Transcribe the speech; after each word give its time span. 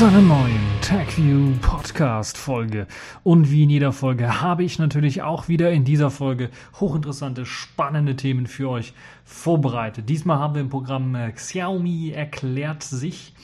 zu 0.00 0.06
einer 0.06 0.22
neuen 0.22 0.80
TechView 0.80 1.56
Podcast 1.60 2.38
Folge. 2.38 2.86
Und 3.22 3.50
wie 3.50 3.64
in 3.64 3.68
jeder 3.68 3.92
Folge 3.92 4.40
habe 4.40 4.64
ich 4.64 4.78
natürlich 4.78 5.20
auch 5.20 5.48
wieder 5.48 5.70
in 5.72 5.84
dieser 5.84 6.10
Folge 6.10 6.48
hochinteressante, 6.80 7.44
spannende 7.44 8.16
Themen 8.16 8.46
für 8.46 8.70
euch 8.70 8.94
vorbereitet. 9.26 10.08
Diesmal 10.08 10.38
haben 10.38 10.54
wir 10.54 10.62
im 10.62 10.70
Programm 10.70 11.14
äh, 11.14 11.30
Xiaomi 11.32 12.12
erklärt 12.12 12.82
sich, 12.82 13.34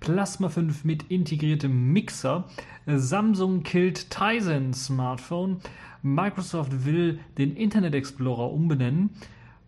Plasma 0.00 0.48
5 0.48 0.84
mit 0.84 1.02
integriertem 1.10 1.92
Mixer, 1.92 2.44
Samsung 2.86 3.62
killt 3.62 4.08
Tizen 4.08 4.72
Smartphone, 4.72 5.60
Microsoft 6.00 6.86
will 6.86 7.18
den 7.36 7.54
Internet 7.56 7.94
Explorer 7.94 8.50
umbenennen, 8.50 9.10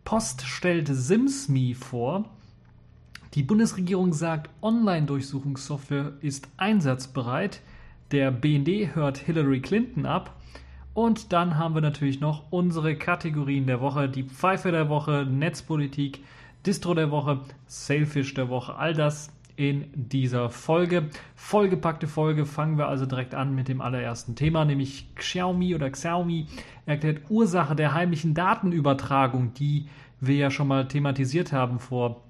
Post 0.06 0.46
stellt 0.46 0.88
SimsMe 0.88 1.74
vor, 1.74 2.24
die 3.34 3.42
Bundesregierung 3.42 4.12
sagt, 4.12 4.50
Online-Durchsuchungssoftware 4.60 6.12
ist 6.20 6.48
einsatzbereit. 6.58 7.62
Der 8.10 8.30
BND 8.30 8.94
hört 8.94 9.16
Hillary 9.16 9.60
Clinton 9.60 10.04
ab. 10.04 10.36
Und 10.92 11.32
dann 11.32 11.56
haben 11.56 11.74
wir 11.74 11.80
natürlich 11.80 12.20
noch 12.20 12.44
unsere 12.50 12.94
Kategorien 12.96 13.66
der 13.66 13.80
Woche, 13.80 14.10
die 14.10 14.24
Pfeife 14.24 14.70
der 14.70 14.90
Woche, 14.90 15.26
Netzpolitik, 15.26 16.20
Distro 16.66 16.92
der 16.92 17.10
Woche, 17.10 17.40
Sailfish 17.66 18.34
der 18.34 18.50
Woche. 18.50 18.74
All 18.74 18.92
das 18.92 19.32
in 19.56 19.86
dieser 19.94 20.50
Folge. 20.50 21.08
Vollgepackte 21.34 22.08
Folge. 22.08 22.44
Fangen 22.44 22.76
wir 22.76 22.88
also 22.88 23.06
direkt 23.06 23.34
an 23.34 23.54
mit 23.54 23.68
dem 23.68 23.80
allerersten 23.80 24.34
Thema, 24.34 24.66
nämlich 24.66 25.06
Xiaomi 25.14 25.74
oder 25.74 25.88
Xiaomi 25.88 26.48
erklärt 26.84 27.22
Ursache 27.30 27.76
der 27.76 27.94
heimlichen 27.94 28.34
Datenübertragung, 28.34 29.54
die 29.54 29.86
wir 30.20 30.36
ja 30.36 30.50
schon 30.50 30.68
mal 30.68 30.86
thematisiert 30.86 31.52
haben 31.52 31.78
vor 31.78 32.20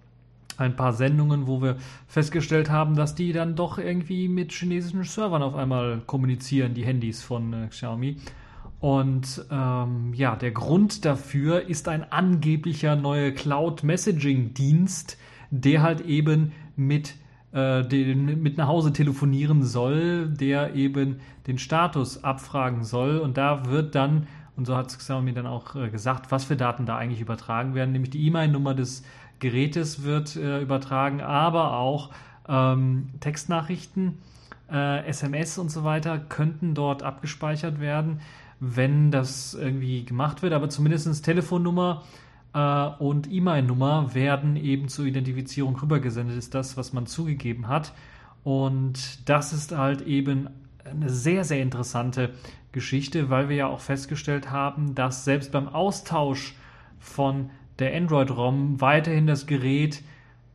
ein 0.59 0.77
paar 0.77 0.93
Sendungen, 0.93 1.47
wo 1.47 1.63
wir 1.63 1.77
festgestellt 2.07 2.71
haben, 2.71 2.97
dass 2.97 3.15
die 3.15 3.33
dann 3.33 3.57
doch 3.57 3.79
irgendwie 3.79 4.29
mit 4.29 4.53
chinesischen 4.53 5.05
Servern 5.05 5.43
auf 5.43 5.55
einmal 5.55 6.01
kommunizieren, 6.07 6.75
die 6.75 6.85
Handys 6.85 7.23
von 7.23 7.53
äh, 7.53 7.67
Xiaomi. 7.69 8.17
Und 8.83 9.47
ähm, 9.49 10.13
ja, 10.13 10.35
der 10.35 10.51
Grund 10.51 11.05
dafür 11.05 11.69
ist 11.69 11.87
ein 11.87 12.11
angeblicher 12.11 12.97
neuer 12.97 13.31
Cloud-Messaging-Dienst, 13.31 15.19
der 15.53 15.83
halt 15.83 16.01
eben 16.01 16.51
mit, 16.75 17.15
äh, 17.53 17.85
den, 17.85 18.43
mit 18.43 18.57
nach 18.59 18.67
Hause 18.67 18.93
telefonieren 18.93 19.63
soll, 19.63 20.29
der 20.29 20.75
eben 20.75 21.21
den 21.47 21.59
Status 21.59 22.25
abfragen 22.25 22.83
soll. 22.83 23.19
Und 23.19 23.37
da 23.37 23.67
wird 23.67 23.95
dann, 23.95 24.27
und 24.57 24.67
so 24.67 24.77
hat 24.77 24.89
Xiaomi 24.89 25.33
dann 25.33 25.47
auch 25.47 25.77
äh, 25.77 25.89
gesagt, 25.89 26.33
was 26.33 26.43
für 26.43 26.57
Daten 26.57 26.85
da 26.85 26.97
eigentlich 26.97 27.21
übertragen 27.21 27.77
werden, 27.77 27.93
nämlich 27.93 28.11
die 28.11 28.27
E-Mail-Nummer 28.27 28.75
des 28.75 29.05
Gerätes 29.43 30.05
wird 30.05 30.37
äh, 30.37 30.61
übertragen, 30.61 31.21
aber 31.21 31.77
auch 31.77 32.11
ähm, 32.49 33.11
Textnachrichten, 33.19 34.19
äh, 34.71 35.05
SMS 35.07 35.59
und 35.59 35.69
so 35.69 35.83
weiter 35.83 36.19
könnten 36.19 36.75
dort 36.75 37.03
abgespeichert 37.03 37.81
werden, 37.81 38.21
wenn 38.61 39.11
das 39.11 39.55
irgendwie 39.55 40.05
gemacht 40.05 40.43
wird. 40.43 40.53
Aber 40.53 40.69
zumindest 40.71 41.25
Telefonnummer 41.25 42.05
äh, 42.55 42.87
und 43.03 43.31
E-Mail-Nummer 43.31 44.15
werden 44.15 44.55
eben 44.55 44.87
zur 44.89 45.07
Identifizierung 45.07 45.77
rübergesendet, 45.77 46.39
ist 46.39 46.55
das, 46.55 46.77
was 46.77 46.93
man 46.93 47.07
zugegeben 47.07 47.67
hat. 47.67 47.93
Und 48.45 49.29
das 49.29 49.53
ist 49.53 49.77
halt 49.77 50.03
eben 50.03 50.51
eine 50.85 51.11
sehr, 51.11 51.43
sehr 51.43 51.63
interessante 51.63 52.31
Geschichte, 52.71 53.29
weil 53.29 53.49
wir 53.49 53.57
ja 53.57 53.67
auch 53.67 53.81
festgestellt 53.81 54.53
haben, 54.53 54.95
dass 54.95 55.25
selbst 55.25 55.51
beim 55.51 55.69
Austausch 55.69 56.55
von 57.01 57.51
der 57.83 57.95
Android-ROM 57.97 58.81
weiterhin 58.81 59.27
das 59.27 59.47
Gerät 59.47 60.03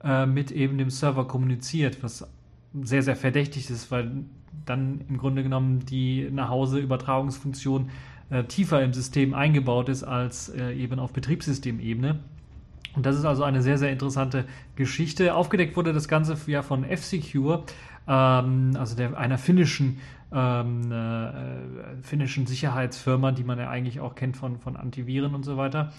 äh, 0.04 0.26
mit 0.26 0.52
eben 0.52 0.78
dem 0.78 0.90
Server 0.90 1.28
kommuniziert, 1.28 2.02
was 2.02 2.28
sehr, 2.82 3.04
sehr 3.04 3.16
verdächtig 3.16 3.70
ist, 3.70 3.92
weil 3.92 4.12
dann 4.66 5.02
im 5.10 5.18
Grunde 5.18 5.44
genommen 5.44 5.86
die 5.86 6.30
nach 6.32 6.50
Hause 6.50 6.80
Übertragungsfunktion 6.80 7.90
äh, 8.30 8.44
tiefer 8.44 8.82
im 8.82 8.94
System 8.94 9.34
eingebaut 9.34 9.90
ist 9.90 10.04
als 10.04 10.50
äh, 10.50 10.74
eben 10.74 11.00
auf 11.00 11.14
Betriebssystemebene. 11.14 12.20
Und 12.96 13.06
das 13.06 13.16
ist 13.16 13.26
also 13.26 13.44
eine 13.44 13.62
sehr, 13.62 13.78
sehr 13.78 13.92
interessante 13.92 14.46
Geschichte. 14.76 15.36
Aufgedeckt 15.36 15.78
wurde 15.78 15.94
das 15.94 16.08
Ganze 16.08 16.36
ja 16.50 16.62
von 16.62 16.84
F-Secure, 16.84 17.64
ähm, 18.08 18.72
also 18.78 18.96
der, 18.96 19.18
einer 19.18 19.38
finnischen, 19.38 20.00
ähm, 20.34 20.92
äh, 20.92 22.02
finnischen 22.02 22.48
Sicherheitsfirma, 22.48 23.32
die 23.32 23.44
man 23.44 23.59
ja 23.59 23.70
eigentlich 23.70 24.00
auch 24.00 24.16
kennt 24.16 24.36
von, 24.36 24.58
von 24.58 24.76
Antiviren 24.76 25.36
und 25.36 25.44
so 25.44 25.58
weiter. 25.58 25.94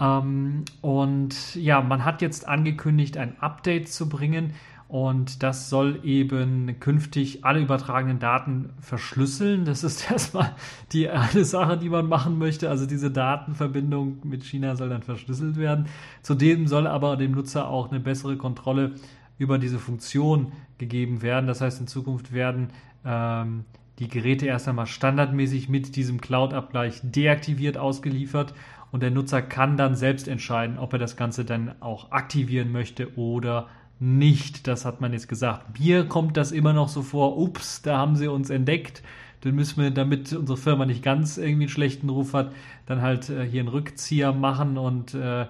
Ähm, 0.00 0.64
und 0.80 1.54
ja, 1.54 1.80
man 1.80 2.04
hat 2.04 2.22
jetzt 2.22 2.48
angekündigt, 2.48 3.16
ein 3.16 3.38
Update 3.40 3.88
zu 3.88 4.08
bringen. 4.08 4.54
Und 4.88 5.44
das 5.44 5.70
soll 5.70 6.00
eben 6.02 6.80
künftig 6.80 7.44
alle 7.44 7.60
übertragenen 7.60 8.18
Daten 8.18 8.70
verschlüsseln. 8.80 9.64
Das 9.64 9.84
ist 9.84 10.10
erstmal 10.10 10.56
die 10.92 11.08
eine 11.08 11.44
Sache, 11.44 11.78
die 11.78 11.88
man 11.88 12.08
machen 12.08 12.38
möchte. 12.38 12.68
Also 12.68 12.86
diese 12.86 13.10
Datenverbindung 13.10 14.18
mit 14.24 14.42
China 14.42 14.74
soll 14.74 14.88
dann 14.88 15.02
verschlüsselt 15.02 15.56
werden. 15.56 15.86
Zudem 16.22 16.66
soll 16.66 16.88
aber 16.88 17.16
dem 17.16 17.30
Nutzer 17.32 17.68
auch 17.68 17.90
eine 17.90 18.00
bessere 18.00 18.36
Kontrolle 18.36 18.94
über 19.38 19.58
diese 19.58 19.78
Funktion 19.78 20.52
gegeben 20.78 21.22
werden. 21.22 21.46
Das 21.46 21.60
heißt, 21.60 21.80
in 21.80 21.86
Zukunft 21.86 22.32
werden 22.32 22.70
ähm, 23.04 23.64
die 24.00 24.08
Geräte 24.08 24.46
erst 24.46 24.66
einmal 24.66 24.86
standardmäßig 24.86 25.68
mit 25.68 25.94
diesem 25.94 26.20
Cloud-Abgleich 26.20 27.00
deaktiviert 27.04 27.78
ausgeliefert 27.78 28.54
und 28.92 29.02
der 29.02 29.10
Nutzer 29.10 29.42
kann 29.42 29.76
dann 29.76 29.94
selbst 29.94 30.28
entscheiden, 30.28 30.78
ob 30.78 30.92
er 30.92 30.98
das 30.98 31.16
Ganze 31.16 31.44
dann 31.44 31.74
auch 31.80 32.10
aktivieren 32.10 32.72
möchte 32.72 33.16
oder 33.16 33.68
nicht. 34.00 34.66
Das 34.66 34.84
hat 34.84 35.00
man 35.00 35.12
jetzt 35.12 35.28
gesagt. 35.28 35.78
Mir 35.78 36.06
kommt 36.06 36.36
das 36.36 36.52
immer 36.52 36.72
noch 36.72 36.88
so 36.88 37.02
vor, 37.02 37.38
ups, 37.38 37.82
da 37.82 37.98
haben 37.98 38.16
sie 38.16 38.28
uns 38.28 38.50
entdeckt. 38.50 39.02
Dann 39.42 39.54
müssen 39.54 39.82
wir, 39.82 39.90
damit 39.90 40.32
unsere 40.32 40.58
Firma 40.58 40.84
nicht 40.86 41.02
ganz 41.02 41.38
irgendwie 41.38 41.64
einen 41.64 41.70
schlechten 41.70 42.08
Ruf 42.08 42.34
hat, 42.34 42.52
dann 42.86 43.00
halt 43.00 43.30
äh, 43.30 43.46
hier 43.46 43.60
einen 43.60 43.68
Rückzieher 43.68 44.32
machen 44.32 44.76
und 44.76 45.14
äh, 45.14 45.46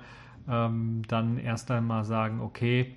ähm, 0.49 1.03
dann 1.09 1.39
erst 1.39 1.71
einmal 1.71 2.05
sagen, 2.05 2.41
okay, 2.41 2.95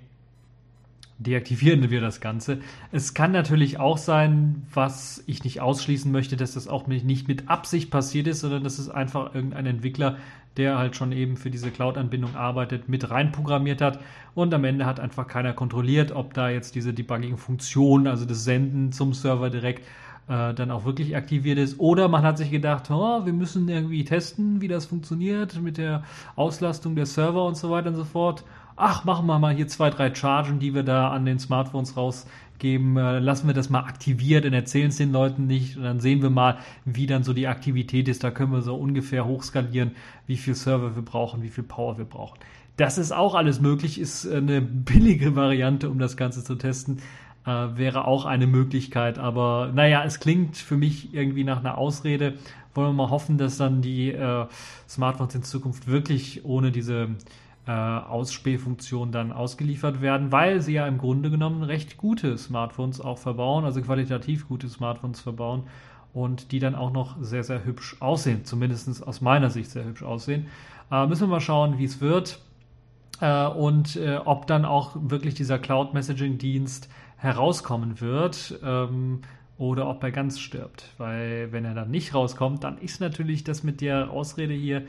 deaktivieren 1.18 1.90
wir 1.90 2.00
das 2.00 2.20
Ganze. 2.20 2.58
Es 2.90 3.14
kann 3.14 3.32
natürlich 3.32 3.78
auch 3.78 3.98
sein, 3.98 4.66
was 4.72 5.22
ich 5.26 5.44
nicht 5.44 5.60
ausschließen 5.60 6.10
möchte, 6.10 6.36
dass 6.36 6.54
das 6.54 6.68
auch 6.68 6.86
nicht 6.86 7.28
mit 7.28 7.48
Absicht 7.48 7.90
passiert 7.90 8.26
ist, 8.26 8.40
sondern 8.40 8.64
dass 8.64 8.78
es 8.78 8.88
einfach 8.88 9.34
irgendein 9.34 9.66
Entwickler, 9.66 10.16
der 10.56 10.78
halt 10.78 10.96
schon 10.96 11.12
eben 11.12 11.36
für 11.36 11.50
diese 11.50 11.70
Cloud-Anbindung 11.70 12.34
arbeitet, 12.36 12.88
mit 12.88 13.10
reinprogrammiert 13.10 13.80
hat 13.80 14.00
und 14.34 14.52
am 14.54 14.64
Ende 14.64 14.86
hat 14.86 15.00
einfach 15.00 15.26
keiner 15.26 15.52
kontrolliert, 15.52 16.12
ob 16.12 16.34
da 16.34 16.48
jetzt 16.48 16.74
diese 16.74 16.92
Debugging-Funktion, 16.92 18.06
also 18.06 18.24
das 18.24 18.44
Senden 18.44 18.92
zum 18.92 19.14
Server 19.14 19.50
direkt, 19.50 19.84
äh, 20.28 20.54
dann 20.54 20.70
auch 20.70 20.84
wirklich 20.84 21.16
aktiviert 21.16 21.58
ist. 21.58 21.78
Oder 21.78 22.08
man 22.08 22.22
hat 22.22 22.38
sich 22.38 22.50
gedacht, 22.50 22.90
oh, 22.90 23.26
wir 23.26 23.32
müssen 23.32 23.68
irgendwie 23.68 24.04
testen, 24.04 24.60
wie 24.60 24.68
das 24.68 24.86
funktioniert 24.86 25.60
mit 25.60 25.76
der 25.76 26.02
Auslastung 26.36 26.96
der 26.96 27.06
Server 27.06 27.44
und 27.44 27.56
so 27.56 27.70
weiter 27.70 27.88
und 27.88 27.96
so 27.96 28.04
fort 28.04 28.44
ach, 28.76 29.04
machen 29.04 29.26
wir 29.26 29.38
mal 29.38 29.54
hier 29.54 29.68
zwei, 29.68 29.90
drei 29.90 30.14
Chargen, 30.14 30.58
die 30.58 30.74
wir 30.74 30.82
da 30.82 31.10
an 31.10 31.24
den 31.24 31.38
Smartphones 31.38 31.96
rausgeben, 31.96 32.96
äh, 32.96 33.18
lassen 33.18 33.46
wir 33.46 33.54
das 33.54 33.70
mal 33.70 33.84
aktiviert 33.84 34.44
und 34.44 34.52
erzählen 34.52 34.88
es 34.88 34.96
den 34.96 35.12
Leuten 35.12 35.46
nicht 35.46 35.76
und 35.76 35.84
dann 35.84 36.00
sehen 36.00 36.22
wir 36.22 36.30
mal, 36.30 36.58
wie 36.84 37.06
dann 37.06 37.22
so 37.22 37.32
die 37.32 37.46
Aktivität 37.46 38.08
ist. 38.08 38.24
Da 38.24 38.30
können 38.30 38.52
wir 38.52 38.62
so 38.62 38.74
ungefähr 38.74 39.26
hochskalieren, 39.26 39.92
wie 40.26 40.36
viel 40.36 40.54
Server 40.54 40.96
wir 40.96 41.02
brauchen, 41.02 41.42
wie 41.42 41.50
viel 41.50 41.64
Power 41.64 41.98
wir 41.98 42.04
brauchen. 42.04 42.38
Das 42.76 42.98
ist 42.98 43.12
auch 43.12 43.34
alles 43.34 43.60
möglich, 43.60 44.00
ist 44.00 44.26
eine 44.26 44.60
billige 44.62 45.36
Variante, 45.36 45.88
um 45.88 45.98
das 45.98 46.16
Ganze 46.16 46.42
zu 46.42 46.56
testen. 46.56 46.98
Äh, 47.46 47.76
wäre 47.76 48.06
auch 48.06 48.24
eine 48.24 48.46
Möglichkeit, 48.46 49.18
aber 49.18 49.70
naja, 49.74 50.02
es 50.04 50.18
klingt 50.18 50.56
für 50.56 50.76
mich 50.76 51.14
irgendwie 51.14 51.44
nach 51.44 51.60
einer 51.60 51.78
Ausrede. 51.78 52.34
Wollen 52.74 52.88
wir 52.88 53.04
mal 53.04 53.10
hoffen, 53.10 53.38
dass 53.38 53.58
dann 53.58 53.82
die 53.82 54.10
äh, 54.10 54.46
Smartphones 54.88 55.34
in 55.36 55.42
Zukunft 55.44 55.86
wirklich 55.86 56.44
ohne 56.44 56.72
diese 56.72 57.10
äh, 57.66 57.70
Ausspähfunktion 57.70 59.12
dann 59.12 59.32
ausgeliefert 59.32 60.00
werden, 60.00 60.32
weil 60.32 60.60
sie 60.60 60.74
ja 60.74 60.86
im 60.86 60.98
Grunde 60.98 61.30
genommen 61.30 61.62
recht 61.62 61.96
gute 61.96 62.36
Smartphones 62.36 63.00
auch 63.00 63.18
verbauen, 63.18 63.64
also 63.64 63.80
qualitativ 63.80 64.48
gute 64.48 64.68
Smartphones 64.68 65.20
verbauen 65.20 65.64
und 66.12 66.52
die 66.52 66.58
dann 66.58 66.74
auch 66.74 66.92
noch 66.92 67.16
sehr, 67.20 67.42
sehr 67.42 67.64
hübsch 67.64 67.96
aussehen, 68.00 68.44
zumindest 68.44 69.06
aus 69.06 69.20
meiner 69.20 69.50
Sicht 69.50 69.70
sehr 69.70 69.84
hübsch 69.84 70.02
aussehen. 70.02 70.46
Äh, 70.90 71.06
müssen 71.06 71.22
wir 71.22 71.28
mal 71.28 71.40
schauen, 71.40 71.78
wie 71.78 71.84
es 71.84 72.00
wird 72.00 72.40
äh, 73.20 73.46
und 73.46 73.96
äh, 73.96 74.18
ob 74.24 74.46
dann 74.46 74.64
auch 74.64 74.92
wirklich 74.94 75.34
dieser 75.34 75.58
Cloud-Messaging-Dienst 75.58 76.88
herauskommen 77.16 78.00
wird. 78.00 78.58
Ähm, 78.62 79.22
oder 79.56 79.88
ob 79.88 80.02
er 80.02 80.10
ganz 80.10 80.40
stirbt. 80.40 80.92
Weil 80.98 81.52
wenn 81.52 81.64
er 81.64 81.74
dann 81.74 81.90
nicht 81.90 82.14
rauskommt, 82.14 82.64
dann 82.64 82.78
ist 82.78 83.00
natürlich 83.00 83.44
das 83.44 83.62
mit 83.62 83.80
der 83.80 84.10
Ausrede 84.10 84.52
hier 84.52 84.82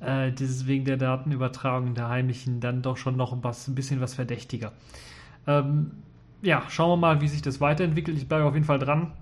äh, 0.00 0.32
dieses 0.32 0.66
wegen 0.66 0.84
der 0.84 0.96
Datenübertragung 0.96 1.94
der 1.94 2.08
Heimlichen 2.08 2.60
dann 2.60 2.82
doch 2.82 2.96
schon 2.96 3.16
noch 3.16 3.36
was, 3.42 3.68
ein 3.68 3.74
bisschen 3.74 4.00
was 4.00 4.14
verdächtiger. 4.14 4.72
Ähm, 5.46 5.92
ja, 6.42 6.62
schauen 6.68 6.90
wir 6.90 6.96
mal, 6.96 7.20
wie 7.20 7.28
sich 7.28 7.42
das 7.42 7.60
weiterentwickelt. 7.60 8.16
Ich 8.16 8.28
bleibe 8.28 8.44
auf 8.44 8.54
jeden 8.54 8.66
Fall 8.66 8.78
dran, 8.78 9.12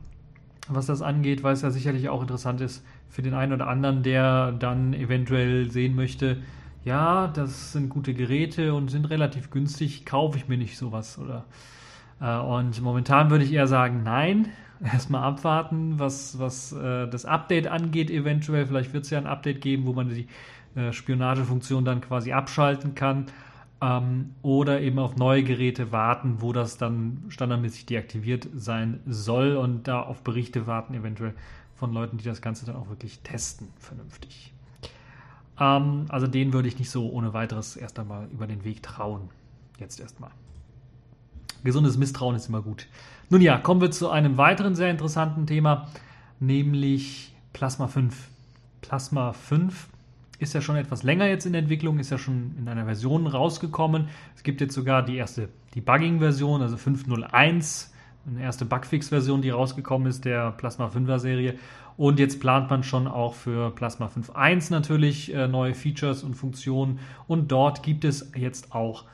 was 0.68 0.86
das 0.86 1.02
angeht, 1.02 1.42
weil 1.42 1.52
es 1.54 1.62
ja 1.62 1.70
sicherlich 1.70 2.08
auch 2.08 2.22
interessant 2.22 2.60
ist 2.60 2.84
für 3.08 3.22
den 3.22 3.34
einen 3.34 3.52
oder 3.52 3.68
anderen, 3.68 4.02
der 4.02 4.52
dann 4.52 4.92
eventuell 4.94 5.70
sehen 5.70 5.94
möchte, 5.94 6.38
ja, 6.84 7.28
das 7.28 7.72
sind 7.72 7.88
gute 7.88 8.12
Geräte 8.12 8.74
und 8.74 8.90
sind 8.90 9.06
relativ 9.06 9.50
günstig, 9.50 10.04
kaufe 10.04 10.36
ich 10.36 10.48
mir 10.48 10.58
nicht 10.58 10.76
sowas 10.76 11.18
oder 11.18 11.44
Äh, 12.20 12.38
und 12.38 12.80
momentan 12.80 13.30
würde 13.30 13.44
ich 13.44 13.52
eher 13.52 13.66
sagen, 13.66 14.02
nein. 14.04 14.48
Erstmal 14.84 15.22
abwarten, 15.24 15.98
was, 15.98 16.38
was 16.38 16.72
äh, 16.72 17.08
das 17.08 17.24
Update 17.24 17.66
angeht, 17.68 18.10
eventuell. 18.10 18.66
Vielleicht 18.66 18.92
wird 18.92 19.04
es 19.04 19.10
ja 19.10 19.18
ein 19.18 19.26
Update 19.26 19.60
geben, 19.60 19.86
wo 19.86 19.92
man 19.92 20.08
die 20.08 20.28
äh, 20.76 20.92
Spionagefunktion 20.92 21.84
dann 21.84 22.00
quasi 22.00 22.32
abschalten 22.32 22.94
kann. 22.94 23.26
Ähm, 23.80 24.34
oder 24.42 24.80
eben 24.80 24.98
auf 24.98 25.16
neue 25.16 25.42
Geräte 25.42 25.92
warten, 25.92 26.36
wo 26.40 26.52
das 26.52 26.78
dann 26.78 27.24
standardmäßig 27.28 27.86
deaktiviert 27.86 28.48
sein 28.54 29.00
soll 29.06 29.56
und 29.56 29.88
da 29.88 30.00
auf 30.00 30.22
Berichte 30.22 30.66
warten, 30.66 30.94
eventuell 30.94 31.34
von 31.74 31.92
Leuten, 31.92 32.18
die 32.18 32.24
das 32.24 32.40
Ganze 32.40 32.66
dann 32.66 32.76
auch 32.76 32.88
wirklich 32.88 33.20
testen, 33.20 33.68
vernünftig. 33.78 34.52
Ähm, 35.58 36.06
also 36.08 36.26
den 36.26 36.52
würde 36.52 36.68
ich 36.68 36.78
nicht 36.78 36.90
so 36.90 37.10
ohne 37.10 37.32
weiteres 37.32 37.76
erst 37.76 37.98
einmal 37.98 38.28
über 38.32 38.46
den 38.46 38.64
Weg 38.64 38.82
trauen. 38.82 39.28
Jetzt 39.78 40.00
erstmal. 40.00 40.30
Gesundes 41.62 41.96
Misstrauen 41.96 42.36
ist 42.36 42.48
immer 42.48 42.62
gut. 42.62 42.86
Nun 43.30 43.40
ja, 43.40 43.58
kommen 43.58 43.80
wir 43.80 43.90
zu 43.90 44.10
einem 44.10 44.36
weiteren 44.36 44.74
sehr 44.74 44.90
interessanten 44.90 45.46
Thema, 45.46 45.88
nämlich 46.38 47.34
Plasma 47.52 47.88
5. 47.88 48.28
Plasma 48.82 49.32
5 49.32 49.88
ist 50.38 50.54
ja 50.54 50.60
schon 50.60 50.76
etwas 50.76 51.02
länger 51.02 51.26
jetzt 51.26 51.46
in 51.46 51.54
Entwicklung, 51.54 51.98
ist 51.98 52.10
ja 52.10 52.18
schon 52.18 52.54
in 52.58 52.68
einer 52.68 52.84
Version 52.84 53.26
rausgekommen. 53.26 54.08
Es 54.34 54.42
gibt 54.42 54.60
jetzt 54.60 54.74
sogar 54.74 55.04
die 55.04 55.16
erste 55.16 55.48
Debugging-Version, 55.74 56.62
also 56.62 56.76
5.01, 56.76 57.88
eine 58.26 58.42
erste 58.42 58.64
Bugfix-Version, 58.64 59.42
die 59.42 59.50
rausgekommen 59.50 60.08
ist, 60.08 60.24
der 60.24 60.52
Plasma 60.52 60.88
5er 60.88 61.18
Serie. 61.18 61.54
Und 61.96 62.18
jetzt 62.18 62.40
plant 62.40 62.70
man 62.70 62.82
schon 62.82 63.06
auch 63.06 63.34
für 63.34 63.70
Plasma 63.70 64.06
5.1 64.06 64.72
natürlich 64.72 65.32
äh, 65.32 65.46
neue 65.46 65.74
Features 65.74 66.24
und 66.24 66.34
Funktionen. 66.34 66.98
Und 67.28 67.52
dort 67.52 67.82
gibt 67.82 68.04
es 68.04 68.32
jetzt 68.34 68.74
auch 68.74 69.04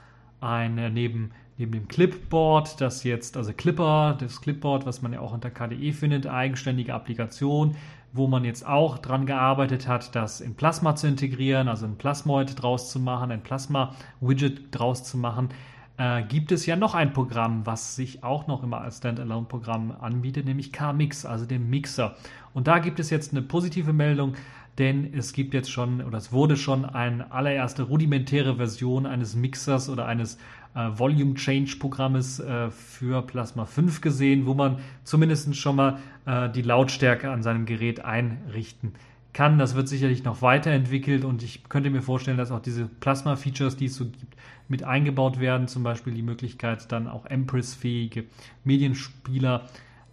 eine 0.41 0.91
neben, 0.91 1.33
neben 1.61 1.73
dem 1.73 1.89
Clipboard, 1.89 2.81
das 2.81 3.05
jetzt, 3.05 3.37
also 3.37 3.53
Clipper, 3.53 4.17
das 4.19 4.41
Clipboard, 4.41 4.87
was 4.87 5.03
man 5.03 5.13
ja 5.13 5.21
auch 5.21 5.35
unter 5.35 5.51
KDE 5.51 5.93
findet, 5.93 6.27
eigenständige 6.27 6.95
Applikation, 6.95 7.77
wo 8.15 8.27
man 8.27 8.45
jetzt 8.45 8.67
auch 8.67 8.97
dran 8.97 9.27
gearbeitet 9.27 9.87
hat, 9.87 10.17
das 10.17 10.41
in 10.41 10.55
Plasma 10.55 10.97
zu 10.97 11.07
integrieren, 11.07 11.69
also 11.69 11.85
ein 11.85 11.97
Plasmoid 11.97 12.61
draus 12.61 12.91
zu 12.91 12.99
machen, 12.99 13.31
ein 13.31 13.43
Plasma-Widget 13.43 14.69
draus 14.71 15.05
zu 15.05 15.19
machen, 15.19 15.51
äh, 15.99 16.23
gibt 16.23 16.51
es 16.51 16.65
ja 16.65 16.77
noch 16.77 16.95
ein 16.95 17.13
Programm, 17.13 17.67
was 17.67 17.95
sich 17.95 18.25
auch 18.25 18.47
noch 18.47 18.63
immer 18.63 18.81
als 18.81 18.97
Standalone-Programm 18.97 19.95
anbietet, 20.01 20.47
nämlich 20.47 20.73
KMix, 20.73 21.27
also 21.27 21.45
den 21.45 21.69
Mixer. 21.69 22.17
Und 22.55 22.69
da 22.69 22.79
gibt 22.79 23.01
es 23.01 23.11
jetzt 23.11 23.33
eine 23.33 23.43
positive 23.43 23.93
Meldung, 23.93 24.35
denn 24.81 25.13
es 25.13 25.35
gibt 25.35 25.53
jetzt 25.53 25.71
schon 25.71 26.03
oder 26.03 26.17
es 26.17 26.33
wurde 26.33 26.57
schon 26.57 26.87
eine 26.87 27.31
allererste 27.31 27.83
rudimentäre 27.83 28.57
Version 28.57 29.05
eines 29.05 29.37
Mixers 29.37 29.91
oder 29.91 30.07
eines 30.07 30.39
äh, 30.75 30.89
Volume 30.97 31.35
Change 31.35 31.77
Programmes 31.79 32.41
äh, 32.41 32.71
für 32.71 33.21
Plasma 33.21 33.67
5 33.67 34.01
gesehen, 34.01 34.47
wo 34.47 34.55
man 34.55 34.79
zumindest 35.05 35.55
schon 35.57 35.77
mal 35.77 35.99
äh, 36.25 36.49
die 36.49 36.63
Lautstärke 36.63 37.31
an 37.31 37.43
seinem 37.43 37.67
Gerät 37.67 38.03
einrichten 38.03 38.95
kann. 39.35 39.59
Das 39.59 39.75
wird 39.75 39.87
sicherlich 39.87 40.25
noch 40.25 40.41
weiterentwickelt 40.41 41.27
und 41.27 41.43
ich 41.43 41.69
könnte 41.69 41.91
mir 41.91 42.01
vorstellen, 42.03 42.39
dass 42.39 42.51
auch 42.51 42.63
diese 42.63 42.87
Plasma-Features, 42.87 43.77
die 43.77 43.85
es 43.85 43.97
so 43.97 44.07
gibt, 44.07 44.35
mit 44.69 44.83
eingebaut 44.83 45.41
werden. 45.41 45.69
Zum 45.69 45.83
Beispiel 45.83 46.15
die 46.15 46.23
Möglichkeit, 46.23 46.91
dann 46.91 47.07
auch 47.07 47.27
Empress-fähige 47.27 48.25
Medienspieler 48.65 49.67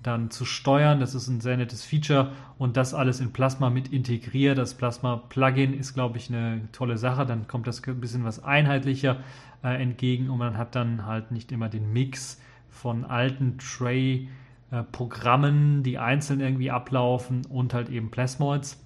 dann 0.08 0.32
zu 0.32 0.46
steuern. 0.46 1.00
Das 1.00 1.14
ist 1.14 1.28
ein 1.28 1.42
sehr 1.42 1.58
nettes 1.58 1.84
Feature 1.84 2.32
und 2.58 2.78
das 2.78 2.94
alles 2.94 3.20
in 3.20 3.34
Plasma 3.34 3.70
mit 3.70 3.90
integriert. 3.90 4.58
Das 4.58 4.74
Plasma-Plugin 4.74 5.74
ist, 5.74 5.94
glaube 5.94 6.18
ich, 6.18 6.30
eine 6.30 6.70
tolle 6.72 6.98
Sache. 6.98 7.26
Dann 7.26 7.46
kommt 7.48 7.68
das 7.68 7.86
ein 7.86 8.00
bisschen 8.00 8.24
was 8.24 8.42
einheitlicher 8.44 9.18
äh, 9.64 9.82
entgegen 9.82 10.30
und 10.30 10.38
man 10.40 10.58
hat 10.58 10.76
dann 10.76 11.06
halt 11.06 11.32
nicht 11.32 11.52
immer 11.52 11.68
den 11.70 11.94
Mix 11.94 12.42
von 12.70 13.06
alten 13.06 13.58
Tray-Programmen, 13.58 15.84
die 15.84 15.98
einzeln 15.98 16.40
irgendwie 16.40 16.72
ablaufen 16.72 17.46
und 17.50 17.74
halt 17.74 17.90
eben 17.90 18.10
Plasmoids. 18.10 18.82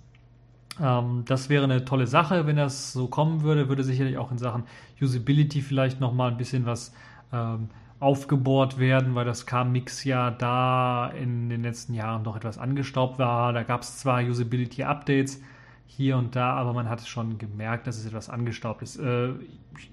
Ähm, 0.80 1.24
das 1.26 1.50
wäre 1.50 1.66
eine 1.66 1.86
tolle 1.86 2.08
Sache, 2.08 2.48
wenn 2.48 2.56
das 2.56 2.94
so 2.94 3.08
kommen 3.08 3.42
würde, 3.42 3.70
würde 3.70 3.84
sicherlich 3.84 4.18
auch 4.18 4.32
in 4.32 4.38
Sachen 4.38 4.64
Usability 5.02 5.62
vielleicht 5.62 6.00
nochmal 6.00 6.32
ein 6.32 6.38
bisschen 6.38 6.66
was 6.66 6.94
ähm, 7.34 7.68
aufgebohrt 8.01 8.80
werden, 8.80 9.13
weil 9.13 9.25
das 9.25 9.45
K-Mix 9.45 10.03
ja 10.03 10.31
da 10.31 11.07
in 11.09 11.50
den 11.50 11.62
letzten 11.62 11.94
Jahren 11.94 12.24
doch 12.24 12.36
etwas 12.36 12.57
angestaubt 12.57 13.19
war. 13.19 13.53
Da 13.53 13.62
gab 13.63 13.83
es 13.83 14.00
zwar 14.00 14.21
Usability-Updates, 14.24 15.39
hier 15.86 16.18
und 16.18 16.36
da, 16.36 16.53
aber 16.53 16.74
man 16.74 16.89
hat 16.89 17.06
schon 17.07 17.38
gemerkt, 17.38 17.86
dass 17.86 18.00
es 18.00 18.06
etwas 18.07 18.30
angestaubt 18.30 18.81
ist. 18.81 18.98
Äh, 18.98 19.33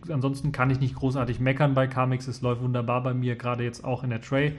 ansonsten 0.08 0.52
kann 0.52 0.70
ich 0.70 0.80
nicht 0.80 0.94
großartig 0.94 1.38
meckern 1.38 1.74
bei 1.74 1.86
Kamix. 1.86 2.26
Es 2.28 2.40
läuft 2.40 2.62
wunderbar 2.62 3.02
bei 3.02 3.12
mir, 3.12 3.36
gerade 3.36 3.62
jetzt 3.62 3.84
auch 3.84 4.02
in 4.02 4.10
der 4.10 4.22
Tray. 4.22 4.54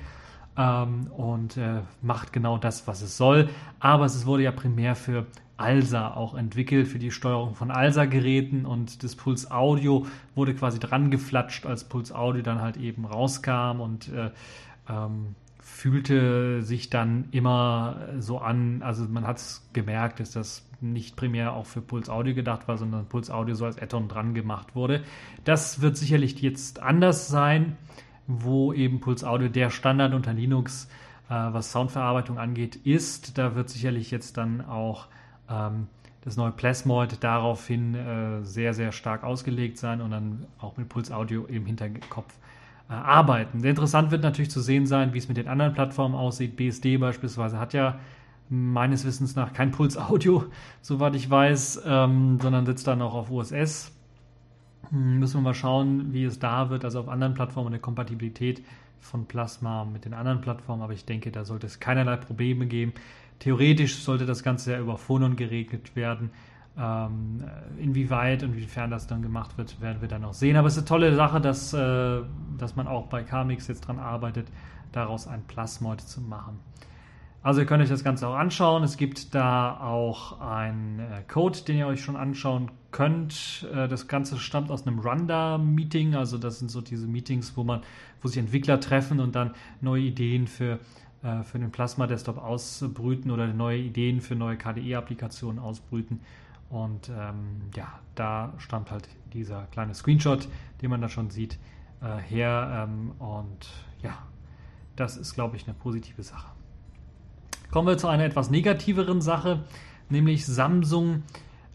Ähm, 0.56 1.08
und 1.08 1.58
äh, 1.58 1.82
macht 2.04 2.32
genau 2.34 2.60
das, 2.60 2.88
was 2.88 3.02
es 3.02 3.18
soll. 3.18 3.50
Aber 3.80 4.06
es 4.06 4.26
wurde 4.28 4.44
ja 4.44 4.52
primär 4.52 4.96
für 4.96 5.26
ALSA 5.60 6.14
auch 6.14 6.36
entwickelt, 6.36 6.88
für 6.88 7.00
die 7.00 7.12
Steuerung 7.12 7.56
von 7.56 7.72
ALSA-Geräten 7.72 8.66
und 8.66 9.04
das 9.04 9.16
Puls 9.16 9.52
Audio 9.52 10.08
wurde 10.36 10.54
quasi 10.56 10.80
dran 10.80 11.12
geflatscht, 11.12 11.66
als 11.66 11.84
Puls 11.84 12.12
Audio 12.12 12.42
dann 12.42 12.62
halt 12.62 12.78
eben 12.78 13.06
rauskam 13.06 13.82
und 13.82 14.10
äh, 14.10 14.32
ähm, 14.90 15.36
fühlte 15.60 16.62
sich 16.62 16.90
dann 16.90 17.26
immer 17.32 17.98
so 18.20 18.40
an, 18.40 18.82
also 18.82 19.06
man 19.06 19.28
hat 19.28 19.38
es 19.38 19.70
gemerkt, 19.74 20.20
dass 20.20 20.32
das 20.32 20.66
nicht 20.82 21.16
primär 21.16 21.54
auch 21.54 21.66
für 21.66 21.82
Puls 21.82 22.10
Audio 22.10 22.34
gedacht 22.34 22.68
war, 22.68 22.78
sondern 22.78 23.06
Puls 23.06 23.30
Audio 23.30 23.56
so 23.56 23.66
als 23.66 23.78
Add-on 23.82 24.08
dran 24.08 24.34
gemacht 24.34 24.76
wurde. 24.76 25.04
Das 25.44 25.82
wird 25.82 25.98
sicherlich 25.98 26.42
jetzt 26.42 26.82
anders 26.82 27.28
sein, 27.28 27.78
wo 28.28 28.74
eben 28.74 29.00
Puls 29.00 29.24
Audio 29.24 29.50
der 29.50 29.70
Standard 29.70 30.14
unter 30.14 30.34
Linux, 30.34 30.88
äh, 31.30 31.34
was 31.34 31.72
Soundverarbeitung 31.72 32.38
angeht, 32.38 32.76
ist. 32.76 33.38
Da 33.38 33.56
wird 33.56 33.70
sicherlich 33.70 34.12
jetzt 34.12 34.38
dann 34.38 34.62
auch 34.62 35.08
das 36.22 36.38
neue 36.38 36.52
Plasmoid 36.52 37.24
daraufhin 37.24 37.96
äh, 37.96 38.44
sehr, 38.44 38.74
sehr 38.74 38.92
stark 38.92 39.24
ausgelegt 39.24 39.78
sein 39.78 40.02
und 40.02 40.12
dann 40.12 40.46
auch 40.60 40.78
mit 40.78 40.90
Puls 40.90 41.12
Audio 41.12 41.46
im 41.46 41.66
Hinterkopf 41.66 42.34
äh, 42.90 42.94
arbeiten. 42.94 43.64
Interessant 43.64 44.12
wird 44.12 44.24
natürlich 44.24 44.52
zu 44.52 44.62
sehen 44.62 44.86
sein, 44.86 45.14
wie 45.14 45.18
es 45.18 45.28
mit 45.28 45.38
den 45.38 45.48
anderen 45.48 45.74
Plattformen 45.74 46.16
aussieht. 46.16 46.58
BSD 46.58 46.98
beispielsweise 46.98 47.60
hat 47.60 47.74
ja 47.74 48.00
meines 48.50 49.06
Wissens 49.06 49.36
nach 49.36 49.54
kein 49.54 49.72
Puls 49.72 49.98
Audio, 49.98 50.46
soweit 50.82 51.16
ich 51.16 51.30
weiß, 51.30 51.84
ähm, 51.86 52.40
sondern 52.42 52.66
sitzt 52.66 52.88
dann 52.88 53.02
auch 53.02 53.14
auf 53.14 53.32
USS. 53.32 53.92
Hm, 54.90 55.20
müssen 55.20 55.38
wir 55.38 55.42
mal 55.42 55.54
schauen, 55.54 56.14
wie 56.14 56.26
es 56.26 56.40
da 56.40 56.70
wird, 56.70 56.84
also 56.84 57.00
auf 57.00 57.10
anderen 57.10 57.34
Plattformen 57.34 57.68
eine 57.68 57.80
Kompatibilität 57.80 58.62
von 59.00 59.26
Plasma 59.26 59.86
mit 59.86 60.04
den 60.04 60.14
anderen 60.14 60.42
Plattformen, 60.42 60.82
aber 60.82 60.94
ich 60.94 61.06
denke, 61.06 61.32
da 61.32 61.46
sollte 61.46 61.68
es 61.68 61.80
keinerlei 61.80 62.18
Probleme 62.18 62.66
geben. 62.66 62.94
Theoretisch 63.40 63.96
sollte 63.96 64.26
das 64.26 64.44
Ganze 64.44 64.74
ja 64.74 64.80
über 64.80 64.98
Phonon 64.98 65.36
geregelt 65.36 65.96
werden. 65.96 66.32
Ähm, 66.78 67.44
inwieweit 67.78 68.44
und 68.44 68.54
inwiefern 68.54 68.90
das 68.90 69.08
dann 69.08 69.22
gemacht 69.22 69.58
wird, 69.58 69.82
werden 69.82 70.02
wir 70.02 70.08
dann 70.08 70.22
noch 70.22 70.34
sehen. 70.34 70.56
Aber 70.56 70.68
es 70.68 70.74
ist 70.74 70.80
eine 70.80 70.88
tolle 70.88 71.16
Sache, 71.16 71.42
dass, 71.42 71.74
äh, 71.74 72.22
dass 72.58 72.76
man 72.76 72.88
auch 72.88 73.08
bei 73.08 73.24
Kamix 73.24 73.68
jetzt 73.68 73.82
dran 73.82 74.00
arbeitet, 74.00 74.48
daraus 74.92 75.28
ein 75.28 75.44
Plasmod 75.44 76.02
zu 76.02 76.22
machen. 76.22 76.60
Also 77.42 77.62
ihr 77.62 77.66
könnt 77.66 77.82
euch 77.82 77.90
das 77.90 78.04
Ganze 78.04 78.28
auch 78.28 78.36
anschauen. 78.36 78.84
Es 78.84 78.98
gibt 78.98 79.34
da 79.34 79.80
auch 79.80 80.42
einen 80.42 81.00
äh, 81.00 81.24
Code, 81.28 81.60
den 81.66 81.78
ihr 81.78 81.88
euch 81.88 82.02
schon 82.02 82.18
anschauen 82.18 82.70
könnt. 82.92 83.66
Äh, 83.74 83.88
das 83.88 84.10
Ganze 84.10 84.38
stammt 84.38 84.72
aus 84.72 84.86
einem 84.86 85.00
Runda-Meeting. 85.00 86.16
Also 86.16 86.38
das 86.38 86.60
sind 86.60 86.70
so 86.70 86.82
diese 86.82 87.08
Meetings, 87.08 87.56
wo 87.56 87.64
man, 87.64 87.82
wo 88.22 88.28
sich 88.28 88.38
Entwickler 88.38 88.82
treffen 88.82 89.22
und 89.22 89.36
dann 89.36 89.52
neue 89.80 90.04
Ideen 90.04 90.48
für, 90.48 90.74
äh, 90.74 90.80
für 91.44 91.60
den 91.60 91.72
Plasma-Desktop 91.72 92.38
ausbrüten 92.38 93.32
oder 93.32 93.48
neue 93.48 93.78
Ideen 93.80 94.22
für 94.22 94.36
neue 94.36 94.58
KDE-Applikationen 94.58 95.60
ausbrüten. 95.60 96.22
Und 96.70 97.10
ähm, 97.10 97.62
ja, 97.76 98.00
da 98.16 98.54
stammt 98.58 98.92
halt 98.92 99.10
dieser 99.34 99.66
kleine 99.68 99.94
Screenshot, 99.96 100.48
den 100.82 100.90
man 100.90 101.02
da 101.02 101.10
schon 101.10 101.30
sieht, 101.30 101.58
äh, 102.02 102.18
her. 102.18 102.88
Ähm, 102.88 103.12
und 103.20 103.70
ja, 104.02 104.18
das 104.96 105.18
ist, 105.18 105.34
glaube 105.34 105.58
ich, 105.58 105.66
eine 105.66 105.74
positive 105.74 106.24
Sache. 106.24 106.52
Kommen 107.72 107.88
wir 107.88 107.98
zu 107.98 108.08
einer 108.08 108.24
etwas 108.24 108.50
negativeren 108.50 109.22
Sache, 109.22 109.64
nämlich 110.10 110.46
Samsung 110.46 111.24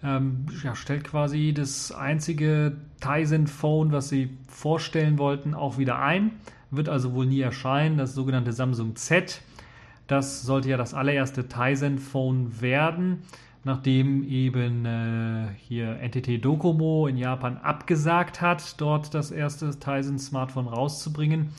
ähm, 0.02 0.46
ja, 0.62 0.76
stellt 0.76 1.04
quasi 1.04 1.54
das 1.54 1.90
einzige 1.90 2.76
Tizen 3.00 3.46
Phone, 3.46 3.90
was 3.90 4.10
sie 4.10 4.36
vorstellen 4.48 5.18
wollten, 5.18 5.54
auch 5.54 5.78
wieder 5.78 5.98
ein. 5.98 6.32
Wird 6.76 6.88
also 6.88 7.14
wohl 7.14 7.26
nie 7.26 7.40
erscheinen, 7.40 7.96
das 7.96 8.14
sogenannte 8.14 8.52
Samsung 8.52 8.96
Z. 8.96 9.40
Das 10.06 10.42
sollte 10.42 10.68
ja 10.68 10.76
das 10.76 10.94
allererste 10.94 11.48
Tizen 11.48 11.98
Phone 11.98 12.60
werden, 12.60 13.22
nachdem 13.64 14.22
eben 14.28 14.84
äh, 14.84 15.48
hier 15.56 15.98
NTT 16.02 16.44
Docomo 16.44 17.06
in 17.06 17.16
Japan 17.16 17.56
abgesagt 17.58 18.40
hat, 18.40 18.80
dort 18.80 19.14
das 19.14 19.30
erste 19.30 19.70
Tizen 19.78 20.18
Smartphone 20.18 20.68
rauszubringen 20.68 21.50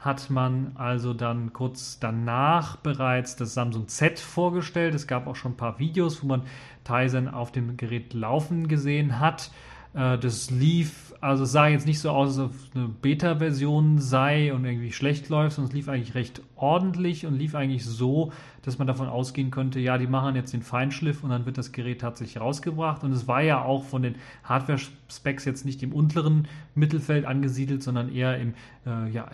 hat 0.00 0.30
man 0.30 0.72
also 0.76 1.12
dann 1.12 1.52
kurz 1.52 1.98
danach 2.00 2.76
bereits 2.76 3.36
das 3.36 3.52
Samsung 3.52 3.86
Z 3.88 4.18
vorgestellt. 4.18 4.94
Es 4.94 5.06
gab 5.06 5.26
auch 5.26 5.36
schon 5.36 5.52
ein 5.52 5.56
paar 5.56 5.78
Videos, 5.78 6.22
wo 6.22 6.26
man 6.26 6.42
Tizen 6.84 7.28
auf 7.28 7.52
dem 7.52 7.76
Gerät 7.76 8.14
laufen 8.14 8.66
gesehen 8.66 9.20
hat. 9.20 9.50
Äh, 9.94 10.18
das 10.18 10.50
lief, 10.50 11.09
also 11.20 11.44
es 11.44 11.52
sah 11.52 11.68
jetzt 11.68 11.86
nicht 11.86 12.00
so 12.00 12.10
aus, 12.10 12.38
als 12.38 12.38
ob 12.38 12.54
es 12.54 12.70
eine 12.74 12.88
Beta-Version 12.88 13.98
sei 13.98 14.54
und 14.54 14.64
irgendwie 14.64 14.90
schlecht 14.90 15.28
läuft, 15.28 15.56
sondern 15.56 15.68
es 15.68 15.74
lief 15.74 15.88
eigentlich 15.88 16.14
recht 16.14 16.40
ordentlich 16.56 17.26
und 17.26 17.34
lief 17.34 17.54
eigentlich 17.54 17.84
so, 17.84 18.32
dass 18.62 18.78
man 18.78 18.86
davon 18.86 19.06
ausgehen 19.06 19.50
könnte, 19.50 19.80
ja, 19.80 19.98
die 19.98 20.06
machen 20.06 20.34
jetzt 20.34 20.54
den 20.54 20.62
Feinschliff 20.62 21.22
und 21.22 21.28
dann 21.28 21.44
wird 21.44 21.58
das 21.58 21.72
Gerät 21.72 22.00
tatsächlich 22.00 22.40
rausgebracht. 22.40 23.04
Und 23.04 23.12
es 23.12 23.28
war 23.28 23.42
ja 23.42 23.62
auch 23.62 23.84
von 23.84 24.00
den 24.00 24.14
Hardware-Specs 24.44 25.44
jetzt 25.44 25.66
nicht 25.66 25.82
im 25.82 25.92
unteren 25.92 26.48
Mittelfeld 26.74 27.26
angesiedelt, 27.26 27.82
sondern 27.82 28.10
eher 28.10 28.38
im, 28.38 28.54
äh, 28.86 29.10
ja, 29.10 29.28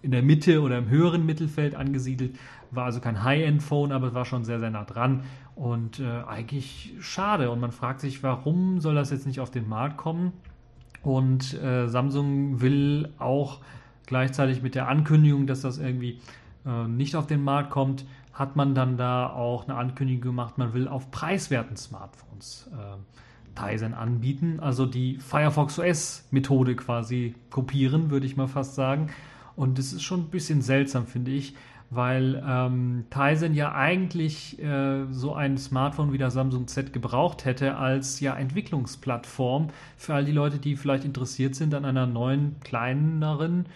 in 0.00 0.12
der 0.12 0.22
Mitte 0.22 0.62
oder 0.62 0.78
im 0.78 0.88
höheren 0.88 1.26
Mittelfeld 1.26 1.74
angesiedelt. 1.74 2.34
War 2.70 2.86
also 2.86 3.00
kein 3.00 3.24
High-End-Phone, 3.24 3.92
aber 3.92 4.08
es 4.08 4.14
war 4.14 4.24
schon 4.24 4.44
sehr, 4.44 4.58
sehr 4.58 4.70
nah 4.70 4.84
dran. 4.84 5.24
Und 5.54 6.00
äh, 6.00 6.22
eigentlich 6.26 6.94
schade. 7.00 7.50
Und 7.50 7.60
man 7.60 7.72
fragt 7.72 8.00
sich, 8.00 8.22
warum 8.22 8.80
soll 8.80 8.94
das 8.94 9.10
jetzt 9.10 9.26
nicht 9.26 9.40
auf 9.40 9.50
den 9.50 9.68
Markt 9.68 9.98
kommen? 9.98 10.32
Und 11.06 11.54
äh, 11.62 11.86
Samsung 11.86 12.60
will 12.60 13.10
auch 13.20 13.60
gleichzeitig 14.06 14.60
mit 14.60 14.74
der 14.74 14.88
Ankündigung, 14.88 15.46
dass 15.46 15.60
das 15.60 15.78
irgendwie 15.78 16.18
äh, 16.66 16.88
nicht 16.88 17.14
auf 17.14 17.28
den 17.28 17.44
Markt 17.44 17.70
kommt, 17.70 18.04
hat 18.32 18.56
man 18.56 18.74
dann 18.74 18.96
da 18.96 19.30
auch 19.30 19.68
eine 19.68 19.78
Ankündigung 19.78 20.22
gemacht, 20.22 20.58
man 20.58 20.74
will 20.74 20.88
auf 20.88 21.12
preiswerten 21.12 21.76
Smartphones 21.76 22.68
äh, 22.72 23.54
Tizen 23.54 23.94
anbieten, 23.94 24.58
also 24.58 24.84
die 24.84 25.18
Firefox 25.18 25.78
OS 25.78 26.26
Methode 26.32 26.74
quasi 26.74 27.36
kopieren, 27.50 28.10
würde 28.10 28.26
ich 28.26 28.36
mal 28.36 28.48
fast 28.48 28.74
sagen. 28.74 29.10
Und 29.54 29.78
das 29.78 29.92
ist 29.92 30.02
schon 30.02 30.22
ein 30.22 30.30
bisschen 30.30 30.60
seltsam, 30.60 31.06
finde 31.06 31.30
ich, 31.30 31.54
weil 31.90 32.42
ähm, 32.46 33.04
Tizen 33.10 33.54
ja 33.54 33.72
eigentlich 33.72 34.60
äh, 34.62 35.06
so 35.10 35.34
ein 35.34 35.56
Smartphone 35.56 36.12
wie 36.12 36.18
der 36.18 36.30
Samsung 36.30 36.66
Z 36.66 36.92
gebraucht 36.92 37.44
hätte 37.44 37.76
als 37.76 38.20
ja 38.20 38.34
Entwicklungsplattform 38.34 39.68
für 39.96 40.14
all 40.14 40.24
die 40.24 40.32
Leute, 40.32 40.58
die 40.58 40.76
vielleicht 40.76 41.04
interessiert 41.04 41.54
sind 41.54 41.74
an 41.74 41.84
einer 41.84 42.06
neuen, 42.06 42.56
kleineren 42.60 43.66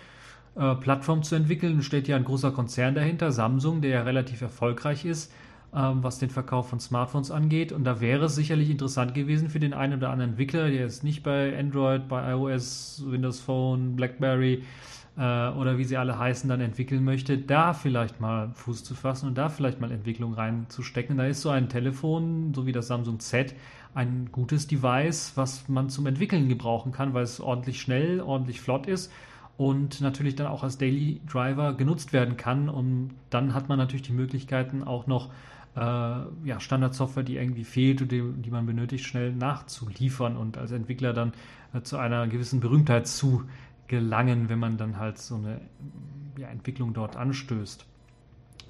äh, 0.57 0.75
Plattform 0.75 1.23
zu 1.23 1.37
entwickeln. 1.37 1.83
Steht 1.83 2.09
ja 2.09 2.17
ein 2.17 2.25
großer 2.25 2.51
Konzern 2.51 2.95
dahinter, 2.95 3.31
Samsung, 3.31 3.81
der 3.81 3.91
ja 3.91 4.03
relativ 4.03 4.41
erfolgreich 4.43 5.05
ist, 5.05 5.33
ähm, 5.73 6.03
was 6.03 6.19
den 6.19 6.31
Verkauf 6.31 6.69
von 6.69 6.81
Smartphones 6.81 7.31
angeht. 7.31 7.71
Und 7.71 7.85
da 7.85 8.01
wäre 8.01 8.25
es 8.25 8.35
sicherlich 8.35 8.71
interessant 8.71 9.15
gewesen 9.15 9.51
für 9.51 9.61
den 9.61 9.73
einen 9.73 9.99
oder 9.99 10.11
anderen 10.11 10.33
Entwickler, 10.33 10.69
der 10.69 10.81
jetzt 10.81 11.05
nicht 11.05 11.23
bei 11.23 11.57
Android, 11.57 12.09
bei 12.09 12.33
iOS, 12.33 13.05
Windows 13.07 13.39
Phone, 13.39 13.95
BlackBerry 13.95 14.65
oder 15.23 15.77
wie 15.77 15.85
sie 15.85 15.97
alle 15.97 16.19
heißen, 16.19 16.49
dann 16.49 16.61
entwickeln 16.61 17.05
möchte, 17.05 17.37
da 17.37 17.75
vielleicht 17.75 18.21
mal 18.21 18.51
Fuß 18.55 18.85
zu 18.85 18.95
fassen 18.95 19.27
und 19.27 19.37
da 19.37 19.49
vielleicht 19.49 19.81
mal 19.81 19.93
Entwicklung 19.93 20.33
reinzustecken. 20.33 21.19
Da 21.19 21.27
ist 21.27 21.43
so 21.43 21.51
ein 21.51 21.69
Telefon, 21.69 22.55
so 22.55 22.67
wie 22.67 22.73
das 22.73 22.87
Samsung 22.87 23.21
Z, 23.21 23.55
ein 23.95 24.29
gutes 24.33 24.67
Device, 24.67 25.33
was 25.35 25.69
man 25.69 25.91
zum 25.91 26.07
Entwickeln 26.07 26.49
gebrauchen 26.49 26.93
kann, 26.93 27.13
weil 27.13 27.25
es 27.25 27.41
ordentlich 27.41 27.81
schnell, 27.81 28.21
ordentlich 28.21 28.61
flott 28.61 28.87
ist 28.87 29.13
und 29.61 30.01
natürlich 30.01 30.37
dann 30.37 30.47
auch 30.47 30.63
als 30.63 30.79
Daily 30.79 31.21
Driver 31.31 31.75
genutzt 31.75 32.15
werden 32.15 32.39
kann. 32.39 32.71
Und 32.71 33.11
dann 33.29 33.53
hat 33.53 33.69
man 33.69 33.77
natürlich 33.77 34.01
die 34.01 34.13
Möglichkeiten 34.13 34.83
auch 34.83 35.07
noch 35.07 35.29
äh, 35.77 35.81
ja, 35.81 36.59
Standardsoftware, 36.59 37.25
die 37.25 37.37
irgendwie 37.37 37.65
fehlt 37.65 38.01
und 38.01 38.11
die, 38.11 38.23
die, 38.23 38.51
man 38.51 38.65
benötigt, 38.65 39.05
schnell 39.05 39.35
nachzuliefern 39.35 40.37
und 40.37 40.57
als 40.57 40.73
Entwickler 40.73 41.13
dann 41.13 41.33
äh, 41.75 41.83
zu 41.83 41.99
einer 41.99 42.27
gewissen 42.27 42.61
Berühmtheit 42.61 43.07
zu 43.07 43.45
gelangen, 43.91 44.49
wenn 44.49 44.61
man 44.61 44.79
dann 44.79 44.99
halt 44.99 45.19
so 45.19 45.35
eine 45.35 45.61
ja, 46.39 46.49
Entwicklung 46.49 46.95
dort 46.95 47.17
anstößt. 47.17 47.85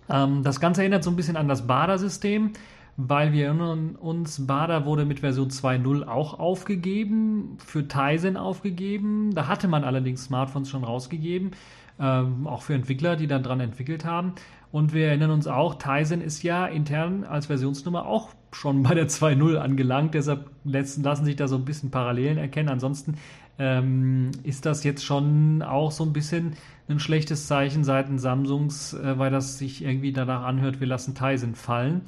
Ähm, 0.09 0.43
das 0.43 0.59
Ganze 0.59 0.81
erinnert 0.81 1.05
so 1.05 1.11
ein 1.11 1.17
bisschen 1.17 1.37
an 1.37 1.47
das 1.47 1.67
Bader-System, 1.67 2.55
weil 2.97 3.33
wir 3.33 3.47
erinnern 3.47 3.97
uns, 3.97 4.47
Bader 4.47 4.87
wurde 4.87 5.05
mit 5.05 5.21
Version 5.21 5.51
2.0 5.51 6.09
auch 6.09 6.39
aufgegeben, 6.39 7.59
für 7.65 7.87
Tizen 7.87 8.37
aufgegeben. 8.37 9.35
Da 9.35 9.47
hatte 9.47 9.69
man 9.69 9.85
allerdings 9.85 10.25
Smartphones 10.25 10.71
schon 10.71 10.85
rausgegeben, 10.85 11.53
ähm, 12.01 12.47
auch 12.47 12.63
für 12.63 12.75
Entwickler, 12.75 13.17
die 13.17 13.27
dann 13.27 13.43
dran 13.43 13.61
entwickelt 13.61 14.07
haben. 14.07 14.33
Und 14.73 14.95
wir 14.95 15.09
erinnern 15.09 15.33
uns 15.33 15.47
auch, 15.47 15.75
Tizen 15.75 16.23
ist 16.23 16.43
ja 16.43 16.67
intern 16.67 17.25
als 17.25 17.47
Versionsnummer 17.47 18.07
auch 18.07 18.31
schon 18.53 18.83
bei 18.83 18.95
der 18.95 19.09
2.0 19.09 19.57
angelangt, 19.57 20.15
deshalb 20.15 20.51
lassen 20.65 21.25
sich 21.25 21.37
da 21.37 21.49
so 21.49 21.57
ein 21.57 21.65
bisschen 21.65 21.91
Parallelen 21.91 22.39
erkennen. 22.39 22.69
Ansonsten 22.69 23.15
ähm, 23.61 24.31
ist 24.43 24.65
das 24.65 24.85
jetzt 24.85 25.05
schon 25.05 25.63
auch 25.63 25.93
so 25.93 26.03
ein 26.05 26.15
bisschen 26.15 26.55
ein 26.89 26.99
schlechtes 26.99 27.47
Zeichen 27.47 27.85
seitens 27.85 28.23
Samsungs, 28.23 28.95
äh, 28.95 29.19
weil 29.19 29.31
das 29.31 29.59
sich 29.59 29.85
irgendwie 29.85 30.13
danach 30.13 30.45
anhört, 30.45 30.81
wir 30.81 30.87
lassen 30.87 31.15
Tizen 31.15 31.55
fallen. 31.55 32.01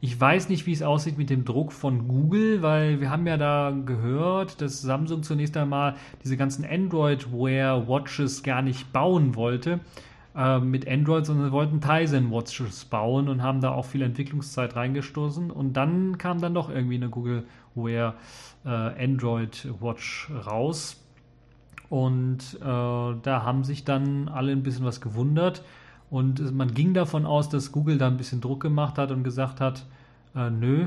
Ich 0.00 0.18
weiß 0.18 0.48
nicht, 0.48 0.64
wie 0.66 0.72
es 0.72 0.82
aussieht 0.82 1.18
mit 1.18 1.28
dem 1.28 1.44
Druck 1.44 1.72
von 1.72 2.08
Google, 2.08 2.62
weil 2.62 3.00
wir 3.00 3.10
haben 3.10 3.26
ja 3.26 3.36
da 3.36 3.74
gehört, 3.84 4.62
dass 4.62 4.80
Samsung 4.80 5.22
zunächst 5.24 5.56
einmal 5.56 5.96
diese 6.24 6.38
ganzen 6.38 6.64
Android-Wear-Watches 6.64 8.42
gar 8.42 8.62
nicht 8.62 8.92
bauen 8.92 9.34
wollte 9.34 9.80
äh, 10.34 10.60
mit 10.60 10.88
Android, 10.88 11.26
sondern 11.26 11.46
sie 11.46 11.52
wollten 11.52 11.80
Tizen 11.80 12.30
Watches 12.30 12.84
bauen 12.84 13.28
und 13.28 13.42
haben 13.42 13.60
da 13.60 13.72
auch 13.72 13.84
viel 13.84 14.02
Entwicklungszeit 14.02 14.76
reingestoßen. 14.76 15.50
Und 15.50 15.74
dann 15.74 16.18
kam 16.18 16.40
dann 16.40 16.54
doch 16.54 16.70
irgendwie 16.70 16.94
eine 16.94 17.08
Google 17.08 17.44
Wear 17.74 18.14
äh, 18.64 18.68
Android 18.68 19.68
Watch 19.80 20.30
raus. 20.46 20.99
Und 21.90 22.56
äh, 22.60 22.64
da 22.64 23.42
haben 23.42 23.64
sich 23.64 23.84
dann 23.84 24.28
alle 24.28 24.52
ein 24.52 24.62
bisschen 24.62 24.86
was 24.86 25.00
gewundert. 25.00 25.62
Und 26.08 26.54
man 26.54 26.72
ging 26.72 26.94
davon 26.94 27.26
aus, 27.26 27.48
dass 27.48 27.72
Google 27.72 27.98
da 27.98 28.06
ein 28.06 28.16
bisschen 28.16 28.40
Druck 28.40 28.60
gemacht 28.60 28.96
hat 28.96 29.10
und 29.10 29.24
gesagt 29.24 29.60
hat, 29.60 29.84
äh, 30.34 30.50
nö, 30.50 30.86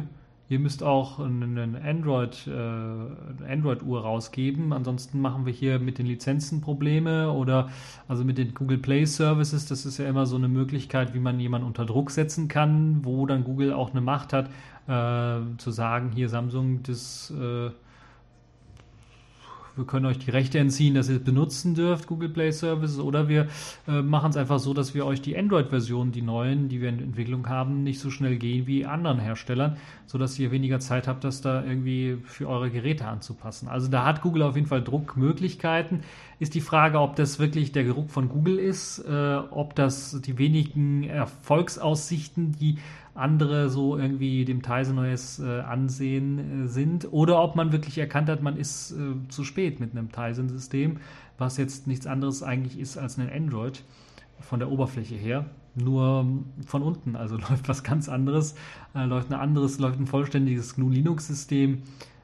ihr 0.49 0.59
müsst 0.59 0.81
auch 0.81 1.19
eine 1.19 1.81
Android, 1.83 2.47
äh, 2.47 3.51
Android-Uhr 3.51 4.01
rausgeben. 4.01 4.71
Ansonsten 4.71 5.19
machen 5.19 5.45
wir 5.45 5.51
hier 5.53 5.79
mit 5.79 5.97
den 5.97 6.05
Lizenzen 6.05 6.61
Probleme 6.61 7.31
oder 7.31 7.69
also 8.07 8.23
mit 8.23 8.37
den 8.37 8.53
Google 8.53 8.77
Play 8.77 9.05
Services. 9.05 9.65
Das 9.65 9.85
ist 9.85 9.97
ja 9.97 10.07
immer 10.07 10.25
so 10.25 10.37
eine 10.37 10.47
Möglichkeit, 10.47 11.13
wie 11.13 11.19
man 11.19 11.39
jemanden 11.39 11.67
unter 11.67 11.85
Druck 11.85 12.11
setzen 12.11 12.47
kann, 12.47 13.03
wo 13.03 13.25
dann 13.25 13.43
Google 13.43 13.73
auch 13.73 13.91
eine 13.91 14.01
Macht 14.01 14.31
hat, 14.31 14.49
äh, 14.87 15.57
zu 15.57 15.71
sagen, 15.71 16.11
hier 16.13 16.29
Samsung, 16.29 16.83
das 16.83 17.31
äh, 17.31 17.71
wir 19.75 19.85
können 19.85 20.05
euch 20.05 20.19
die 20.19 20.31
Rechte 20.31 20.59
entziehen, 20.59 20.93
dass 20.93 21.09
ihr 21.09 21.17
es 21.17 21.23
benutzen 21.23 21.75
dürft, 21.75 22.07
Google 22.07 22.29
Play 22.29 22.51
Services, 22.51 22.99
oder 22.99 23.27
wir 23.27 23.47
äh, 23.87 24.01
machen 24.01 24.29
es 24.29 24.37
einfach 24.37 24.59
so, 24.59 24.73
dass 24.73 24.93
wir 24.93 25.05
euch 25.05 25.21
die 25.21 25.37
Android-Versionen, 25.37 26.11
die 26.11 26.21
neuen, 26.21 26.69
die 26.69 26.81
wir 26.81 26.89
in 26.89 26.99
Entwicklung 26.99 27.49
haben, 27.49 27.83
nicht 27.83 27.99
so 27.99 28.09
schnell 28.09 28.37
gehen 28.37 28.67
wie 28.67 28.85
anderen 28.85 29.19
Herstellern, 29.19 29.77
sodass 30.05 30.37
ihr 30.37 30.51
weniger 30.51 30.79
Zeit 30.79 31.07
habt, 31.07 31.23
das 31.23 31.41
da 31.41 31.63
irgendwie 31.63 32.17
für 32.23 32.47
eure 32.47 32.69
Geräte 32.69 33.05
anzupassen. 33.05 33.67
Also 33.67 33.87
da 33.87 34.05
hat 34.05 34.21
Google 34.21 34.43
auf 34.43 34.55
jeden 34.55 34.67
Fall 34.67 34.83
Druckmöglichkeiten. 34.83 36.01
Ist 36.39 36.55
die 36.55 36.61
Frage, 36.61 36.99
ob 36.99 37.15
das 37.15 37.39
wirklich 37.39 37.71
der 37.71 37.83
Geruch 37.83 38.09
von 38.09 38.29
Google 38.29 38.59
ist, 38.59 38.99
äh, 38.99 39.35
ob 39.49 39.75
das 39.75 40.21
die 40.21 40.37
wenigen 40.37 41.03
Erfolgsaussichten, 41.03 42.51
die 42.51 42.77
andere 43.15 43.69
so 43.69 43.97
irgendwie 43.97 44.43
dem 44.45 44.61
Tizen 44.61 44.97
OS 44.97 45.39
äh, 45.39 45.61
ansehen 45.61 46.65
äh, 46.65 46.67
sind. 46.67 47.11
Oder 47.11 47.41
ob 47.41 47.55
man 47.55 47.71
wirklich 47.71 47.97
erkannt 47.97 48.29
hat, 48.29 48.41
man 48.41 48.57
ist 48.57 48.91
äh, 48.91 49.27
zu 49.29 49.43
spät 49.43 49.79
mit 49.79 49.91
einem 49.91 50.11
Tizen-System, 50.11 50.97
was 51.37 51.57
jetzt 51.57 51.87
nichts 51.87 52.07
anderes 52.07 52.43
eigentlich 52.43 52.79
ist 52.79 52.97
als 52.97 53.17
ein 53.19 53.29
Android 53.29 53.83
von 54.39 54.59
der 54.59 54.71
Oberfläche 54.71 55.15
her. 55.15 55.45
Nur 55.75 56.25
von 56.65 56.81
unten, 56.81 57.15
also 57.15 57.37
läuft 57.49 57.69
was 57.69 57.83
ganz 57.83 58.09
anderes, 58.09 58.55
äh, 58.95 59.05
läuft 59.05 59.31
ein 59.31 59.39
anderes, 59.39 59.79
läuft 59.79 59.99
ein 59.99 60.07
vollständiges 60.07 60.75
GNU 60.75 60.89
Linux-System 60.89 61.83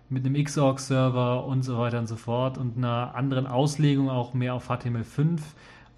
mit 0.10 0.25
einem 0.25 0.43
Xorg-Server 0.43 1.46
und 1.46 1.62
so 1.62 1.77
weiter 1.77 2.00
und 2.00 2.08
so 2.08 2.15
fort 2.15 2.58
und 2.58 2.77
einer 2.77 3.13
anderen 3.13 3.46
Auslegung 3.46 4.10
auch 4.10 4.34
mehr 4.34 4.55
auf 4.55 4.72
HTML5 4.72 5.39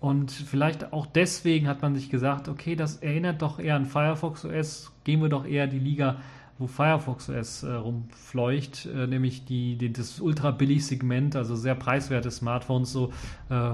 und 0.02 0.32
vielleicht 0.32 0.94
auch 0.94 1.06
deswegen 1.06 1.68
hat 1.68 1.84
man 1.84 1.94
sich 1.94 2.10
gesagt, 2.10 2.50
okay, 2.50 2.76
das 2.76 2.98
erinnert 2.98 3.44
doch 3.44 3.60
eher 3.60 3.76
an 3.76 3.86
Firefox 3.86 4.44
OS, 4.44 4.92
gehen 5.04 5.22
wir 5.22 5.30
doch 5.30 5.46
eher 5.46 5.68
die 5.68 5.78
Liga, 5.78 6.18
wo 6.58 6.66
Firefox 6.66 7.30
OS 7.30 7.62
äh, 7.62 7.72
rumfleucht, 7.72 8.88
äh, 8.88 9.06
nämlich 9.06 9.46
die, 9.46 9.76
die, 9.76 9.94
das 9.94 10.20
ultra 10.20 10.50
billig 10.50 10.88
Segment, 10.88 11.36
also 11.36 11.56
sehr 11.56 11.76
preiswerte 11.76 12.32
Smartphones, 12.32 12.92
so 12.92 13.14
äh, 13.50 13.74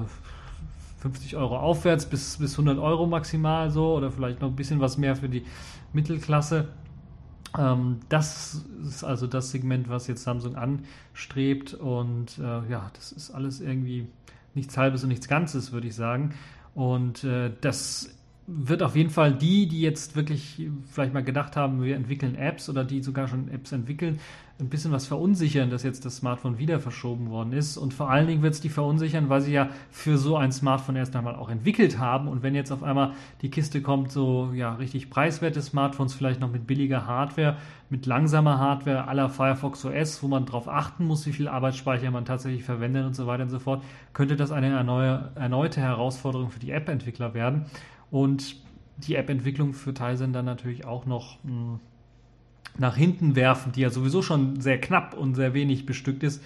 50 0.99 1.37
Euro 1.37 1.59
aufwärts 1.59 2.05
bis, 2.05 2.35
bis 2.37 2.51
100 2.51 2.77
Euro 2.77 3.07
maximal 3.07 3.71
so 3.71 3.95
oder 3.95 4.11
vielleicht 4.11 4.41
noch 4.41 4.49
ein 4.49 4.55
bisschen 4.57 4.81
was 4.81 4.97
mehr 4.97 5.15
für 5.15 5.29
die 5.29 5.45
Mittelklasse. 5.93 6.67
Ähm, 7.57 8.01
das 8.09 8.65
ist 8.85 9.05
also 9.05 9.27
das 9.27 9.51
Segment, 9.51 9.87
was 9.87 10.07
jetzt 10.07 10.23
Samsung 10.23 10.57
anstrebt 10.57 11.73
und 11.73 12.37
äh, 12.37 12.69
ja, 12.69 12.91
das 12.95 13.13
ist 13.13 13.31
alles 13.31 13.61
irgendwie 13.61 14.07
nichts 14.57 14.77
Halbes 14.77 15.03
und 15.03 15.09
nichts 15.09 15.27
Ganzes, 15.29 15.71
würde 15.71 15.87
ich 15.87 15.95
sagen. 15.95 16.33
Und 16.75 17.23
äh, 17.23 17.51
das 17.61 18.13
wird 18.47 18.81
auf 18.81 18.95
jeden 18.95 19.09
Fall 19.09 19.33
die, 19.33 19.67
die 19.67 19.81
jetzt 19.81 20.15
wirklich 20.15 20.67
vielleicht 20.89 21.13
mal 21.13 21.23
gedacht 21.23 21.55
haben, 21.55 21.83
wir 21.83 21.95
entwickeln 21.95 22.35
Apps 22.35 22.69
oder 22.69 22.85
die 22.85 23.01
sogar 23.01 23.27
schon 23.27 23.49
Apps 23.49 23.71
entwickeln, 23.71 24.19
ein 24.59 24.69
bisschen 24.69 24.91
was 24.91 25.05
verunsichern, 25.05 25.69
dass 25.69 25.83
jetzt 25.83 26.03
das 26.03 26.17
Smartphone 26.17 26.57
wieder 26.57 26.79
verschoben 26.79 27.29
worden 27.29 27.53
ist. 27.53 27.77
Und 27.77 27.93
vor 27.93 28.09
allen 28.09 28.25
Dingen 28.25 28.41
wird 28.41 28.55
es 28.55 28.61
die 28.61 28.69
verunsichern, 28.69 29.29
weil 29.29 29.41
sie 29.41 29.51
ja 29.51 29.69
für 29.91 30.17
so 30.17 30.35
ein 30.35 30.51
Smartphone 30.51 30.95
erst 30.95 31.15
einmal 31.15 31.35
auch 31.35 31.49
entwickelt 31.49 31.99
haben. 31.99 32.27
Und 32.27 32.41
wenn 32.41 32.55
jetzt 32.55 32.71
auf 32.71 32.81
einmal 32.81 33.11
die 33.41 33.51
Kiste 33.51 33.83
kommt, 33.83 34.11
so 34.11 34.51
ja 34.55 34.73
richtig 34.73 35.11
preiswerte 35.11 35.61
Smartphones, 35.61 36.15
vielleicht 36.15 36.39
noch 36.39 36.51
mit 36.51 36.65
billiger 36.65 37.05
Hardware, 37.05 37.57
mit 37.91 38.07
langsamer 38.07 38.57
Hardware 38.57 39.07
aller 39.07 39.29
Firefox 39.29 39.85
OS, 39.85 40.23
wo 40.23 40.27
man 40.27 40.45
darauf 40.47 40.67
achten 40.67 41.05
muss, 41.05 41.27
wie 41.27 41.33
viel 41.33 41.47
Arbeitsspeicher 41.47 42.09
man 42.09 42.25
tatsächlich 42.25 42.63
verwendet 42.63 43.05
und 43.05 43.15
so 43.15 43.27
weiter 43.27 43.43
und 43.43 43.49
so 43.49 43.59
fort, 43.59 43.83
könnte 44.13 44.35
das 44.35 44.51
eine 44.51 44.69
erneute 45.35 45.81
Herausforderung 45.81 46.49
für 46.49 46.59
die 46.59 46.71
App-Entwickler 46.71 47.35
werden. 47.35 47.65
Und 48.09 48.55
die 48.97 49.15
App-Entwicklung 49.15 49.73
für 49.73 49.93
Tizen 49.93 50.33
dann 50.33 50.45
natürlich 50.45 50.85
auch 50.85 51.05
noch 51.05 51.37
mh, 51.43 51.51
hm, 51.51 51.79
nach 52.77 52.95
hinten 52.95 53.35
werfen, 53.35 53.71
die 53.71 53.81
ja 53.81 53.89
sowieso 53.89 54.21
schon 54.21 54.61
sehr 54.61 54.79
knapp 54.79 55.13
und 55.13 55.35
sehr 55.35 55.53
wenig 55.53 55.85
bestückt 55.85 56.23
ist. 56.23 56.43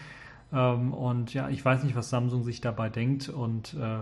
Ähm, 0.53 0.93
und 0.93 1.33
ja, 1.33 1.49
ich 1.49 1.63
weiß 1.63 1.83
nicht, 1.83 1.95
was 1.95 2.09
Samsung 2.09 2.43
sich 2.43 2.61
dabei 2.61 2.89
denkt. 2.89 3.29
Und 3.29 3.73
äh, 3.73 3.99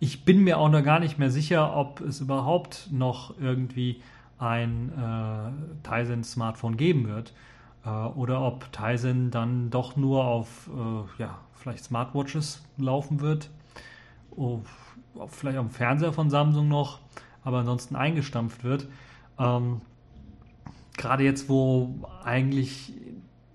ich 0.00 0.24
bin 0.24 0.44
mir 0.44 0.58
auch 0.58 0.68
noch 0.68 0.82
gar 0.82 1.00
nicht 1.00 1.18
mehr 1.18 1.30
sicher, 1.30 1.76
ob 1.76 2.00
es 2.00 2.20
überhaupt 2.20 2.88
noch 2.90 3.38
irgendwie 3.40 4.02
ein 4.38 4.92
äh, 4.92 5.88
Tizen 5.88 6.24
Smartphone 6.24 6.76
geben 6.76 7.08
wird. 7.08 7.32
Äh, 7.84 7.88
oder 7.90 8.42
ob 8.42 8.72
Tizen 8.72 9.30
dann 9.30 9.70
doch 9.70 9.96
nur 9.96 10.24
auf 10.24 10.68
äh, 10.68 11.22
ja, 11.22 11.38
vielleicht 11.54 11.84
Smartwatches 11.84 12.62
laufen 12.76 13.20
wird. 13.20 13.50
Oh, 14.36 14.60
vielleicht 15.28 15.58
am 15.58 15.70
Fernseher 15.70 16.12
von 16.12 16.30
Samsung 16.30 16.68
noch, 16.68 17.00
aber 17.42 17.58
ansonsten 17.58 17.96
eingestampft 17.96 18.62
wird. 18.62 18.86
Ähm, 19.38 19.80
gerade 20.98 21.24
jetzt, 21.24 21.48
wo 21.48 21.94
eigentlich 22.24 22.92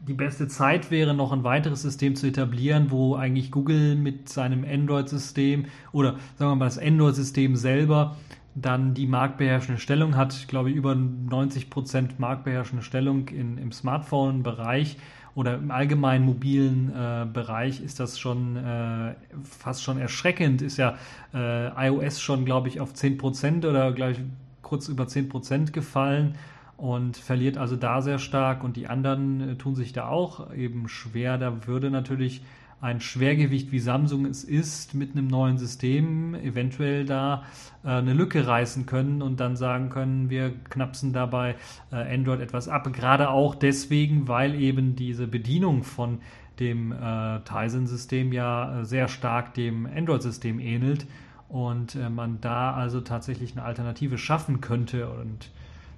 die 0.07 0.13
beste 0.13 0.47
Zeit 0.47 0.91
wäre, 0.91 1.13
noch 1.13 1.31
ein 1.31 1.43
weiteres 1.43 1.81
System 1.81 2.15
zu 2.15 2.27
etablieren, 2.27 2.91
wo 2.91 3.15
eigentlich 3.15 3.51
Google 3.51 3.95
mit 3.95 4.27
seinem 4.27 4.65
Android-System 4.65 5.65
oder 5.91 6.15
sagen 6.37 6.51
wir 6.51 6.55
mal 6.55 6.65
das 6.65 6.79
Android-System 6.79 7.55
selber 7.55 8.17
dann 8.55 8.93
die 8.93 9.07
marktbeherrschende 9.07 9.79
Stellung 9.79 10.15
hat, 10.15 10.33
ich 10.33 10.47
glaube 10.47 10.69
über 10.69 10.93
90 10.93 11.69
Prozent 11.69 12.19
marktbeherrschende 12.19 12.83
Stellung 12.83 13.27
in, 13.29 13.57
im 13.57 13.71
Smartphone-Bereich 13.71 14.97
oder 15.35 15.55
im 15.55 15.71
allgemeinen 15.71 16.25
mobilen 16.25 16.91
äh, 16.95 17.25
Bereich 17.31 17.81
ist 17.81 17.99
das 17.99 18.19
schon 18.19 18.55
äh, 18.55 19.15
fast 19.43 19.81
schon 19.81 19.97
erschreckend. 19.97 20.61
Ist 20.61 20.77
ja 20.77 20.95
äh, 21.33 21.87
iOS 21.87 22.21
schon, 22.21 22.45
glaube 22.45 22.67
ich, 22.67 22.79
auf 22.79 22.93
10% 22.93 23.67
oder 23.67 23.91
gleich 23.93 24.19
kurz 24.61 24.89
über 24.89 25.05
10% 25.05 25.71
gefallen 25.71 26.35
und 26.83 27.15
verliert 27.15 27.57
also 27.57 27.77
da 27.77 28.01
sehr 28.01 28.19
stark 28.19 28.61
und 28.61 28.75
die 28.75 28.87
anderen 28.87 29.51
äh, 29.51 29.55
tun 29.55 29.73
sich 29.73 29.93
da 29.93 30.09
auch 30.09 30.53
eben 30.53 30.89
schwer. 30.89 31.37
Da 31.37 31.65
würde 31.65 31.89
natürlich 31.89 32.43
ein 32.81 32.99
Schwergewicht 32.99 33.71
wie 33.71 33.79
Samsung 33.79 34.25
es 34.25 34.43
ist 34.43 34.93
mit 34.93 35.13
einem 35.13 35.27
neuen 35.27 35.57
System 35.57 36.35
eventuell 36.35 37.05
da 37.05 37.45
äh, 37.85 37.87
eine 37.87 38.11
Lücke 38.11 38.45
reißen 38.47 38.85
können 38.85 39.21
und 39.21 39.39
dann 39.39 39.55
sagen 39.55 39.87
können, 39.87 40.29
wir 40.29 40.53
knapsen 40.69 41.13
dabei 41.13 41.55
äh, 41.93 42.13
Android 42.13 42.41
etwas 42.41 42.67
ab. 42.67 42.91
Gerade 42.91 43.29
auch 43.29 43.55
deswegen, 43.55 44.27
weil 44.27 44.53
eben 44.53 44.97
diese 44.97 45.25
Bedienung 45.25 45.83
von 45.83 46.19
dem 46.59 46.91
äh, 46.91 47.39
Tizen-System 47.45 48.33
ja 48.33 48.81
äh, 48.81 48.85
sehr 48.85 49.07
stark 49.07 49.53
dem 49.53 49.85
Android-System 49.85 50.59
ähnelt 50.59 51.07
und 51.47 51.95
äh, 51.95 52.09
man 52.09 52.41
da 52.41 52.73
also 52.73 52.99
tatsächlich 52.99 53.53
eine 53.53 53.63
Alternative 53.63 54.17
schaffen 54.17 54.59
könnte 54.59 55.09
und 55.09 55.49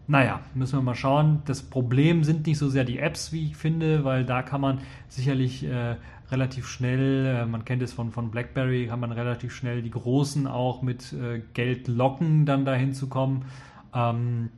naja, 0.07 0.41
müssen 0.53 0.77
wir 0.77 0.83
mal 0.83 0.95
schauen. 0.95 1.41
Das 1.45 1.63
Problem 1.63 2.24
sind 2.24 2.45
nicht 2.45 2.57
so 2.57 2.69
sehr 2.69 2.83
die 2.83 3.00
Apps, 3.00 3.31
wie 3.31 3.47
ich 3.47 3.57
finde, 3.57 4.03
weil 4.03 4.23
da 4.23 4.43
kann 4.43 4.62
man 4.62 4.80
sicherlich 5.08 5.63
äh, 5.63 5.95
relativ 6.32 6.67
schnell, 6.67 7.25
äh, 7.25 7.45
man 7.45 7.65
kennt 7.65 7.82
es 7.82 7.93
von, 7.93 8.12
von 8.12 8.32
BlackBerry, 8.32 8.88
kann 8.88 8.99
man 8.99 9.12
relativ 9.12 9.56
schnell 9.56 9.82
die 9.82 9.91
Großen 9.91 10.47
auch 10.47 10.82
mit 10.82 11.13
äh, 11.13 11.41
Geld 11.53 11.88
locken, 11.88 12.45
dann 12.45 12.65
dahin 12.65 12.93
zu 12.93 13.08
kommen. 13.08 13.45
Ähm, 13.93 14.49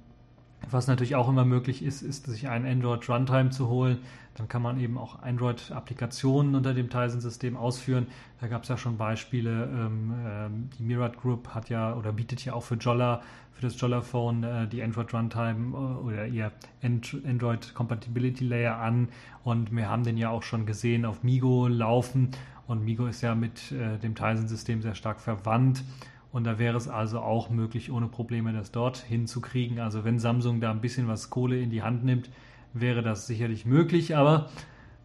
was 0.70 0.88
natürlich 0.88 1.16
auch 1.16 1.30
immer 1.30 1.46
möglich 1.46 1.84
ist, 1.84 2.02
ist, 2.02 2.26
sich 2.26 2.50
ein 2.50 2.66
Android 2.66 3.08
Runtime 3.08 3.52
zu 3.52 3.70
holen. 3.70 4.00
Dann 4.38 4.48
kann 4.48 4.62
man 4.62 4.80
eben 4.80 4.98
auch 4.98 5.22
Android-Applikationen 5.24 6.54
unter 6.54 6.74
dem 6.76 6.90
Tizen-System 6.90 7.58
ausführen. 7.58 8.08
Da 8.40 8.48
gab 8.48 8.64
es 8.64 8.70
ja 8.70 8.78
schon 8.78 8.98
Beispiele. 8.98 9.64
Ähm, 9.66 10.14
ähm, 10.26 10.70
die 10.78 10.84
Mirat 10.84 11.18
Group 11.18 11.50
hat 11.56 11.70
ja 11.70 11.96
oder 11.96 12.12
bietet 12.12 12.46
ja 12.46 12.54
auch 12.54 12.64
für 12.64 12.76
Jolla, 12.76 13.24
für 13.54 13.64
das 13.64 13.80
Jolla 13.82 14.02
Phone 14.02 14.44
äh, 14.44 14.68
die 14.68 14.84
Android 14.84 15.12
Runtime 15.12 15.76
äh, 15.76 16.06
oder 16.06 16.28
ihr 16.28 16.52
Android 16.84 17.74
Compatibility 17.74 18.46
Layer 18.46 18.78
an. 18.78 19.10
Und 19.44 19.76
wir 19.76 19.90
haben 19.90 20.04
den 20.04 20.18
ja 20.18 20.30
auch 20.30 20.44
schon 20.44 20.68
gesehen 20.68 21.06
auf 21.06 21.24
Migo 21.24 21.68
laufen. 21.68 22.30
Und 22.68 22.86
Migo 22.86 23.08
ist 23.08 23.22
ja 23.22 23.34
mit 23.34 23.72
äh, 23.72 23.98
dem 23.98 24.14
Tizen-System 24.14 24.84
sehr 24.84 24.94
stark 24.94 25.20
verwandt. 25.20 25.84
Und 26.32 26.44
da 26.44 26.60
wäre 26.60 26.78
es 26.78 26.88
also 26.88 27.22
auch 27.22 27.50
möglich, 27.50 27.92
ohne 27.92 28.08
Probleme 28.08 28.54
das 28.54 28.72
dort 28.72 28.98
hinzukriegen. 28.98 29.80
Also 29.80 30.04
wenn 30.04 30.20
Samsung 30.20 30.62
da 30.62 30.70
ein 30.70 30.82
bisschen 30.82 31.08
was 31.08 31.32
Kohle 31.32 31.60
in 31.60 31.72
die 31.72 31.82
Hand 31.82 32.04
nimmt, 32.04 32.30
wäre 32.74 33.02
das 33.02 33.28
sicherlich 33.28 33.66
möglich. 33.66 34.16
Aber 34.16 34.50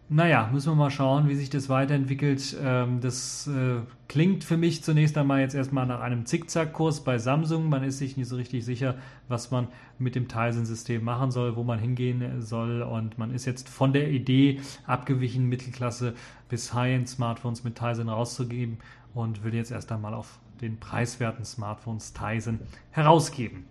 naja, 0.09 0.51
müssen 0.53 0.72
wir 0.72 0.77
mal 0.77 0.90
schauen, 0.90 1.29
wie 1.31 1.35
sich 1.35 1.48
das 1.48 1.70
weiterentwickelt. 1.70 2.55
Ähm, 2.62 3.01
das 3.01 3.46
äh, 3.46 3.81
klingt 4.09 4.44
für 4.44 4.59
mich 4.59 4.85
zunächst 4.85 5.16
einmal 5.16 5.40
jetzt 5.40 5.55
erstmal 5.55 5.87
nach 5.87 6.01
einem 6.01 6.27
Zickzackkurs 6.27 7.03
bei 7.03 7.16
Samsung. 7.16 7.70
Man 7.70 7.83
ist 7.83 7.96
sich 7.96 8.18
nicht 8.18 8.29
so 8.29 8.37
richtig 8.37 8.62
sicher, 8.62 8.96
was 9.29 9.51
man 9.51 9.68
mit 9.98 10.14
dem 10.14 10.29
Tizen-System 10.29 11.03
machen 11.03 11.31
soll, 11.31 11.57
wo 11.57 11.62
man 11.62 11.79
hingehen 11.79 12.42
soll. 12.42 12.83
Und 12.83 13.16
man 13.16 13.33
ist 13.33 13.46
jetzt 13.46 13.70
von 13.70 13.94
der 13.94 14.11
Idee 14.11 14.61
abgewichen, 14.87 15.48
Mittelklasse 15.48 16.12
bis 16.51 16.75
High-End-Smartphones 16.75 17.64
mit 17.64 17.77
Tizen 17.77 18.11
rauszugeben 18.11 18.79
und 19.14 19.44
will 19.44 19.55
jetzt 19.55 19.70
erst 19.70 19.90
einmal 19.92 20.12
auf 20.12 20.40
den 20.61 20.79
preiswerten 20.79 21.46
Smartphones 21.46 22.12
Tizen 22.12 22.61
herausgeben. 22.90 23.64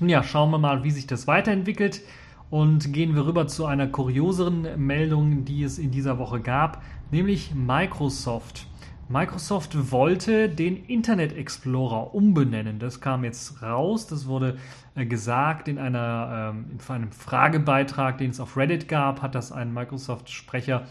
Nun 0.00 0.08
ja, 0.08 0.24
schauen 0.24 0.50
wir 0.50 0.58
mal, 0.58 0.82
wie 0.82 0.90
sich 0.90 1.06
das 1.06 1.28
weiterentwickelt 1.28 2.00
und 2.50 2.92
gehen 2.92 3.14
wir 3.14 3.26
rüber 3.26 3.46
zu 3.46 3.66
einer 3.66 3.86
kurioseren 3.86 4.66
Meldung, 4.76 5.44
die 5.44 5.62
es 5.62 5.78
in 5.78 5.90
dieser 5.90 6.18
Woche 6.18 6.40
gab, 6.40 6.82
nämlich 7.10 7.54
Microsoft. 7.54 8.66
Microsoft 9.08 9.90
wollte 9.90 10.48
den 10.48 10.84
Internet 10.84 11.36
Explorer 11.36 12.14
umbenennen. 12.14 12.78
Das 12.78 13.00
kam 13.00 13.24
jetzt 13.24 13.60
raus. 13.60 14.06
Das 14.06 14.28
wurde 14.28 14.56
äh, 14.94 15.04
gesagt 15.04 15.66
in, 15.66 15.78
einer, 15.78 16.52
ähm, 16.54 16.66
in 16.70 16.94
einem 16.94 17.10
Fragebeitrag, 17.10 18.18
den 18.18 18.30
es 18.30 18.38
auf 18.38 18.56
Reddit 18.56 18.86
gab, 18.86 19.20
hat 19.20 19.34
das 19.34 19.50
ein 19.50 19.74
Microsoft-Sprecher 19.74 20.84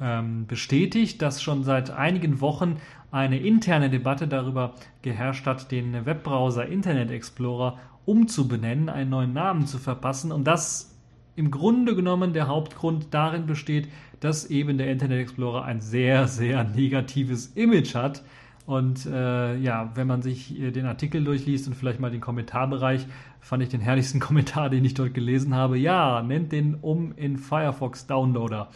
ähm, 0.00 0.46
bestätigt, 0.46 1.20
dass 1.20 1.42
schon 1.42 1.64
seit 1.64 1.90
einigen 1.90 2.40
Wochen 2.40 2.76
eine 3.10 3.38
interne 3.38 3.90
Debatte 3.90 4.28
darüber 4.28 4.74
geherrscht 5.02 5.46
hat, 5.46 5.72
den 5.72 6.06
Webbrowser 6.06 6.66
Internet 6.66 7.10
Explorer 7.10 7.78
umzubenennen, 8.04 8.88
einen 8.88 9.10
neuen 9.10 9.32
Namen 9.32 9.66
zu 9.66 9.78
verpassen 9.78 10.30
und 10.30 10.44
das 10.44 10.93
im 11.36 11.50
Grunde 11.50 11.94
genommen 11.94 12.32
der 12.32 12.48
Hauptgrund 12.48 13.08
darin 13.10 13.46
besteht, 13.46 13.88
dass 14.20 14.46
eben 14.50 14.78
der 14.78 14.90
Internet 14.90 15.20
Explorer 15.20 15.64
ein 15.64 15.80
sehr, 15.80 16.28
sehr 16.28 16.64
negatives 16.64 17.48
Image 17.54 17.94
hat. 17.94 18.22
Und 18.66 19.04
äh, 19.04 19.56
ja, 19.58 19.92
wenn 19.94 20.06
man 20.06 20.22
sich 20.22 20.54
den 20.56 20.86
Artikel 20.86 21.22
durchliest 21.22 21.66
und 21.66 21.74
vielleicht 21.74 22.00
mal 22.00 22.10
den 22.10 22.20
Kommentarbereich, 22.20 23.06
fand 23.40 23.62
ich 23.62 23.68
den 23.68 23.80
herrlichsten 23.80 24.20
Kommentar, 24.20 24.70
den 24.70 24.84
ich 24.84 24.94
dort 24.94 25.12
gelesen 25.12 25.54
habe. 25.54 25.76
Ja, 25.76 26.22
nennt 26.22 26.52
den 26.52 26.76
um 26.76 27.12
in 27.16 27.36
Firefox 27.36 28.06
Downloader. 28.06 28.68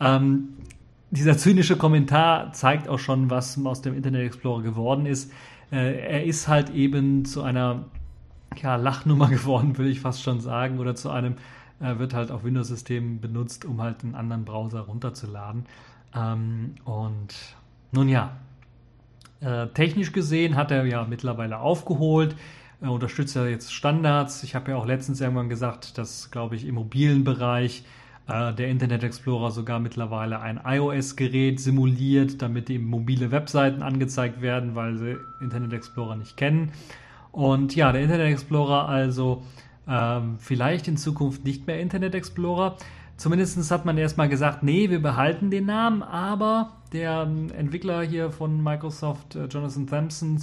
Ähm, 0.00 0.48
dieser 1.10 1.36
zynische 1.36 1.76
Kommentar 1.76 2.52
zeigt 2.52 2.88
auch 2.88 2.98
schon, 2.98 3.30
was 3.30 3.62
aus 3.64 3.82
dem 3.82 3.94
Internet 3.94 4.26
Explorer 4.26 4.62
geworden 4.62 5.06
ist. 5.06 5.32
Äh, 5.70 6.00
er 6.00 6.24
ist 6.24 6.48
halt 6.48 6.70
eben 6.70 7.24
zu 7.24 7.42
einer 7.42 7.84
ja, 8.60 8.76
Lachnummer 8.76 9.28
geworden, 9.30 9.78
würde 9.78 9.90
ich 9.90 10.00
fast 10.00 10.22
schon 10.22 10.40
sagen, 10.40 10.78
oder 10.78 10.94
zu 10.94 11.10
einem, 11.10 11.36
äh, 11.82 11.98
wird 11.98 12.14
halt 12.14 12.30
auf 12.30 12.44
Windows-Systemen 12.44 13.20
benutzt, 13.20 13.64
um 13.64 13.80
halt 13.82 14.04
einen 14.04 14.14
anderen 14.14 14.44
Browser 14.44 14.80
runterzuladen. 14.80 15.66
Ähm, 16.14 16.74
und 16.84 17.34
nun 17.90 18.08
ja, 18.08 18.36
äh, 19.40 19.66
technisch 19.68 20.12
gesehen 20.12 20.56
hat 20.56 20.70
er 20.70 20.84
ja 20.86 21.04
mittlerweile 21.04 21.58
aufgeholt. 21.58 22.36
Er 22.80 22.92
unterstützt 22.92 23.36
ja 23.36 23.46
jetzt 23.46 23.72
Standards. 23.72 24.42
Ich 24.42 24.54
habe 24.54 24.70
ja 24.72 24.76
auch 24.76 24.86
letztens 24.86 25.20
irgendwann 25.20 25.48
gesagt, 25.48 25.98
dass, 25.98 26.30
glaube 26.30 26.56
ich, 26.56 26.66
im 26.66 26.76
mobilen 26.76 27.24
Bereich 27.24 27.84
äh, 28.28 28.52
der 28.52 28.68
Internet 28.68 29.02
Explorer 29.02 29.50
sogar 29.50 29.80
mittlerweile 29.80 30.40
ein 30.40 30.60
iOS-Gerät 30.64 31.60
simuliert, 31.60 32.40
damit 32.40 32.70
eben 32.70 32.86
mobile 32.86 33.30
Webseiten 33.30 33.82
angezeigt 33.82 34.40
werden, 34.40 34.74
weil 34.74 34.96
sie 34.96 35.16
Internet 35.40 35.72
Explorer 35.72 36.16
nicht 36.16 36.36
kennen. 36.36 36.72
Und 37.32 37.74
ja, 37.74 37.92
der 37.92 38.02
Internet 38.02 38.32
Explorer 38.32 38.88
also 38.88 39.42
ähm, 39.92 40.36
vielleicht 40.38 40.88
in 40.88 40.96
Zukunft 40.96 41.44
nicht 41.44 41.66
mehr 41.66 41.78
Internet 41.78 42.14
Explorer. 42.14 42.76
Zumindest 43.18 43.70
hat 43.70 43.84
man 43.84 43.98
erstmal 43.98 44.28
gesagt, 44.28 44.62
nee, 44.62 44.88
wir 44.88 45.02
behalten 45.02 45.50
den 45.50 45.66
Namen, 45.66 46.02
aber 46.02 46.72
der 46.92 47.22
ähm, 47.28 47.50
Entwickler 47.56 48.02
hier 48.02 48.30
von 48.30 48.62
Microsoft, 48.62 49.36
äh, 49.36 49.44
Jonathan 49.46 49.86
Thompson, 49.86 50.36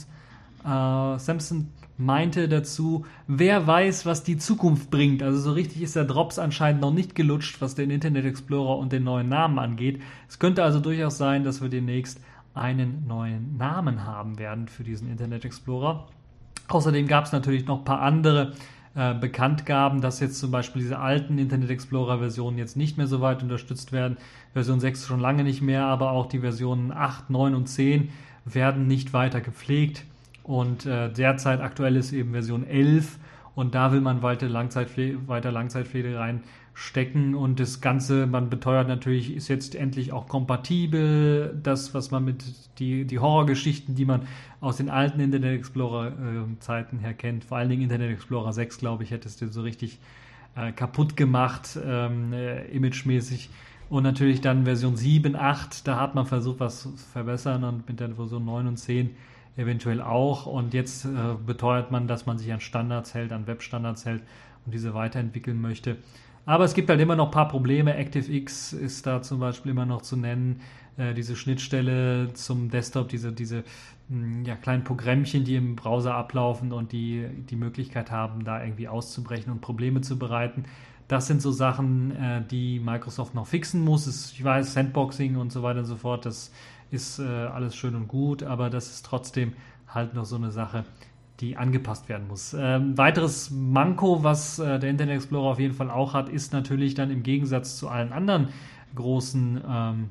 äh, 0.63 1.17
Sampson, 1.17 1.69
meinte 1.97 2.47
dazu, 2.47 3.05
wer 3.27 3.65
weiß, 3.67 4.05
was 4.05 4.23
die 4.23 4.37
Zukunft 4.37 4.89
bringt. 4.91 5.21
Also 5.23 5.39
so 5.39 5.51
richtig 5.51 5.81
ist 5.81 5.95
der 5.95 6.05
Drops 6.05 6.39
anscheinend 6.39 6.81
noch 6.81 6.93
nicht 6.93 7.15
gelutscht, 7.15 7.59
was 7.59 7.75
den 7.75 7.89
Internet 7.89 8.25
Explorer 8.25 8.77
und 8.77 8.93
den 8.93 9.03
neuen 9.03 9.27
Namen 9.27 9.59
angeht. 9.59 10.01
Es 10.29 10.39
könnte 10.39 10.63
also 10.63 10.79
durchaus 10.79 11.17
sein, 11.17 11.43
dass 11.43 11.61
wir 11.61 11.69
demnächst 11.69 12.21
einen 12.53 13.05
neuen 13.07 13.57
Namen 13.57 14.05
haben 14.05 14.39
werden 14.39 14.67
für 14.67 14.83
diesen 14.83 15.09
Internet 15.09 15.43
Explorer. 15.43 16.07
Außerdem 16.69 17.07
gab 17.07 17.25
es 17.25 17.31
natürlich 17.31 17.65
noch 17.65 17.79
ein 17.79 17.85
paar 17.85 18.01
andere 18.01 18.53
äh, 18.99 19.13
Bekanntgaben, 19.13 20.01
dass 20.01 20.19
jetzt 20.19 20.39
zum 20.39 20.51
Beispiel 20.51 20.81
diese 20.81 20.99
alten 20.99 21.37
Internet 21.37 21.69
Explorer 21.69 22.19
Versionen 22.19 22.57
jetzt 22.57 22.75
nicht 22.75 22.97
mehr 22.97 23.07
so 23.07 23.21
weit 23.21 23.41
unterstützt 23.41 23.93
werden. 23.93 24.17
Version 24.51 24.81
6 24.81 25.07
schon 25.07 25.21
lange 25.21 25.45
nicht 25.45 25.61
mehr, 25.61 25.85
aber 25.85 26.11
auch 26.11 26.25
die 26.25 26.39
Versionen 26.39 26.91
8, 26.91 27.29
9 27.29 27.55
und 27.55 27.67
10 27.67 28.09
werden 28.43 28.87
nicht 28.87 29.13
weiter 29.13 29.39
gepflegt. 29.39 30.03
Und 30.43 30.85
äh, 30.85 31.09
derzeit 31.13 31.61
aktuell 31.61 31.95
ist 31.95 32.11
eben 32.11 32.33
Version 32.33 32.67
11 32.67 33.19
und 33.55 33.73
da 33.73 33.93
will 33.93 34.01
man 34.01 34.21
weiter 34.21 34.49
Langzeitpflege, 34.49 35.29
weiter 35.29 35.53
Langzeitpflege 35.53 36.09
reinstecken 36.79 37.35
und 37.35 37.59
das 37.59 37.81
Ganze, 37.81 38.27
man 38.27 38.49
beteuert 38.49 38.87
natürlich, 38.87 39.35
ist 39.35 39.47
jetzt 39.47 39.75
endlich 39.75 40.11
auch 40.11 40.27
kompatibel. 40.27 41.57
Das, 41.61 41.93
was 41.93 42.11
man 42.11 42.25
mit 42.25 42.43
die, 42.79 43.05
die 43.05 43.19
Horrorgeschichten, 43.19 43.95
die 43.95 44.05
man 44.05 44.21
aus 44.61 44.77
den 44.77 44.89
alten 44.89 45.19
Internet 45.19 45.59
Explorer 45.59 46.07
äh, 46.07 46.59
Zeiten 46.59 46.99
her 46.99 47.13
kennt, 47.13 47.43
vor 47.45 47.57
allen 47.57 47.69
Dingen 47.69 47.83
Internet 47.83 48.11
Explorer 48.11 48.53
6, 48.53 48.77
glaube 48.79 49.03
ich, 49.03 49.11
hätte 49.11 49.27
es 49.27 49.37
den 49.37 49.51
so 49.51 49.61
richtig 49.61 49.99
äh, 50.55 50.71
kaputt 50.71 51.15
gemacht, 51.15 51.77
ähm, 51.83 52.33
äh, 52.33 52.65
imagemäßig. 52.67 53.49
Und 53.89 54.03
natürlich 54.03 54.41
dann 54.41 54.65
Version 54.65 54.95
7, 54.95 55.35
8, 55.35 55.87
da 55.87 55.99
hat 55.99 56.13
man 56.13 56.27
versucht, 56.27 56.59
was 56.59 56.81
zu 56.81 56.91
verbessern 57.11 57.63
und 57.63 57.89
mit 57.89 57.99
der 57.99 58.13
Version 58.13 58.45
9 58.45 58.67
und 58.67 58.77
10 58.77 59.15
eventuell 59.57 60.01
auch. 60.01 60.45
Und 60.45 60.75
jetzt 60.75 61.05
äh, 61.05 61.09
beteuert 61.43 61.89
man, 61.91 62.07
dass 62.07 62.27
man 62.27 62.37
sich 62.37 62.53
an 62.53 62.59
Standards 62.59 63.15
hält, 63.15 63.31
an 63.31 63.47
Webstandards 63.47 64.05
hält 64.05 64.21
und 64.65 64.73
diese 64.73 64.93
weiterentwickeln 64.93 65.59
möchte. 65.59 65.97
Aber 66.49 66.63
es 66.63 66.73
gibt 66.73 66.89
halt 66.89 66.99
immer 66.99 67.15
noch 67.15 67.27
ein 67.27 67.31
paar 67.31 67.47
Probleme. 67.47 67.95
ActiveX 67.95 68.73
ist 68.73 69.05
da 69.05 69.21
zum 69.21 69.39
Beispiel 69.39 69.69
immer 69.69 69.85
noch 69.85 70.01
zu 70.01 70.17
nennen. 70.17 70.61
Äh, 70.97 71.13
diese 71.13 71.35
Schnittstelle 71.35 72.33
zum 72.33 72.71
Desktop, 72.71 73.09
diese, 73.09 73.31
diese 73.31 73.57
mh, 74.07 74.25
hm, 74.25 74.45
ja, 74.45 74.55
kleinen 74.55 74.83
Programmchen, 74.83 75.43
die 75.43 75.53
im 75.53 75.75
Browser 75.75 76.15
ablaufen 76.15 76.71
und 76.71 76.91
die 76.91 77.27
die 77.51 77.55
Möglichkeit 77.55 78.09
haben, 78.09 78.45
da 78.45 78.63
irgendwie 78.63 78.87
auszubrechen 78.87 79.51
und 79.51 79.61
Probleme 79.61 80.01
zu 80.01 80.17
bereiten. 80.17 80.63
Das 81.07 81.27
sind 81.27 81.39
so 81.39 81.51
Sachen, 81.51 82.15
äh, 82.15 82.41
die 82.49 82.79
Microsoft 82.79 83.35
noch 83.35 83.45
fixen 83.45 83.85
muss. 83.85 84.07
Ich 84.31 84.43
weiß, 84.43 84.73
Sandboxing 84.73 85.35
und 85.35 85.51
so 85.51 85.61
weiter 85.61 85.81
und 85.81 85.85
so 85.85 85.97
fort, 85.97 86.25
das 86.25 86.51
ist 86.89 87.19
äh, 87.19 87.25
alles 87.27 87.75
schön 87.75 87.93
und 87.93 88.07
gut, 88.07 88.41
aber 88.41 88.71
das 88.71 88.89
ist 88.89 89.05
trotzdem 89.05 89.53
halt 89.87 90.15
noch 90.15 90.25
so 90.25 90.37
eine 90.37 90.49
Sache, 90.49 90.83
die 91.39 91.55
angepasst 91.57 92.09
werden 92.09 92.27
muss. 92.27 92.55
Ähm, 92.57 92.97
weiteres 92.97 93.49
Manko, 93.49 94.23
was 94.23 94.59
äh, 94.59 94.79
der 94.79 94.89
Internet 94.89 95.15
Explorer 95.15 95.51
auf 95.51 95.59
jeden 95.59 95.73
Fall 95.73 95.89
auch 95.89 96.13
hat, 96.13 96.29
ist 96.29 96.53
natürlich 96.53 96.95
dann 96.95 97.11
im 97.11 97.23
Gegensatz 97.23 97.77
zu 97.77 97.87
allen 97.87 98.11
anderen 98.11 98.49
großen 98.95 99.61
ähm, 99.67 100.09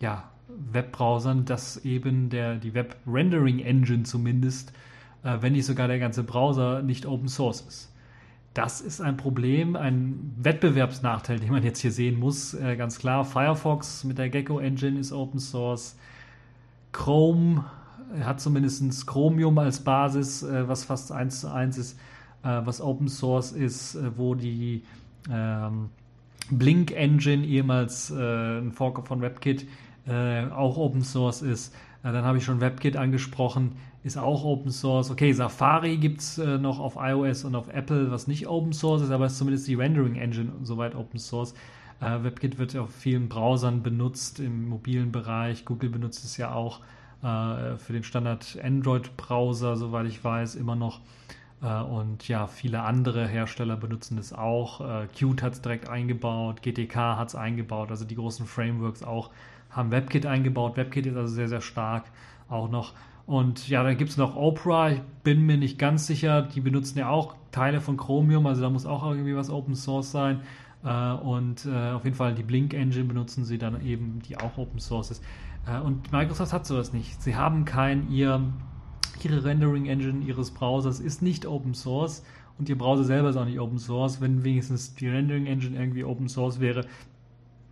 ja, 0.00 0.24
Webbrowsern, 0.72 1.44
dass 1.44 1.78
eben 1.84 2.28
der, 2.28 2.56
die 2.56 2.74
Web 2.74 2.96
Rendering 3.06 3.60
Engine 3.60 4.02
zumindest, 4.02 4.72
äh, 5.22 5.38
wenn 5.40 5.52
nicht 5.52 5.66
sogar 5.66 5.88
der 5.88 5.98
ganze 5.98 6.24
Browser, 6.24 6.82
nicht 6.82 7.06
Open 7.06 7.28
Source 7.28 7.62
ist. 7.62 7.94
Das 8.52 8.80
ist 8.80 9.00
ein 9.00 9.16
Problem, 9.16 9.76
ein 9.76 10.34
Wettbewerbsnachteil, 10.38 11.38
den 11.38 11.52
man 11.52 11.62
jetzt 11.62 11.80
hier 11.80 11.92
sehen 11.92 12.18
muss. 12.18 12.52
Äh, 12.52 12.76
ganz 12.76 12.98
klar, 12.98 13.24
Firefox 13.24 14.04
mit 14.04 14.18
der 14.18 14.28
Gecko 14.28 14.58
Engine 14.58 14.98
ist 14.98 15.12
Open 15.12 15.38
Source. 15.38 15.96
Chrome 16.92 17.64
hat 18.22 18.40
zumindest 18.40 19.06
Chromium 19.06 19.58
als 19.58 19.80
Basis, 19.80 20.42
äh, 20.42 20.68
was 20.68 20.84
fast 20.84 21.12
eins 21.12 21.40
zu 21.40 21.52
eins 21.52 21.78
ist, 21.78 21.98
äh, 22.42 22.60
was 22.64 22.80
Open 22.80 23.08
Source 23.08 23.52
ist, 23.52 23.94
äh, 23.94 24.16
wo 24.16 24.34
die 24.34 24.82
ähm, 25.30 25.90
Blink 26.50 26.92
Engine, 26.92 27.44
ehemals 27.44 28.10
äh, 28.10 28.58
ein 28.58 28.72
Fork 28.72 29.06
von 29.06 29.20
WebKit, 29.20 29.66
äh, 30.06 30.46
auch 30.46 30.76
Open 30.76 31.02
Source 31.02 31.42
ist. 31.42 31.74
dann 32.02 32.24
habe 32.24 32.38
ich 32.38 32.44
schon 32.44 32.60
WebKit 32.60 32.96
angesprochen 32.96 33.72
ist 34.02 34.16
auch 34.16 34.44
Open 34.44 34.70
Source. 34.70 35.10
Okay, 35.10 35.30
Safari 35.34 35.98
gibt 35.98 36.22
es 36.22 36.38
noch 36.38 36.80
auf 36.80 36.96
iOS 36.98 37.44
und 37.44 37.54
auf 37.54 37.68
Apple, 37.68 38.10
was 38.10 38.26
nicht 38.26 38.48
Open 38.48 38.72
Source 38.72 39.02
ist, 39.02 39.10
aber 39.10 39.26
ist 39.26 39.36
zumindest 39.36 39.68
die 39.68 39.74
Rendering 39.74 40.16
Engine 40.16 40.52
soweit 40.62 40.94
Open 40.94 41.18
Source. 41.18 41.52
WebKit 42.00 42.58
wird 42.58 42.74
auf 42.76 42.94
vielen 42.94 43.28
Browsern 43.28 43.82
benutzt, 43.82 44.40
im 44.40 44.70
mobilen 44.70 45.12
Bereich. 45.12 45.66
Google 45.66 45.90
benutzt 45.90 46.24
es 46.24 46.38
ja 46.38 46.54
auch 46.54 46.80
äh, 47.22 47.76
für 47.76 47.92
den 47.92 48.02
Standard 48.02 48.58
Android-Browser, 48.62 49.76
soweit 49.76 50.06
ich 50.06 50.22
weiß, 50.22 50.54
immer 50.54 50.76
noch. 50.76 51.00
Äh, 51.62 51.80
und 51.82 52.26
ja, 52.28 52.46
viele 52.46 52.82
andere 52.82 53.26
Hersteller 53.26 53.76
benutzen 53.76 54.18
es 54.18 54.32
auch. 54.32 54.80
Äh, 54.80 55.06
Qt 55.08 55.42
hat 55.42 55.52
es 55.54 55.62
direkt 55.62 55.88
eingebaut, 55.88 56.62
GTK 56.62 57.16
hat 57.16 57.28
es 57.28 57.34
eingebaut, 57.34 57.90
also 57.90 58.04
die 58.04 58.16
großen 58.16 58.46
Frameworks 58.46 59.02
auch 59.02 59.30
haben 59.70 59.90
WebKit 59.90 60.26
eingebaut. 60.26 60.76
WebKit 60.76 61.06
ist 61.06 61.16
also 61.16 61.32
sehr, 61.32 61.48
sehr 61.48 61.60
stark 61.60 62.04
auch 62.48 62.70
noch. 62.70 62.94
Und 63.26 63.68
ja, 63.68 63.84
dann 63.84 63.96
gibt 63.96 64.10
es 64.10 64.16
noch 64.16 64.34
Opera, 64.34 64.90
ich 64.90 65.00
bin 65.22 65.46
mir 65.46 65.56
nicht 65.56 65.78
ganz 65.78 66.06
sicher, 66.06 66.42
die 66.42 66.60
benutzen 66.60 66.98
ja 66.98 67.08
auch 67.08 67.36
Teile 67.52 67.80
von 67.80 67.96
Chromium, 67.96 68.46
also 68.46 68.62
da 68.62 68.70
muss 68.70 68.86
auch 68.86 69.08
irgendwie 69.08 69.36
was 69.36 69.50
Open 69.50 69.76
Source 69.76 70.10
sein. 70.10 70.40
Äh, 70.84 71.12
und 71.12 71.66
äh, 71.66 71.90
auf 71.90 72.04
jeden 72.04 72.16
Fall 72.16 72.34
die 72.34 72.42
Blink 72.42 72.74
Engine 72.74 73.04
benutzen 73.04 73.44
sie 73.44 73.58
dann 73.58 73.84
eben, 73.84 74.20
die 74.26 74.36
auch 74.36 74.58
Open 74.58 74.80
Source 74.80 75.10
ist. 75.12 75.24
Äh, 75.66 75.80
und 75.80 76.12
Microsoft 76.12 76.52
hat 76.52 76.66
sowas 76.66 76.92
nicht. 76.92 77.22
Sie 77.22 77.36
haben 77.36 77.64
kein, 77.64 78.10
ihr, 78.10 78.42
ihre 79.22 79.44
Rendering 79.44 79.86
Engine 79.86 80.24
ihres 80.24 80.50
Browsers 80.50 81.00
ist 81.00 81.22
nicht 81.22 81.46
Open 81.46 81.74
Source 81.74 82.22
und 82.58 82.68
ihr 82.68 82.78
Browser 82.78 83.04
selber 83.04 83.30
ist 83.30 83.36
auch 83.36 83.44
nicht 83.44 83.60
Open 83.60 83.78
Source. 83.78 84.20
Wenn 84.20 84.44
wenigstens 84.44 84.94
die 84.94 85.08
Rendering 85.08 85.46
Engine 85.46 85.78
irgendwie 85.78 86.04
Open 86.04 86.28
Source 86.28 86.60
wäre, 86.60 86.84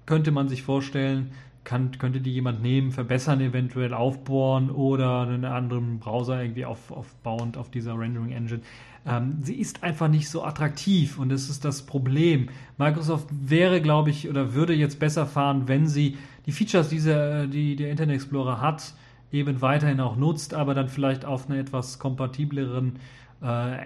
könnte 0.06 0.30
man 0.30 0.48
sich 0.48 0.62
vorstellen, 0.62 1.32
kann, 1.64 1.90
könnte 1.98 2.22
die 2.22 2.32
jemand 2.32 2.62
nehmen, 2.62 2.92
verbessern, 2.92 3.42
eventuell 3.42 3.92
aufbohren 3.92 4.70
oder 4.70 5.20
einen 5.22 5.44
anderen 5.44 5.98
Browser 5.98 6.40
irgendwie 6.42 6.64
auf, 6.64 6.90
aufbauend 6.90 7.58
auf 7.58 7.70
dieser 7.70 7.98
Rendering 7.98 8.32
Engine. 8.32 8.62
Ähm, 9.06 9.38
sie 9.42 9.54
ist 9.54 9.82
einfach 9.82 10.08
nicht 10.08 10.30
so 10.30 10.42
attraktiv 10.42 11.18
und 11.18 11.28
das 11.28 11.50
ist 11.50 11.66
das 11.66 11.82
Problem. 11.82 12.48
Microsoft 12.78 13.28
wäre, 13.30 13.82
glaube 13.82 14.08
ich, 14.08 14.30
oder 14.30 14.54
würde 14.54 14.74
jetzt 14.74 14.98
besser 14.98 15.26
fahren, 15.26 15.68
wenn 15.68 15.86
sie 15.86 16.16
die 16.48 16.52
Features, 16.52 16.88
die, 16.88 16.98
sie, 16.98 17.46
die 17.52 17.76
der 17.76 17.90
Internet 17.90 18.14
Explorer 18.16 18.62
hat, 18.62 18.94
eben 19.30 19.60
weiterhin 19.60 20.00
auch 20.00 20.16
nutzt, 20.16 20.54
aber 20.54 20.72
dann 20.72 20.88
vielleicht 20.88 21.26
auf 21.26 21.50
einer 21.50 21.58
etwas 21.58 21.98
kompatibleren 21.98 22.96
äh, 23.42 23.84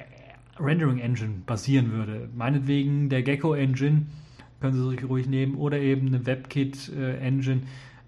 Rendering 0.60 1.00
Engine 1.00 1.42
basieren 1.44 1.90
würde. 1.90 2.28
Meinetwegen 2.36 3.08
der 3.08 3.24
Gecko 3.24 3.54
Engine 3.54 4.06
können 4.60 4.74
Sie 4.74 4.90
sich 4.90 5.04
ruhig 5.08 5.26
nehmen 5.26 5.56
oder 5.56 5.76
eben 5.80 6.06
eine 6.06 6.24
WebKit-Engine 6.24 7.62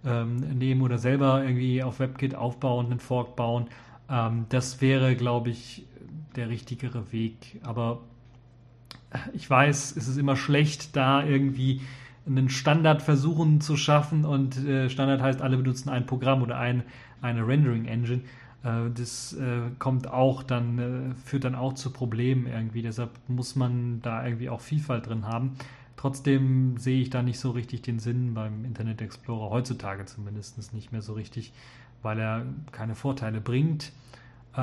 äh, 0.05 0.09
ähm, 0.09 0.37
nehmen 0.37 0.83
oder 0.83 0.99
selber 0.99 1.43
irgendwie 1.43 1.83
auf 1.83 1.99
WebKit 1.99 2.37
aufbauen, 2.37 2.87
einen 2.87 3.01
Fork 3.01 3.35
bauen. 3.35 3.67
Ähm, 4.09 4.47
das 4.51 4.81
wäre, 4.81 5.17
glaube 5.17 5.51
ich, 5.51 5.85
der 6.37 6.49
richtigere 6.49 7.11
Weg. 7.11 7.61
Aber 7.65 8.03
äh, 9.11 9.19
ich 9.33 9.51
weiß, 9.51 9.97
es 9.97 10.07
ist 10.07 10.17
immer 10.17 10.37
schlecht, 10.37 10.95
da 10.95 11.25
irgendwie 11.25 11.81
einen 12.27 12.49
Standard 12.49 13.03
versuchen 13.03 13.61
zu 13.61 13.77
schaffen 13.77 14.25
und 14.25 14.57
äh, 14.65 14.89
Standard 14.89 15.21
heißt, 15.21 15.43
alle 15.43 15.57
benutzen 15.57 15.91
ein 15.91 16.07
Programm 16.07 16.43
oder 16.43 16.59
ein, 16.59 16.83
eine 17.21 17.47
Rendering 17.47 17.85
Engine. 17.85 18.23
Äh, 18.63 18.91
das 18.95 19.35
äh, 19.35 19.71
kommt 19.79 20.09
auch 20.09 20.43
dann, 20.43 20.79
äh, 20.79 21.15
führt 21.15 21.45
dann 21.45 21.55
auch 21.55 21.75
zu 21.75 21.91
Problemen 21.91 22.47
irgendwie. 22.47 22.83
Deshalb 22.83 23.11
muss 23.29 23.57
man 23.57 24.01
da 24.03 24.25
irgendwie 24.25 24.49
auch 24.49 24.61
Vielfalt 24.61 25.07
drin 25.07 25.27
haben. 25.27 25.57
Trotzdem 25.97 26.77
sehe 26.77 27.01
ich 27.01 27.11
da 27.11 27.23
nicht 27.23 27.39
so 27.39 27.53
richtig 27.53 27.83
den 27.83 27.99
Sinn 27.99 28.35
beim 28.35 28.65
Internet 28.65 29.01
Explorer, 29.01 29.51
heutzutage 29.51 30.05
zumindest 30.05 30.75
nicht 30.75 30.93
mehr 30.93 31.03
so 31.03 31.15
richtig, 31.15 31.53
weil 32.03 32.19
er 32.19 32.45
keine 32.73 32.95
Vorteile 32.95 33.41
bringt, 33.41 33.93
äh, 34.55 34.61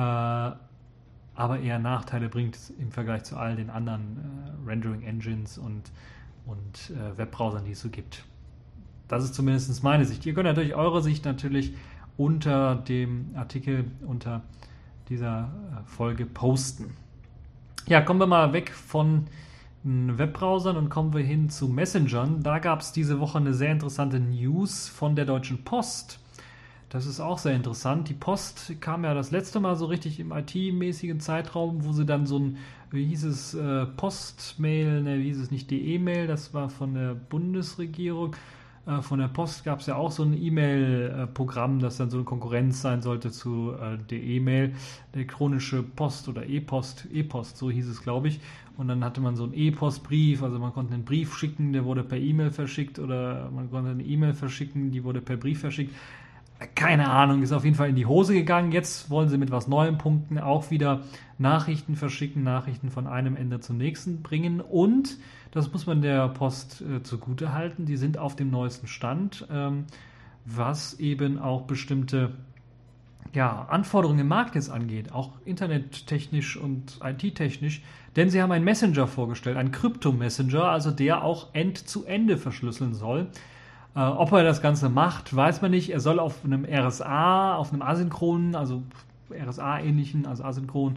aber 1.34 1.60
eher 1.60 1.78
Nachteile 1.78 2.28
bringt 2.28 2.58
im 2.78 2.92
Vergleich 2.92 3.24
zu 3.24 3.36
all 3.36 3.56
den 3.56 3.70
anderen 3.70 4.18
äh, 4.18 4.68
Rendering 4.68 5.02
Engines 5.02 5.58
und, 5.58 5.90
und 6.46 6.90
äh, 6.90 7.16
Webbrowsern, 7.18 7.64
die 7.64 7.72
es 7.72 7.80
so 7.80 7.88
gibt. 7.88 8.24
Das 9.08 9.24
ist 9.24 9.34
zumindest 9.34 9.82
meine 9.82 10.04
Sicht. 10.04 10.24
Ihr 10.26 10.34
könnt 10.34 10.46
natürlich 10.46 10.74
eure 10.74 11.02
Sicht 11.02 11.24
natürlich 11.24 11.74
unter 12.16 12.76
dem 12.76 13.30
Artikel, 13.34 13.84
unter 14.06 14.42
dieser 15.08 15.50
äh, 15.72 15.88
Folge 15.88 16.26
posten. 16.26 16.96
Ja, 17.86 18.00
kommen 18.00 18.20
wir 18.20 18.26
mal 18.26 18.52
weg 18.52 18.70
von 18.70 19.26
Webbrowsern 19.84 20.76
und 20.76 20.88
kommen 20.88 21.12
wir 21.12 21.24
hin 21.24 21.50
zu 21.50 21.66
Messengern. 21.68 22.42
Da 22.42 22.60
gab 22.60 22.80
es 22.80 22.92
diese 22.92 23.18
Woche 23.18 23.38
eine 23.38 23.52
sehr 23.52 23.72
interessante 23.72 24.20
News 24.20 24.88
von 24.88 25.16
der 25.16 25.24
Deutschen 25.24 25.64
Post. 25.64 26.20
Das 26.92 27.06
ist 27.06 27.20
auch 27.20 27.38
sehr 27.38 27.54
interessant. 27.54 28.10
Die 28.10 28.14
Post 28.14 28.78
kam 28.82 29.04
ja 29.04 29.14
das 29.14 29.30
letzte 29.30 29.60
Mal 29.60 29.76
so 29.76 29.86
richtig 29.86 30.20
im 30.20 30.30
IT-mäßigen 30.30 31.20
Zeitraum, 31.20 31.84
wo 31.86 31.92
sie 31.92 32.04
dann 32.04 32.26
so 32.26 32.38
ein, 32.38 32.58
wie 32.90 33.06
hieß 33.06 33.24
es, 33.24 33.54
äh, 33.54 33.86
Postmail, 33.86 35.02
ne, 35.02 35.18
wie 35.18 35.24
hieß 35.24 35.38
es 35.38 35.50
nicht, 35.50 35.70
die 35.70 35.94
E-Mail, 35.94 36.26
das 36.26 36.52
war 36.52 36.68
von 36.68 36.94
der 36.94 37.14
Bundesregierung, 37.14 38.36
Äh, 38.86 39.00
von 39.02 39.20
der 39.20 39.28
Post 39.28 39.64
gab 39.64 39.80
es 39.80 39.86
ja 39.86 39.94
auch 39.96 40.10
so 40.10 40.24
ein 40.24 40.34
E-Mail-Programm, 40.34 41.78
das 41.78 41.98
dann 41.98 42.10
so 42.10 42.16
eine 42.16 42.24
Konkurrenz 42.24 42.82
sein 42.82 43.00
sollte 43.00 43.30
zu 43.30 43.72
äh, 43.80 43.96
der 44.10 44.20
E-Mail, 44.20 44.74
elektronische 45.12 45.82
Post 45.84 46.28
oder 46.28 46.46
E-Post, 46.46 47.06
E-Post, 47.12 47.58
so 47.58 47.70
hieß 47.70 47.88
es, 47.88 48.02
glaube 48.02 48.28
ich. 48.28 48.40
Und 48.76 48.88
dann 48.88 49.04
hatte 49.04 49.20
man 49.20 49.36
so 49.36 49.44
einen 49.44 49.54
E-Postbrief, 49.54 50.42
also 50.42 50.58
man 50.58 50.72
konnte 50.72 50.94
einen 50.94 51.04
Brief 51.04 51.36
schicken, 51.36 51.72
der 51.72 51.84
wurde 51.84 52.02
per 52.02 52.18
E-Mail 52.18 52.50
verschickt 52.50 52.98
oder 52.98 53.50
man 53.54 53.70
konnte 53.70 53.90
eine 53.90 54.02
E-Mail 54.02 54.34
verschicken, 54.34 54.90
die 54.90 55.04
wurde 55.04 55.20
per 55.20 55.36
Brief 55.36 55.60
verschickt. 55.60 55.94
Keine 56.74 57.10
Ahnung, 57.10 57.42
ist 57.42 57.52
auf 57.52 57.64
jeden 57.64 57.76
Fall 57.76 57.88
in 57.88 57.96
die 57.96 58.06
Hose 58.06 58.34
gegangen. 58.34 58.72
Jetzt 58.72 59.10
wollen 59.10 59.28
sie 59.28 59.38
mit 59.38 59.50
was 59.50 59.68
Neuem 59.68 59.98
punkten, 59.98 60.38
auch 60.38 60.70
wieder 60.70 61.00
Nachrichten 61.38 61.96
verschicken, 61.96 62.42
Nachrichten 62.42 62.90
von 62.90 63.06
einem 63.06 63.36
Ende 63.36 63.60
zum 63.60 63.78
nächsten 63.78 64.22
bringen 64.22 64.60
und 64.60 65.18
das 65.50 65.70
muss 65.72 65.86
man 65.86 66.00
der 66.00 66.28
Post 66.28 66.82
äh, 66.82 67.02
zugute 67.02 67.52
halten. 67.52 67.84
Die 67.84 67.96
sind 67.96 68.16
auf 68.18 68.36
dem 68.36 68.50
neuesten 68.50 68.86
Stand, 68.86 69.46
ähm, 69.50 69.84
was 70.44 70.98
eben 70.98 71.38
auch 71.38 71.62
bestimmte 71.62 72.32
ja, 73.34 73.66
Anforderungen 73.70 74.20
im 74.20 74.28
Markt 74.28 74.54
jetzt 74.54 74.70
angeht, 74.70 75.12
auch 75.12 75.32
internettechnisch 75.44 76.56
und 76.56 77.00
IT-technisch, 77.02 77.82
denn 78.16 78.30
sie 78.30 78.42
haben 78.42 78.52
einen 78.52 78.64
Messenger 78.64 79.06
vorgestellt, 79.06 79.56
einen 79.56 79.72
Krypto-Messenger, 79.72 80.64
also 80.64 80.90
der 80.90 81.24
auch 81.24 81.54
End-zu-Ende 81.54 82.36
verschlüsseln 82.36 82.94
soll. 82.94 83.28
Äh, 83.94 84.00
ob 84.00 84.32
er 84.32 84.44
das 84.44 84.62
Ganze 84.62 84.88
macht, 84.88 85.34
weiß 85.34 85.62
man 85.62 85.70
nicht. 85.70 85.90
Er 85.90 86.00
soll 86.00 86.18
auf 86.18 86.44
einem 86.44 86.64
RSA, 86.64 87.56
auf 87.56 87.72
einem 87.72 87.82
asynchronen, 87.82 88.54
also 88.54 88.82
RSA-ähnlichen, 89.30 90.26
also 90.26 90.44
asynchron, 90.44 90.96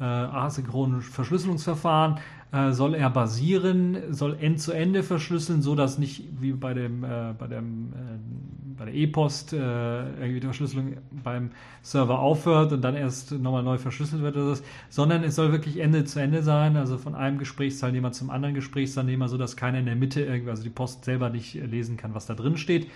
äh, 0.00 0.04
asynchronen 0.04 1.02
Verschlüsselungsverfahren 1.02 2.18
äh, 2.52 2.72
soll 2.72 2.94
er 2.94 3.10
basieren, 3.10 3.96
soll 4.10 4.36
end-zu-ende 4.40 5.02
verschlüsseln, 5.02 5.62
so 5.62 5.74
dass 5.74 5.98
nicht 5.98 6.24
wie 6.40 6.52
bei 6.52 6.74
dem 6.74 7.04
äh, 7.04 7.32
bei 7.38 7.46
dem 7.46 7.92
äh, 7.92 8.49
bei 8.80 8.86
der 8.86 8.94
E-Post 8.94 9.52
äh, 9.52 9.58
irgendwie 9.58 10.40
die 10.40 10.46
Verschlüsselung 10.46 10.96
beim 11.22 11.50
Server 11.82 12.18
aufhört 12.18 12.72
und 12.72 12.80
dann 12.80 12.96
erst 12.96 13.32
nochmal 13.32 13.62
neu 13.62 13.76
verschlüsselt 13.76 14.22
wird 14.22 14.36
oder 14.36 14.54
so, 14.54 14.62
sondern 14.88 15.22
es 15.22 15.34
soll 15.34 15.52
wirklich 15.52 15.80
Ende 15.80 16.06
zu 16.06 16.18
Ende 16.18 16.42
sein, 16.42 16.78
also 16.78 16.96
von 16.96 17.14
einem 17.14 17.36
Gesprächsteilnehmer 17.36 18.12
zum 18.12 18.30
anderen 18.30 18.54
Gesprächsteilnehmer, 18.54 19.28
so 19.28 19.36
dass 19.36 19.58
keiner 19.58 19.80
in 19.80 19.84
der 19.84 19.96
Mitte 19.96 20.22
irgendwie, 20.22 20.48
also 20.48 20.62
die 20.62 20.70
Post 20.70 21.04
selber 21.04 21.28
nicht 21.28 21.52
lesen 21.52 21.98
kann, 21.98 22.14
was 22.14 22.24
da 22.24 22.32
drin 22.32 22.56
steht. 22.56 22.90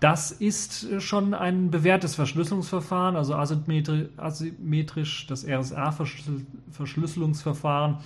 Das 0.00 0.32
ist 0.32 1.00
schon 1.00 1.34
ein 1.34 1.70
bewährtes 1.70 2.16
Verschlüsselungsverfahren, 2.16 3.14
also 3.14 3.36
asymmetrisch 3.36 5.28
das 5.28 5.46
RSA-Verschlüsselungsverfahren 5.46 7.98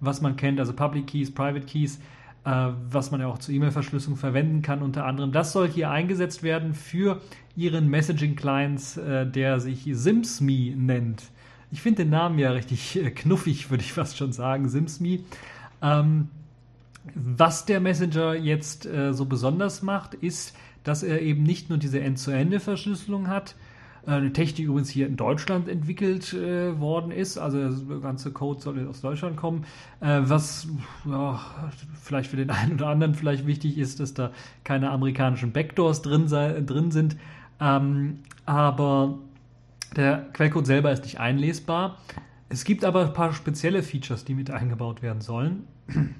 was 0.00 0.20
man 0.20 0.36
kennt, 0.36 0.60
also 0.60 0.72
Public 0.72 1.06
Keys, 1.06 1.32
Private 1.32 1.66
Keys, 1.66 2.00
äh, 2.46 2.68
was 2.90 3.10
man 3.10 3.20
ja 3.20 3.26
auch 3.26 3.38
zur 3.38 3.54
E-Mail-Verschlüsselung 3.54 4.16
verwenden 4.16 4.62
kann, 4.62 4.80
unter 4.80 5.04
anderem. 5.04 5.32
Das 5.32 5.52
soll 5.52 5.68
hier 5.68 5.90
eingesetzt 5.90 6.44
werden 6.44 6.74
für 6.74 7.20
Ihren 7.56 7.88
Messaging-Clients, 7.88 8.98
äh, 8.98 9.26
der 9.26 9.58
sich 9.58 9.88
SimsMe 9.90 10.76
nennt. 10.76 11.24
Ich 11.72 11.82
finde 11.82 12.04
den 12.04 12.10
Namen 12.10 12.38
ja 12.38 12.52
richtig 12.52 12.96
äh, 12.96 13.10
knuffig, 13.10 13.70
würde 13.70 13.82
ich 13.82 13.92
fast 13.92 14.16
schon 14.16 14.32
sagen, 14.32 14.68
SimsMe. 14.68 15.20
Ähm, 15.82 16.28
was 17.14 17.66
der 17.66 17.80
Messenger 17.80 18.34
jetzt 18.34 18.86
äh, 18.86 19.12
so 19.12 19.24
besonders 19.26 19.82
macht, 19.82 20.14
ist, 20.14 20.56
dass 20.84 21.02
er 21.02 21.20
eben 21.22 21.42
nicht 21.42 21.68
nur 21.68 21.78
diese 21.78 22.00
End-zu-Ende-Verschlüsselung 22.00 23.26
hat, 23.26 23.56
eine 24.10 24.32
Technik, 24.32 24.66
übrigens 24.66 24.90
hier 24.90 25.06
in 25.06 25.16
Deutschland 25.16 25.68
entwickelt 25.68 26.32
äh, 26.32 26.78
worden 26.78 27.10
ist. 27.10 27.38
Also 27.38 27.68
der 27.70 27.98
ganze 27.98 28.30
Code 28.30 28.60
soll 28.60 28.86
aus 28.88 29.00
Deutschland 29.00 29.36
kommen. 29.36 29.64
Äh, 30.00 30.20
was 30.22 30.68
ja, 31.04 31.40
vielleicht 32.02 32.30
für 32.30 32.36
den 32.36 32.50
einen 32.50 32.74
oder 32.74 32.88
anderen 32.88 33.14
vielleicht 33.14 33.46
wichtig 33.46 33.78
ist, 33.78 34.00
dass 34.00 34.14
da 34.14 34.30
keine 34.64 34.90
amerikanischen 34.90 35.52
Backdoors 35.52 36.02
drin, 36.02 36.28
sei, 36.28 36.60
drin 36.60 36.90
sind. 36.90 37.16
Ähm, 37.60 38.20
aber 38.44 39.18
der 39.96 40.26
Quellcode 40.32 40.66
selber 40.66 40.92
ist 40.92 41.02
nicht 41.04 41.18
einlesbar. 41.18 41.98
Es 42.48 42.64
gibt 42.64 42.84
aber 42.84 43.06
ein 43.06 43.12
paar 43.12 43.32
spezielle 43.32 43.82
Features, 43.82 44.24
die 44.24 44.34
mit 44.34 44.50
eingebaut 44.50 45.02
werden 45.02 45.20
sollen 45.20 45.64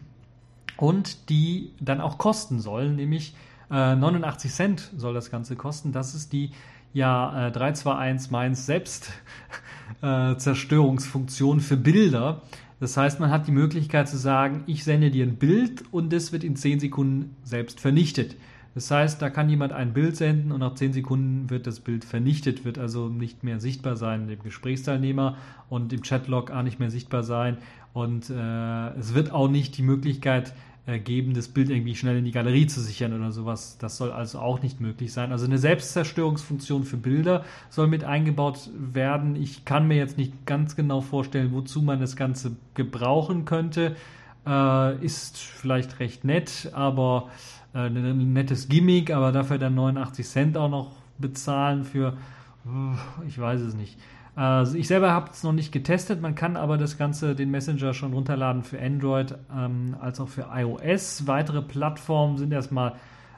und 0.76 1.30
die 1.30 1.72
dann 1.80 2.00
auch 2.00 2.18
kosten 2.18 2.58
sollen, 2.58 2.96
nämlich 2.96 3.34
äh, 3.70 3.94
89 3.94 4.52
Cent 4.52 4.92
soll 4.96 5.14
das 5.14 5.30
Ganze 5.30 5.56
kosten. 5.56 5.92
Das 5.92 6.14
ist 6.14 6.32
die 6.32 6.50
ja 6.96 7.48
äh, 7.48 7.52
321 7.52 8.30
Mainz 8.30 8.64
selbst 8.64 9.12
äh, 10.02 10.34
Zerstörungsfunktion 10.36 11.60
für 11.60 11.76
Bilder. 11.76 12.40
Das 12.80 12.96
heißt, 12.96 13.20
man 13.20 13.30
hat 13.30 13.46
die 13.46 13.52
Möglichkeit 13.52 14.08
zu 14.08 14.16
sagen, 14.16 14.64
ich 14.66 14.82
sende 14.82 15.10
dir 15.10 15.26
ein 15.26 15.36
Bild 15.36 15.84
und 15.92 16.10
das 16.12 16.32
wird 16.32 16.42
in 16.42 16.56
10 16.56 16.80
Sekunden 16.80 17.36
selbst 17.44 17.80
vernichtet. 17.80 18.36
Das 18.74 18.90
heißt, 18.90 19.20
da 19.20 19.30
kann 19.30 19.48
jemand 19.48 19.72
ein 19.72 19.92
Bild 19.92 20.16
senden 20.16 20.52
und 20.52 20.60
nach 20.60 20.74
10 20.74 20.94
Sekunden 20.94 21.50
wird 21.50 21.66
das 21.66 21.80
Bild 21.80 22.04
vernichtet, 22.04 22.64
wird 22.64 22.78
also 22.78 23.08
nicht 23.08 23.44
mehr 23.44 23.60
sichtbar 23.60 23.96
sein 23.96 24.28
dem 24.28 24.42
Gesprächsteilnehmer 24.42 25.36
und 25.68 25.92
im 25.92 26.02
Chatlog 26.02 26.50
auch 26.50 26.62
nicht 26.62 26.78
mehr 26.78 26.90
sichtbar 26.90 27.22
sein. 27.22 27.58
Und 27.92 28.30
äh, 28.30 28.88
es 28.98 29.14
wird 29.14 29.32
auch 29.32 29.48
nicht 29.48 29.76
die 29.76 29.82
Möglichkeit 29.82 30.54
äh, 30.86 31.00
geben, 31.00 31.34
das 31.34 31.48
Bild 31.48 31.68
irgendwie 31.68 31.96
schnell 31.96 32.18
in 32.18 32.24
die 32.24 32.30
Galerie 32.30 32.68
zu 32.68 32.80
sichern 32.80 33.12
oder 33.12 33.32
sowas. 33.32 33.76
Das 33.78 33.96
soll 33.96 34.12
also 34.12 34.38
auch 34.38 34.62
nicht 34.62 34.80
möglich 34.80 35.12
sein. 35.12 35.32
Also 35.32 35.44
eine 35.44 35.58
Selbstzerstörungsfunktion 35.58 36.84
für 36.84 36.96
Bilder 36.96 37.44
soll 37.70 37.88
mit 37.88 38.04
eingebaut 38.04 38.70
werden. 38.76 39.34
Ich 39.34 39.64
kann 39.64 39.88
mir 39.88 39.96
jetzt 39.96 40.16
nicht 40.16 40.46
ganz 40.46 40.76
genau 40.76 41.00
vorstellen, 41.00 41.52
wozu 41.52 41.82
man 41.82 41.98
das 41.98 42.14
Ganze 42.14 42.56
gebrauchen 42.74 43.44
könnte. 43.44 43.96
Äh, 44.46 45.04
ist 45.04 45.38
vielleicht 45.38 45.98
recht 45.98 46.24
nett, 46.24 46.70
aber 46.72 47.30
äh, 47.74 47.86
ein 47.86 48.32
nettes 48.32 48.68
Gimmick, 48.68 49.10
aber 49.10 49.32
dafür 49.32 49.58
dann 49.58 49.74
89 49.74 50.24
Cent 50.24 50.56
auch 50.56 50.70
noch 50.70 50.92
bezahlen 51.18 51.84
für, 51.84 52.16
ich 53.26 53.38
weiß 53.38 53.60
es 53.62 53.74
nicht. 53.74 53.96
Also 54.36 54.76
ich 54.76 54.86
selber 54.86 55.12
habe 55.12 55.30
es 55.32 55.42
noch 55.44 55.54
nicht 55.54 55.72
getestet, 55.72 56.20
man 56.20 56.34
kann 56.34 56.58
aber 56.58 56.76
das 56.76 56.98
Ganze, 56.98 57.34
den 57.34 57.50
Messenger 57.50 57.94
schon 57.94 58.12
runterladen 58.12 58.62
für 58.62 58.78
Android 58.78 59.34
ähm, 59.50 59.96
als 59.98 60.20
auch 60.20 60.28
für 60.28 60.48
iOS. 60.52 61.26
Weitere 61.26 61.62
Plattformen 61.62 62.36
sind 62.36 62.52
erstmal, 62.52 62.92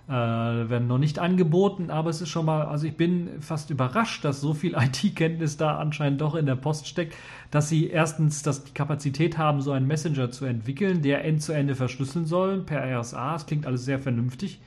äh, 0.09 0.11
werden 0.11 0.89
noch 0.89 0.99
nicht 0.99 1.21
angeboten, 1.21 1.93
aber 1.93 2.11
es 2.11 2.21
ist 2.21 2.31
schon 2.31 2.47
mal, 2.47 2.67
also 2.67 2.85
ich 2.89 2.97
bin 2.97 3.41
fast 3.41 3.71
überrascht, 3.71 4.25
dass 4.25 4.41
so 4.41 4.55
viel 4.55 4.75
IT-Kenntnis 4.77 5.57
da 5.57 5.79
anscheinend 5.79 6.21
doch 6.21 6.35
in 6.35 6.47
der 6.47 6.57
Post 6.57 6.89
steckt, 6.89 7.15
dass 7.53 7.69
sie 7.69 7.87
erstens 7.87 8.43
dass 8.43 8.65
die 8.65 8.75
Kapazität 8.75 9.39
haben, 9.39 9.61
so 9.61 9.71
einen 9.71 9.87
Messenger 9.87 10.33
zu 10.33 10.47
entwickeln, 10.47 11.01
der 11.03 11.25
end-zu-Ende 11.25 11.75
-Ende 11.75 11.77
verschlüsseln 11.77 12.27
soll 12.27 12.63
per 12.63 12.83
RSA. 12.83 13.35
Das 13.35 13.47
klingt 13.47 13.67
alles 13.67 13.85
sehr 13.85 14.01
vernünftig 14.01 14.59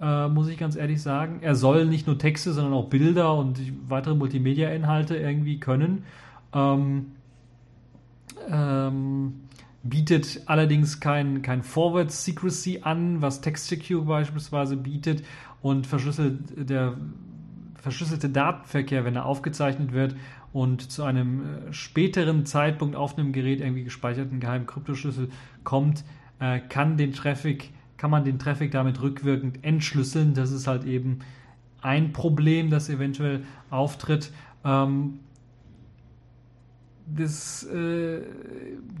äh, 0.00 0.28
muss 0.28 0.48
ich 0.48 0.58
ganz 0.58 0.76
ehrlich 0.76 1.02
sagen. 1.02 1.38
Er 1.40 1.54
soll 1.54 1.86
nicht 1.86 2.06
nur 2.06 2.18
Texte, 2.18 2.52
sondern 2.52 2.74
auch 2.74 2.88
Bilder 2.88 3.34
und 3.34 3.60
weitere 3.88 4.14
Multimedia-Inhalte 4.14 5.16
irgendwie 5.16 5.58
können. 5.58 6.04
Ähm, 6.52 7.06
ähm, 8.50 9.34
bietet 9.82 10.42
allerdings 10.46 11.00
kein, 11.00 11.42
kein 11.42 11.62
Forward 11.62 12.10
Secrecy 12.10 12.80
an, 12.82 13.22
was 13.22 13.40
TextSecure 13.40 14.04
beispielsweise 14.04 14.76
bietet 14.76 15.24
und 15.62 15.86
verschlüsselt 15.86 16.68
der 16.70 16.96
verschlüsselte 17.86 18.28
Datenverkehr, 18.28 19.04
wenn 19.04 19.14
er 19.14 19.26
aufgezeichnet 19.26 19.92
wird 19.92 20.16
und 20.52 20.90
zu 20.90 21.04
einem 21.04 21.42
äh, 21.68 21.72
späteren 21.72 22.44
Zeitpunkt 22.44 22.96
auf 22.96 23.16
einem 23.16 23.32
Gerät 23.32 23.60
irgendwie 23.60 23.84
gespeicherten 23.84 24.40
geheimen 24.40 24.66
Kryptoschlüssel 24.66 25.28
kommt, 25.62 26.02
äh, 26.40 26.58
kann 26.58 26.96
den 26.96 27.12
Traffic 27.12 27.70
kann 27.96 28.10
man 28.10 28.24
den 28.24 28.38
Traffic 28.38 28.70
damit 28.70 29.00
rückwirkend 29.00 29.64
entschlüsseln. 29.64 30.34
Das 30.34 30.50
ist 30.50 30.66
halt 30.66 30.84
eben 30.84 31.20
ein 31.82 32.12
Problem, 32.12 32.70
das 32.70 32.88
eventuell 32.88 33.44
auftritt. 33.70 34.32
Ähm, 34.64 35.20
das 37.06 37.62
äh, 37.64 38.20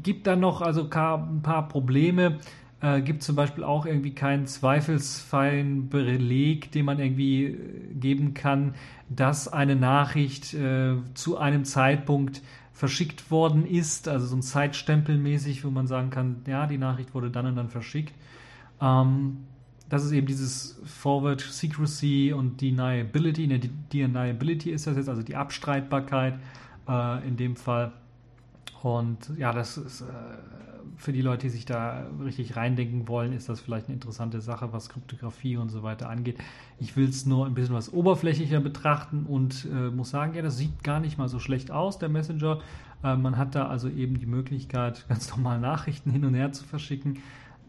gibt 0.02 0.26
dann 0.26 0.40
noch 0.40 0.62
also 0.62 0.82
ein 0.82 1.42
paar 1.42 1.68
Probleme. 1.68 2.38
Äh, 2.80 3.00
gibt 3.00 3.22
zum 3.22 3.36
Beispiel 3.36 3.64
auch 3.64 3.86
irgendwie 3.86 4.14
keinen 4.14 4.46
zweifelsfreien 4.46 5.88
Beleg, 5.88 6.70
den 6.72 6.84
man 6.84 6.98
irgendwie 6.98 7.46
äh, 7.46 7.94
geben 7.94 8.34
kann, 8.34 8.74
dass 9.08 9.48
eine 9.48 9.76
Nachricht 9.76 10.52
äh, 10.54 10.96
zu 11.14 11.38
einem 11.38 11.64
Zeitpunkt 11.64 12.42
verschickt 12.72 13.30
worden 13.30 13.66
ist, 13.66 14.06
also 14.08 14.26
so 14.26 14.36
ein 14.36 14.42
Zeitstempel 14.42 15.16
mäßig, 15.16 15.64
wo 15.64 15.70
man 15.70 15.86
sagen 15.86 16.10
kann, 16.10 16.42
ja, 16.46 16.66
die 16.66 16.76
Nachricht 16.76 17.14
wurde 17.14 17.30
dann 17.30 17.46
und 17.46 17.56
dann 17.56 17.70
verschickt. 17.70 18.12
Ähm, 18.80 19.38
das 19.88 20.04
ist 20.04 20.12
eben 20.12 20.26
dieses 20.26 20.80
Forward 20.84 21.40
Secrecy 21.40 22.32
und 22.32 22.60
Deniability. 22.60 23.46
Ne, 23.46 23.60
Deniability 23.92 24.70
ist 24.70 24.86
das 24.86 24.96
jetzt, 24.96 25.08
also 25.08 25.22
die 25.22 25.36
Abstreitbarkeit 25.36 26.34
äh, 26.88 27.26
in 27.26 27.36
dem 27.36 27.56
Fall. 27.56 27.92
Und 28.82 29.30
ja, 29.38 29.52
das 29.52 29.78
ist 29.78 30.00
äh, 30.00 30.04
für 30.96 31.12
die 31.12 31.20
Leute, 31.20 31.46
die 31.46 31.50
sich 31.50 31.66
da 31.66 32.06
richtig 32.24 32.56
reindenken 32.56 33.06
wollen, 33.06 33.32
ist 33.32 33.48
das 33.48 33.60
vielleicht 33.60 33.86
eine 33.86 33.94
interessante 33.94 34.40
Sache, 34.40 34.72
was 34.72 34.88
Kryptographie 34.88 35.56
und 35.56 35.68
so 35.68 35.82
weiter 35.82 36.08
angeht. 36.08 36.38
Ich 36.80 36.96
will 36.96 37.08
es 37.08 37.26
nur 37.26 37.46
ein 37.46 37.54
bisschen 37.54 37.74
was 37.74 37.92
oberflächlicher 37.92 38.60
betrachten 38.60 39.24
und 39.26 39.66
äh, 39.66 39.90
muss 39.90 40.10
sagen, 40.10 40.34
ja, 40.34 40.42
das 40.42 40.56
sieht 40.56 40.82
gar 40.82 41.00
nicht 41.00 41.18
mal 41.18 41.28
so 41.28 41.38
schlecht 41.38 41.70
aus, 41.70 41.98
der 41.98 42.08
Messenger. 42.08 42.60
Äh, 43.04 43.16
man 43.16 43.36
hat 43.36 43.54
da 43.54 43.68
also 43.68 43.88
eben 43.88 44.18
die 44.18 44.26
Möglichkeit, 44.26 45.06
ganz 45.08 45.30
normal 45.30 45.60
Nachrichten 45.60 46.10
hin 46.10 46.24
und 46.24 46.34
her 46.34 46.50
zu 46.52 46.64
verschicken 46.64 47.18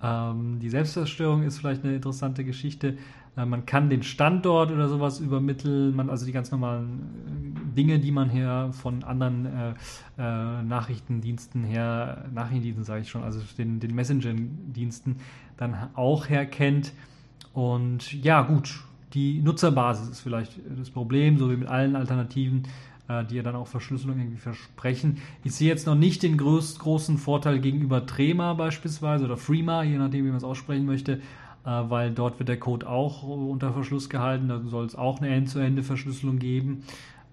Ähm, 0.01 0.59
die 0.59 0.69
Selbstzerstörung 0.69 1.43
ist 1.43 1.57
vielleicht 1.57 1.83
eine 1.83 1.95
interessante 1.95 2.43
Geschichte. 2.43 2.97
Äh, 3.35 3.45
man 3.45 3.65
kann 3.65 3.89
den 3.89 4.03
Standort 4.03 4.71
oder 4.71 4.89
sowas 4.89 5.19
übermitteln, 5.19 5.95
man, 5.95 6.09
also 6.09 6.25
die 6.25 6.31
ganz 6.31 6.51
normalen 6.51 7.55
äh, 7.55 7.75
Dinge, 7.75 7.99
die 7.99 8.11
man 8.11 8.29
hier 8.29 8.69
von 8.73 9.03
anderen 9.03 9.45
äh, 9.45 9.73
äh, 10.17 10.63
Nachrichtendiensten 10.63 11.63
her, 11.63 12.25
Nachrichtendiensten 12.33 12.83
sage 12.83 13.01
ich 13.01 13.09
schon, 13.09 13.23
also 13.23 13.39
den, 13.57 13.79
den 13.79 13.95
Messenger-Diensten 13.95 15.17
dann 15.57 15.75
auch 15.95 16.29
herkennt. 16.29 16.93
Und 17.53 18.13
ja, 18.13 18.41
gut, 18.43 18.83
die 19.13 19.41
Nutzerbasis 19.41 20.09
ist 20.09 20.19
vielleicht 20.19 20.59
das 20.77 20.89
Problem, 20.89 21.37
so 21.37 21.49
wie 21.49 21.57
mit 21.57 21.67
allen 21.67 21.95
Alternativen, 21.95 22.63
die 23.29 23.35
ja 23.35 23.43
dann 23.43 23.55
auch 23.55 23.67
Verschlüsselung 23.67 24.19
irgendwie 24.19 24.37
versprechen. 24.37 25.19
Ich 25.43 25.53
sehe 25.55 25.69
jetzt 25.69 25.87
noch 25.87 25.95
nicht 25.95 26.23
den 26.23 26.37
groß, 26.37 26.79
großen 26.79 27.17
Vorteil 27.17 27.59
gegenüber 27.59 28.05
Trema 28.05 28.53
beispielsweise 28.53 29.25
oder 29.25 29.37
Freema, 29.37 29.83
je 29.83 29.97
nachdem, 29.97 30.25
wie 30.25 30.29
man 30.29 30.37
es 30.37 30.43
aussprechen 30.43 30.85
möchte, 30.85 31.13
äh, 31.13 31.19
weil 31.65 32.11
dort 32.11 32.39
wird 32.39 32.49
der 32.49 32.59
Code 32.59 32.87
auch 32.87 33.23
unter 33.23 33.71
Verschluss 33.71 34.09
gehalten. 34.09 34.49
Da 34.49 34.61
soll 34.65 34.85
es 34.85 34.95
auch 34.95 35.19
eine 35.19 35.29
End-zu-Ende-Verschlüsselung 35.29 36.39
geben. 36.39 36.83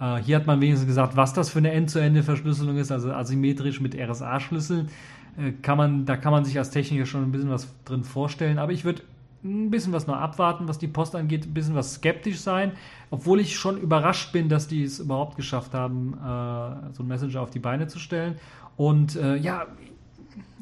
Äh, 0.00 0.16
hier 0.18 0.36
hat 0.36 0.46
man 0.46 0.60
wenigstens 0.60 0.86
gesagt, 0.86 1.16
was 1.16 1.32
das 1.34 1.50
für 1.50 1.58
eine 1.58 1.72
End-zu-Ende-Verschlüsselung 1.72 2.76
ist, 2.76 2.92
also 2.92 3.12
asymmetrisch 3.12 3.80
mit 3.80 3.96
RSA-Schlüsseln. 3.96 4.88
Kann 5.62 5.76
man, 5.76 6.06
da 6.06 6.16
kann 6.16 6.30
man 6.30 6.44
sich 6.44 6.58
als 6.58 6.70
Techniker 6.70 7.06
schon 7.06 7.24
ein 7.24 7.32
bisschen 7.32 7.50
was 7.50 7.66
drin 7.84 8.04
vorstellen. 8.04 8.58
Aber 8.58 8.70
ich 8.70 8.84
würde 8.84 9.02
ein 9.44 9.70
bisschen 9.70 9.92
was 9.92 10.06
noch 10.06 10.16
abwarten, 10.16 10.68
was 10.68 10.78
die 10.78 10.88
Post 10.88 11.14
angeht, 11.14 11.46
ein 11.46 11.54
bisschen 11.54 11.74
was 11.74 11.94
skeptisch 11.94 12.40
sein, 12.40 12.72
obwohl 13.10 13.40
ich 13.40 13.56
schon 13.56 13.78
überrascht 13.78 14.32
bin, 14.32 14.48
dass 14.48 14.66
die 14.68 14.82
es 14.82 14.98
überhaupt 14.98 15.36
geschafft 15.36 15.74
haben, 15.74 16.14
äh, 16.14 16.94
so 16.94 17.02
einen 17.02 17.08
Messenger 17.08 17.42
auf 17.42 17.50
die 17.50 17.58
Beine 17.58 17.86
zu 17.86 17.98
stellen. 17.98 18.36
Und 18.76 19.16
äh, 19.16 19.36
ja, 19.36 19.66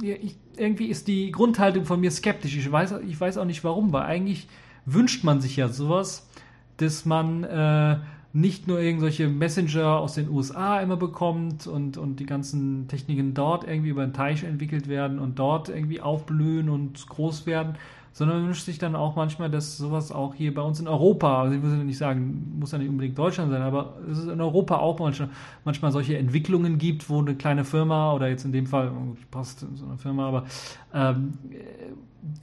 ich, 0.01 0.37
irgendwie 0.57 0.87
ist 0.87 1.09
die 1.09 1.31
Grundhaltung 1.31 1.85
von 1.85 2.01
mir 2.01 2.11
skeptisch. 2.11 2.57
Ich 2.57 2.71
weiß, 2.71 2.95
ich 3.07 3.21
weiß 3.21 3.39
auch 3.39 3.45
nicht 3.45 3.65
warum, 3.65 3.93
weil 3.93 4.03
eigentlich 4.03 4.49
wünscht 4.85 5.25
man 5.25 5.41
sich 5.41 5.57
ja 5.57 5.69
sowas, 5.69 6.29
dass 6.77 7.05
man 7.05 7.45
äh, 7.45 7.99
nicht 8.33 8.67
nur 8.67 8.81
irgendwelche 8.81 9.29
Messenger 9.29 9.99
aus 9.99 10.15
den 10.15 10.29
USA 10.29 10.81
immer 10.81 10.97
bekommt 10.97 11.67
und, 11.67 11.99
und 11.99 12.17
die 12.17 12.27
ganzen 12.27 12.89
Techniken 12.89 13.35
dort 13.35 13.65
irgendwie 13.65 13.91
über 13.91 14.05
den 14.05 14.15
Teich 14.15 14.43
entwickelt 14.43 14.89
werden 14.89 15.19
und 15.19 15.39
dort 15.39 15.69
irgendwie 15.69 16.01
aufblühen 16.01 16.69
und 16.71 17.07
groß 17.07 17.47
werden, 17.47 17.77
sondern 18.13 18.39
man 18.39 18.47
wünscht 18.49 18.65
sich 18.65 18.79
dann 18.79 18.95
auch 18.95 19.17
manchmal, 19.17 19.51
dass 19.51 19.77
sowas 19.77 20.13
auch 20.13 20.35
hier 20.35 20.55
bei 20.55 20.63
uns 20.63 20.81
in 20.81 20.89
Europa, 20.89 21.43
also 21.43 21.55
ich 21.55 21.63
muss 21.63 21.73
ja 21.73 21.85
nicht 21.85 21.99
sagen, 21.99 22.57
muss 22.59 22.73
ja 22.73 22.79
nicht 22.79 22.91
unbedingt 22.91 23.19
Deutschland 23.19 23.51
sein, 23.51 23.63
aber 23.63 23.95
es 24.11 24.19
ist 24.19 24.29
in 24.29 24.41
Europa 24.41 24.77
auch 24.79 24.99
manchmal, 24.99 25.31
manchmal 25.65 25.93
solche 25.93 26.19
Entwicklungen 26.19 26.79
gibt, 26.79 27.09
wo 27.09 27.21
eine 27.21 27.35
kleine 27.35 27.65
Firma 27.65 28.13
oder 28.13 28.29
jetzt 28.29 28.45
in 28.45 28.53
dem 28.53 28.67
Fall 28.67 28.93
passt 29.31 29.61
so 29.61 29.87
eine 29.87 29.99
Firma, 29.99 30.29
aber 30.29 30.45
ähm, 30.93 31.35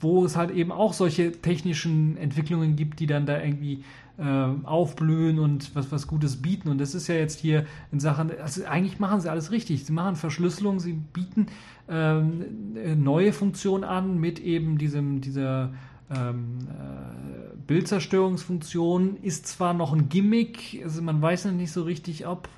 wo 0.00 0.24
es 0.24 0.36
halt 0.36 0.50
eben 0.50 0.72
auch 0.72 0.92
solche 0.92 1.32
technischen 1.32 2.16
Entwicklungen 2.16 2.76
gibt, 2.76 3.00
die 3.00 3.06
dann 3.06 3.24
da 3.24 3.40
irgendwie 3.40 3.82
äh, 4.18 4.48
aufblühen 4.64 5.38
und 5.38 5.74
was, 5.74 5.90
was 5.90 6.06
Gutes 6.06 6.42
bieten. 6.42 6.68
Und 6.68 6.78
das 6.78 6.94
ist 6.94 7.08
ja 7.08 7.14
jetzt 7.14 7.38
hier 7.40 7.64
in 7.90 8.00
Sachen, 8.00 8.30
also 8.38 8.64
eigentlich 8.66 8.98
machen 8.98 9.20
sie 9.20 9.30
alles 9.30 9.50
richtig. 9.50 9.86
Sie 9.86 9.92
machen 9.92 10.16
Verschlüsselung, 10.16 10.78
sie 10.80 10.92
bieten 10.92 11.46
ähm, 11.90 13.02
neue 13.02 13.32
Funktionen 13.32 13.84
an 13.84 14.18
mit 14.18 14.38
eben 14.38 14.78
diesem, 14.78 15.20
dieser 15.20 15.72
ähm, 16.10 16.58
äh, 16.68 17.56
Bildzerstörungsfunktion. 17.66 19.16
Ist 19.22 19.46
zwar 19.46 19.74
noch 19.74 19.92
ein 19.92 20.08
Gimmick, 20.08 20.80
also 20.84 21.02
man 21.02 21.20
weiß 21.20 21.46
noch 21.46 21.52
nicht 21.52 21.72
so 21.72 21.82
richtig, 21.82 22.26
ob, 22.26 22.48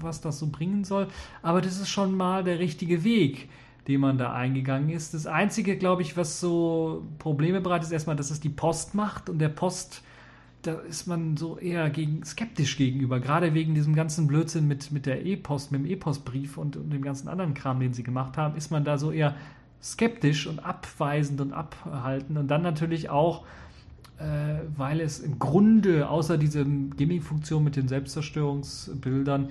was 0.00 0.20
das 0.20 0.38
so 0.38 0.48
bringen 0.48 0.84
soll, 0.84 1.08
aber 1.42 1.60
das 1.60 1.80
ist 1.80 1.88
schon 1.88 2.16
mal 2.16 2.44
der 2.44 2.58
richtige 2.58 3.04
Weg 3.04 3.48
den 3.88 4.00
man 4.00 4.18
da 4.18 4.32
eingegangen 4.32 4.90
ist. 4.90 5.14
Das 5.14 5.26
Einzige, 5.26 5.76
glaube 5.76 6.02
ich, 6.02 6.16
was 6.16 6.38
so 6.38 7.02
Probleme 7.18 7.60
bereitet, 7.60 7.86
ist 7.86 7.92
erstmal, 7.92 8.14
dass 8.14 8.30
es 8.30 8.38
die 8.38 8.48
Post 8.48 8.94
macht 8.94 9.28
und 9.28 9.38
der 9.38 9.48
Post 9.48 10.02
da 10.62 10.74
ist 10.74 11.06
man 11.06 11.36
so 11.36 11.58
eher 11.58 11.88
gegen, 11.90 12.24
skeptisch 12.24 12.76
gegenüber, 12.76 13.20
gerade 13.20 13.54
wegen 13.54 13.74
diesem 13.74 13.94
ganzen 13.94 14.26
Blödsinn 14.26 14.68
mit, 14.68 14.92
mit 14.92 15.06
der 15.06 15.24
E-Post, 15.24 15.72
mit 15.72 15.80
dem 15.80 15.90
E-Postbrief 15.90 16.58
und, 16.58 16.76
und, 16.76 16.92
dem 16.92 17.02
ganzen 17.02 17.28
anderen 17.28 17.54
Kram, 17.54 17.80
den 17.80 17.92
sie 17.92 18.02
gemacht 18.02 18.36
haben, 18.36 18.56
ist 18.56 18.70
man 18.70 18.84
da 18.84 18.98
so 18.98 19.10
eher 19.10 19.34
skeptisch 19.82 20.46
und 20.46 20.58
abweisend 20.58 21.40
und 21.40 21.52
abhaltend. 21.52 22.38
Und 22.38 22.48
dann 22.48 22.62
natürlich 22.62 23.08
auch, 23.08 23.46
äh, 24.18 24.60
weil 24.76 25.00
es 25.00 25.20
im 25.20 25.38
Grunde 25.38 26.08
außer 26.08 26.36
dieser 26.36 26.64
Gimmick-Funktion 26.64 27.64
mit 27.64 27.76
den 27.76 27.88
Selbstzerstörungsbildern 27.88 29.48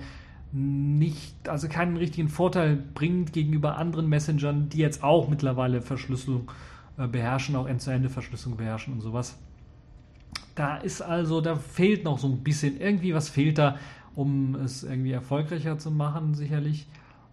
nicht, 0.52 1.48
also 1.48 1.68
keinen 1.68 1.96
richtigen 1.96 2.28
Vorteil 2.28 2.76
bringt 2.76 3.32
gegenüber 3.32 3.76
anderen 3.76 4.08
Messengern, 4.08 4.68
die 4.68 4.78
jetzt 4.78 5.02
auch 5.02 5.28
mittlerweile 5.28 5.82
Verschlüsselung 5.82 6.50
äh, 6.98 7.06
beherrschen, 7.06 7.56
auch 7.56 7.66
End-zu-Ende-Verschlüsselung 7.66 8.56
beherrschen 8.56 8.92
und 8.92 9.00
sowas. 9.00 9.36
Da 10.60 10.76
ist 10.76 11.00
also, 11.00 11.40
da 11.40 11.56
fehlt 11.56 12.04
noch 12.04 12.18
so 12.18 12.26
ein 12.26 12.42
bisschen, 12.42 12.78
irgendwie 12.78 13.14
was 13.14 13.30
fehlt 13.30 13.56
da, 13.56 13.78
um 14.14 14.56
es 14.56 14.82
irgendwie 14.82 15.12
erfolgreicher 15.12 15.78
zu 15.78 15.90
machen, 15.90 16.34
sicherlich. 16.34 16.86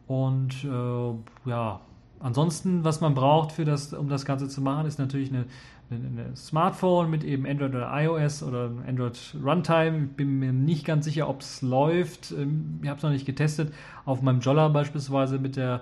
Und 0.07 0.63
äh, 0.63 1.49
ja, 1.49 1.81
ansonsten, 2.21 2.85
was 2.85 3.01
man 3.01 3.15
braucht, 3.15 3.51
für 3.51 3.65
das, 3.65 3.91
um 3.91 4.07
das 4.07 4.23
Ganze 4.23 4.47
zu 4.47 4.61
machen, 4.61 4.87
ist 4.87 4.97
natürlich 4.97 5.27
eine, 5.27 5.43
eine, 5.91 6.07
eine 6.07 6.35
Smartphone 6.37 7.09
mit 7.09 7.25
eben 7.25 7.45
Android 7.45 7.75
oder 7.75 7.91
iOS 8.01 8.43
oder 8.43 8.71
Android 8.87 9.19
Runtime. 9.43 10.05
Ich 10.05 10.11
bin 10.11 10.39
mir 10.39 10.53
nicht 10.53 10.85
ganz 10.85 11.03
sicher, 11.03 11.27
ob 11.27 11.41
es 11.41 11.61
läuft. 11.61 12.31
Ähm, 12.31 12.79
ich 12.81 12.87
habe 12.87 12.95
es 12.95 13.03
noch 13.03 13.09
nicht 13.09 13.25
getestet. 13.25 13.73
Auf 14.05 14.21
meinem 14.21 14.39
Jolla 14.39 14.69
beispielsweise 14.69 15.37
mit 15.37 15.57
der, 15.57 15.81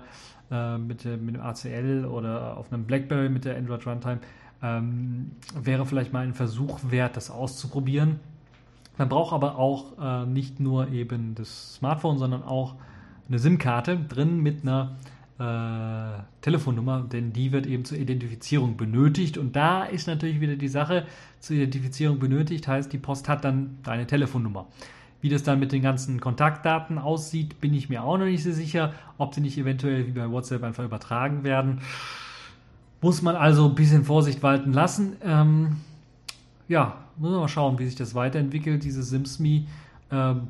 äh, 0.50 0.78
mit, 0.78 1.04
mit 1.04 1.36
dem 1.36 1.40
ACL 1.40 2.06
oder 2.06 2.56
auf 2.56 2.72
einem 2.72 2.86
Blackberry 2.86 3.28
mit 3.28 3.44
der 3.44 3.56
Android 3.56 3.86
Runtime 3.86 4.18
ähm, 4.62 5.32
wäre 5.54 5.86
vielleicht 5.86 6.12
mal 6.12 6.24
ein 6.24 6.34
Versuch 6.34 6.80
wert, 6.90 7.16
das 7.16 7.30
auszuprobieren. 7.30 8.20
Man 8.98 9.08
braucht 9.08 9.32
aber 9.32 9.58
auch 9.58 9.98
äh, 10.00 10.26
nicht 10.26 10.60
nur 10.60 10.90
eben 10.90 11.34
das 11.34 11.74
Smartphone, 11.74 12.18
sondern 12.18 12.42
auch 12.42 12.74
eine 13.28 13.38
SIM-Karte 13.38 13.98
drin 14.08 14.42
mit 14.42 14.62
einer 14.62 14.96
äh, 15.38 16.22
Telefonnummer, 16.40 17.02
denn 17.02 17.32
die 17.32 17.52
wird 17.52 17.66
eben 17.66 17.84
zur 17.84 17.98
Identifizierung 17.98 18.76
benötigt. 18.76 19.36
Und 19.36 19.54
da 19.54 19.84
ist 19.84 20.06
natürlich 20.06 20.40
wieder 20.40 20.56
die 20.56 20.68
Sache, 20.68 21.06
zur 21.40 21.56
Identifizierung 21.56 22.18
benötigt, 22.18 22.66
heißt, 22.66 22.92
die 22.92 22.98
Post 22.98 23.28
hat 23.28 23.44
dann 23.44 23.78
deine 23.82 24.06
Telefonnummer. 24.06 24.66
Wie 25.20 25.28
das 25.28 25.42
dann 25.42 25.58
mit 25.58 25.72
den 25.72 25.82
ganzen 25.82 26.20
Kontaktdaten 26.20 26.98
aussieht, 26.98 27.60
bin 27.60 27.74
ich 27.74 27.88
mir 27.88 28.02
auch 28.02 28.16
noch 28.16 28.26
nicht 28.26 28.44
so 28.44 28.52
sicher, 28.52 28.92
ob 29.18 29.34
sie 29.34 29.40
nicht 29.40 29.58
eventuell 29.58 30.06
wie 30.06 30.12
bei 30.12 30.30
WhatsApp 30.30 30.62
einfach 30.62 30.84
übertragen 30.84 31.44
werden. 31.44 31.80
Muss 33.00 33.22
man 33.22 33.36
also 33.36 33.68
ein 33.68 33.74
bisschen 33.74 34.04
Vorsicht 34.04 34.42
walten 34.42 34.72
lassen. 34.72 35.16
Ähm, 35.22 35.76
ja, 36.68 36.98
muss 37.16 37.30
man 37.30 37.40
mal 37.40 37.48
schauen, 37.48 37.78
wie 37.78 37.86
sich 37.86 37.94
das 37.94 38.14
weiterentwickelt, 38.14 38.84
dieses 38.84 39.10
SimsMe. 39.10 39.66
Ähm, 40.10 40.42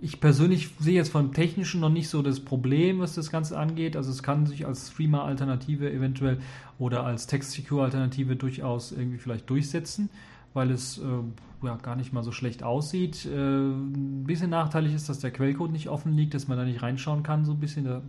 ich 0.00 0.20
persönlich 0.20 0.70
sehe 0.78 0.94
jetzt 0.94 1.10
vom 1.10 1.32
Technischen 1.32 1.80
noch 1.80 1.88
nicht 1.88 2.08
so 2.08 2.22
das 2.22 2.40
Problem, 2.40 3.00
was 3.00 3.14
das 3.14 3.30
Ganze 3.30 3.58
angeht. 3.58 3.96
Also 3.96 4.10
es 4.10 4.22
kann 4.22 4.46
sich 4.46 4.66
als 4.66 4.92
Streamer-Alternative 4.92 5.90
eventuell 5.90 6.38
oder 6.78 7.04
als 7.04 7.26
Text-Secure-Alternative 7.26 8.36
durchaus 8.36 8.92
irgendwie 8.92 9.18
vielleicht 9.18 9.50
durchsetzen, 9.50 10.08
weil 10.54 10.70
es 10.70 10.98
äh, 10.98 11.66
ja, 11.66 11.76
gar 11.76 11.96
nicht 11.96 12.12
mal 12.12 12.22
so 12.22 12.30
schlecht 12.30 12.62
aussieht. 12.62 13.26
Äh, 13.26 13.30
ein 13.30 14.24
bisschen 14.24 14.50
nachteilig 14.50 14.94
ist, 14.94 15.08
dass 15.08 15.18
der 15.18 15.32
Quellcode 15.32 15.72
nicht 15.72 15.88
offen 15.88 16.12
liegt, 16.12 16.34
dass 16.34 16.46
man 16.46 16.58
da 16.58 16.64
nicht 16.64 16.82
reinschauen 16.82 17.24
kann, 17.24 17.44
so 17.44 17.52
ein 17.52 17.60
bisschen. 17.60 17.84
Da 17.84 18.02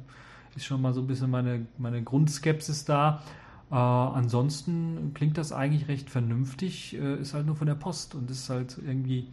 ist 0.56 0.66
schon 0.66 0.82
mal 0.82 0.94
so 0.94 1.02
ein 1.02 1.08
bisschen 1.08 1.30
meine, 1.32 1.66
meine 1.78 2.04
Grundskepsis 2.04 2.86
da. 2.86 3.24
Äh, 3.72 3.76
ansonsten 3.76 5.12
klingt 5.14 5.38
das 5.38 5.52
eigentlich 5.52 5.88
recht 5.88 6.10
vernünftig, 6.10 6.96
äh, 6.96 7.16
ist 7.18 7.34
halt 7.34 7.46
nur 7.46 7.56
von 7.56 7.68
der 7.68 7.76
Post 7.76 8.16
und 8.16 8.30
ist 8.32 8.50
halt 8.50 8.78
irgendwie 8.86 9.28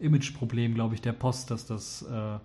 Imageproblem, 0.00 0.74
glaube 0.74 0.94
ich, 0.94 1.02
der 1.02 1.12
Post, 1.12 1.50
dass 1.50 1.66
das, 1.66 2.02
äh, 2.02 2.38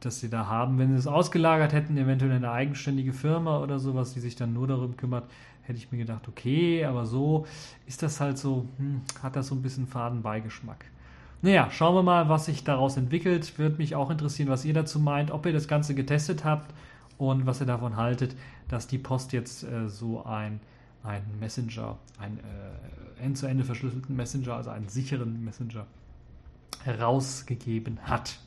dass 0.00 0.20
sie 0.20 0.28
da 0.28 0.46
haben. 0.46 0.78
Wenn 0.78 0.90
sie 0.90 0.98
es 0.98 1.06
ausgelagert 1.06 1.72
hätten, 1.72 1.96
eventuell 1.96 2.32
eine 2.32 2.50
eigenständige 2.50 3.12
Firma 3.12 3.58
oder 3.60 3.78
sowas, 3.78 4.12
die 4.14 4.20
sich 4.20 4.36
dann 4.36 4.52
nur 4.52 4.66
darum 4.66 4.96
kümmert, 4.96 5.24
hätte 5.62 5.78
ich 5.78 5.90
mir 5.92 5.98
gedacht, 5.98 6.28
okay, 6.28 6.84
aber 6.84 7.06
so 7.06 7.46
ist 7.86 8.02
das 8.02 8.20
halt 8.20 8.36
so, 8.36 8.66
hm, 8.78 9.00
hat 9.22 9.36
das 9.36 9.48
so 9.48 9.54
ein 9.54 9.62
bisschen 9.62 9.86
Fadenbeigeschmack. 9.86 10.84
Naja, 11.40 11.68
schauen 11.72 11.96
wir 11.96 12.02
mal, 12.02 12.28
was 12.28 12.46
sich 12.46 12.62
daraus 12.62 12.96
entwickelt. 12.96 13.58
Würde 13.58 13.76
mich 13.76 13.96
auch 13.96 14.10
interessieren, 14.10 14.48
was 14.48 14.64
ihr 14.64 14.74
dazu 14.74 15.00
meint, 15.00 15.32
ob 15.32 15.44
ihr 15.46 15.52
das 15.52 15.66
Ganze 15.66 15.94
getestet 15.94 16.44
habt 16.44 16.72
und 17.18 17.46
was 17.46 17.60
ihr 17.60 17.66
davon 17.66 17.96
haltet, 17.96 18.36
dass 18.68 18.86
die 18.86 18.98
Post 18.98 19.32
jetzt 19.32 19.64
äh, 19.64 19.88
so 19.88 20.24
ein 20.24 20.60
einen 21.04 21.38
Messenger, 21.40 21.98
einen 22.18 22.38
äh, 22.38 23.24
end-zu-ende 23.24 23.64
verschlüsselten 23.64 24.16
Messenger, 24.16 24.54
also 24.54 24.70
einen 24.70 24.88
sicheren 24.88 25.44
Messenger 25.44 25.86
herausgegeben 26.84 27.98
hat. 28.02 28.38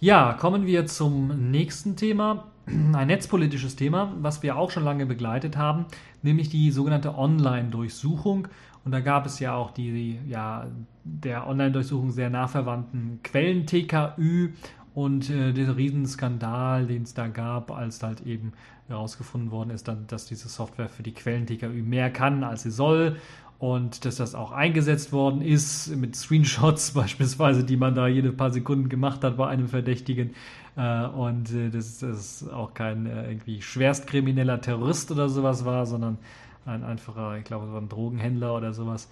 Ja, 0.00 0.34
kommen 0.34 0.66
wir 0.66 0.86
zum 0.86 1.50
nächsten 1.50 1.96
Thema, 1.96 2.48
ein 2.66 3.06
netzpolitisches 3.06 3.76
Thema, 3.76 4.12
was 4.20 4.42
wir 4.42 4.56
auch 4.56 4.70
schon 4.70 4.84
lange 4.84 5.06
begleitet 5.06 5.56
haben, 5.56 5.86
nämlich 6.22 6.48
die 6.48 6.70
sogenannte 6.70 7.16
Online-Durchsuchung. 7.16 8.48
Und 8.84 8.92
da 8.92 9.00
gab 9.00 9.24
es 9.24 9.38
ja 9.38 9.54
auch 9.54 9.70
die, 9.70 10.18
ja, 10.28 10.66
der 11.04 11.46
Online-Durchsuchung 11.46 12.10
sehr 12.10 12.28
nah 12.28 12.48
verwandten 12.48 13.20
Quellen 13.22 13.66
TKÜ 13.66 14.52
Und 14.94 15.28
äh, 15.28 15.52
dieser 15.52 15.76
Riesenskandal, 15.76 16.86
den 16.86 17.02
es 17.02 17.14
da 17.14 17.26
gab, 17.26 17.72
als 17.72 18.02
halt 18.02 18.20
eben 18.26 18.52
herausgefunden 18.86 19.50
worden 19.50 19.70
ist, 19.70 19.88
dann, 19.88 20.06
dass 20.06 20.26
diese 20.26 20.48
Software 20.48 20.88
für 20.88 21.02
die 21.02 21.12
Quellen-TKÜ 21.12 21.82
mehr 21.82 22.10
kann, 22.10 22.44
als 22.44 22.62
sie 22.62 22.70
soll. 22.70 23.16
Und 23.58 24.04
dass 24.04 24.16
das 24.16 24.34
auch 24.34 24.52
eingesetzt 24.52 25.12
worden 25.12 25.40
ist 25.40 25.96
mit 25.96 26.14
Screenshots 26.14 26.90
beispielsweise, 26.94 27.64
die 27.64 27.76
man 27.76 27.94
da 27.94 28.06
jede 28.06 28.32
paar 28.32 28.52
Sekunden 28.52 28.88
gemacht 28.88 29.24
hat 29.24 29.36
bei 29.36 29.48
einem 29.48 29.68
Verdächtigen. 29.68 30.34
Äh, 30.76 31.06
und 31.06 31.52
äh, 31.52 31.70
dass 31.70 31.98
das 31.98 32.48
auch 32.48 32.74
kein 32.74 33.06
äh, 33.06 33.30
irgendwie 33.30 33.62
schwerstkrimineller 33.62 34.60
Terrorist 34.60 35.10
oder 35.10 35.28
sowas 35.28 35.64
war, 35.64 35.86
sondern 35.86 36.18
ein 36.66 36.84
einfacher, 36.84 37.36
ich 37.36 37.44
glaube, 37.44 37.66
so 37.66 37.76
ein 37.76 37.88
Drogenhändler 37.88 38.54
oder 38.56 38.72
sowas. 38.72 39.10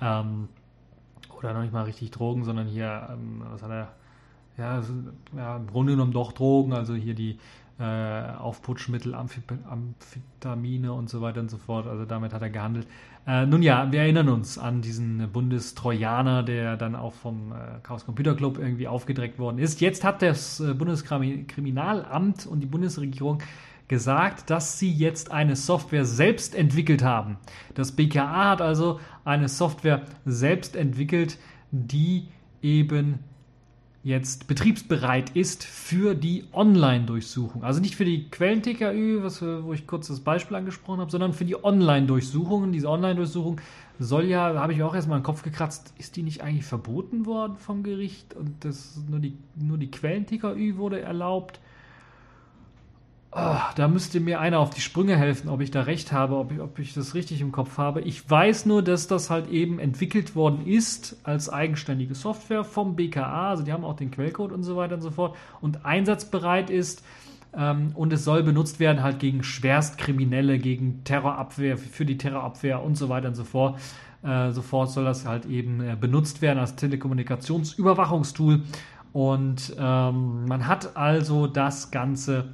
Ähm, 0.00 0.48
oder 1.38 1.54
noch 1.54 1.62
nicht 1.62 1.72
mal 1.72 1.84
richtig 1.84 2.10
Drogen, 2.10 2.44
sondern 2.44 2.66
hier, 2.66 3.08
ähm, 3.12 3.42
was 3.50 3.62
hat 3.62 3.70
er? 3.70 3.88
Ja, 4.58 4.82
ja, 5.36 5.56
im 5.56 5.66
Grunde 5.66 5.92
genommen 5.92 6.12
doch 6.12 6.32
Drogen, 6.32 6.72
also 6.72 6.94
hier 6.94 7.14
die 7.14 7.38
äh, 7.78 8.36
Aufputschmittel, 8.38 9.14
Amphetamine 9.14 10.92
und 10.92 11.10
so 11.10 11.20
weiter 11.20 11.40
und 11.40 11.50
so 11.50 11.58
fort. 11.58 11.86
Also 11.86 12.06
damit 12.06 12.32
hat 12.32 12.40
er 12.40 12.48
gehandelt. 12.48 12.86
Äh, 13.26 13.44
nun 13.44 13.62
ja, 13.62 13.92
wir 13.92 14.00
erinnern 14.00 14.28
uns 14.30 14.56
an 14.56 14.80
diesen 14.80 15.30
Bundestrojaner, 15.30 16.42
der 16.42 16.76
dann 16.76 16.96
auch 16.96 17.12
vom 17.12 17.52
äh, 17.52 17.80
Chaos 17.82 18.06
Computer 18.06 18.34
Club 18.34 18.58
irgendwie 18.58 18.88
aufgedreckt 18.88 19.38
worden 19.38 19.58
ist. 19.58 19.80
Jetzt 19.80 20.04
hat 20.04 20.22
das 20.22 20.60
äh, 20.60 20.72
Bundeskriminalamt 20.72 22.46
und 22.46 22.60
die 22.60 22.66
Bundesregierung 22.66 23.42
gesagt, 23.88 24.48
dass 24.50 24.78
sie 24.78 24.90
jetzt 24.90 25.30
eine 25.30 25.54
Software 25.54 26.04
selbst 26.04 26.54
entwickelt 26.54 27.02
haben. 27.02 27.36
Das 27.74 27.92
BKA 27.92 28.50
hat 28.50 28.62
also 28.62 29.00
eine 29.24 29.48
Software 29.48 30.02
selbst 30.24 30.76
entwickelt, 30.76 31.38
die 31.70 32.28
eben 32.62 33.18
jetzt 34.06 34.46
betriebsbereit 34.46 35.30
ist 35.30 35.64
für 35.64 36.14
die 36.14 36.44
Online-Durchsuchung. 36.52 37.64
Also 37.64 37.80
nicht 37.80 37.96
für 37.96 38.04
die 38.04 38.30
Quellen-TKÜ, 38.30 39.24
wo 39.64 39.72
ich 39.72 39.88
kurz 39.88 40.06
das 40.06 40.20
Beispiel 40.20 40.56
angesprochen 40.56 41.00
habe, 41.00 41.10
sondern 41.10 41.32
für 41.32 41.44
die 41.44 41.62
Online-Durchsuchungen. 41.64 42.70
Diese 42.70 42.88
Online-Durchsuchung 42.88 43.60
soll 43.98 44.26
ja, 44.26 44.54
habe 44.54 44.74
ich 44.74 44.82
auch 44.84 44.94
erstmal 44.94 45.18
den 45.18 45.24
Kopf 45.24 45.42
gekratzt, 45.42 45.92
ist 45.98 46.14
die 46.14 46.22
nicht 46.22 46.40
eigentlich 46.40 46.64
verboten 46.64 47.26
worden 47.26 47.56
vom 47.56 47.82
Gericht 47.82 48.34
und 48.34 48.64
das 48.64 49.02
nur 49.10 49.18
die, 49.18 49.36
nur 49.56 49.76
die 49.76 49.90
Quellen-TKÜ 49.90 50.76
wurde 50.76 51.00
erlaubt? 51.00 51.58
Oh, 53.38 53.58
da 53.74 53.86
müsste 53.86 54.18
mir 54.18 54.40
einer 54.40 54.60
auf 54.60 54.70
die 54.70 54.80
Sprünge 54.80 55.14
helfen, 55.14 55.50
ob 55.50 55.60
ich 55.60 55.70
da 55.70 55.82
recht 55.82 56.10
habe, 56.10 56.36
ob 56.36 56.52
ich, 56.52 56.60
ob 56.60 56.78
ich 56.78 56.94
das 56.94 57.14
richtig 57.14 57.42
im 57.42 57.52
Kopf 57.52 57.76
habe. 57.76 58.00
Ich 58.00 58.30
weiß 58.30 58.64
nur, 58.64 58.82
dass 58.82 59.08
das 59.08 59.28
halt 59.28 59.50
eben 59.50 59.78
entwickelt 59.78 60.34
worden 60.34 60.66
ist 60.66 61.18
als 61.22 61.50
eigenständige 61.50 62.14
Software 62.14 62.64
vom 62.64 62.96
BKA. 62.96 63.50
Also 63.50 63.62
die 63.62 63.74
haben 63.74 63.84
auch 63.84 63.96
den 63.96 64.10
Quellcode 64.10 64.52
und 64.52 64.62
so 64.62 64.76
weiter 64.76 64.94
und 64.94 65.02
so 65.02 65.10
fort 65.10 65.36
und 65.60 65.84
einsatzbereit 65.84 66.70
ist. 66.70 67.04
Ähm, 67.54 67.90
und 67.94 68.10
es 68.14 68.24
soll 68.24 68.42
benutzt 68.42 68.80
werden 68.80 69.02
halt 69.02 69.18
gegen 69.18 69.42
Schwerstkriminelle, 69.42 70.58
gegen 70.58 71.04
Terrorabwehr, 71.04 71.76
für 71.76 72.06
die 72.06 72.16
Terrorabwehr 72.16 72.82
und 72.82 72.96
so 72.96 73.10
weiter 73.10 73.28
und 73.28 73.34
so 73.34 73.44
fort. 73.44 73.78
Äh, 74.22 74.52
sofort 74.52 74.90
soll 74.90 75.04
das 75.04 75.26
halt 75.26 75.44
eben 75.44 75.82
äh, 75.82 75.94
benutzt 75.94 76.40
werden 76.40 76.58
als 76.58 76.76
Telekommunikationsüberwachungstool. 76.76 78.62
Und 79.12 79.76
ähm, 79.78 80.46
man 80.46 80.66
hat 80.66 80.96
also 80.96 81.46
das 81.46 81.90
Ganze 81.90 82.46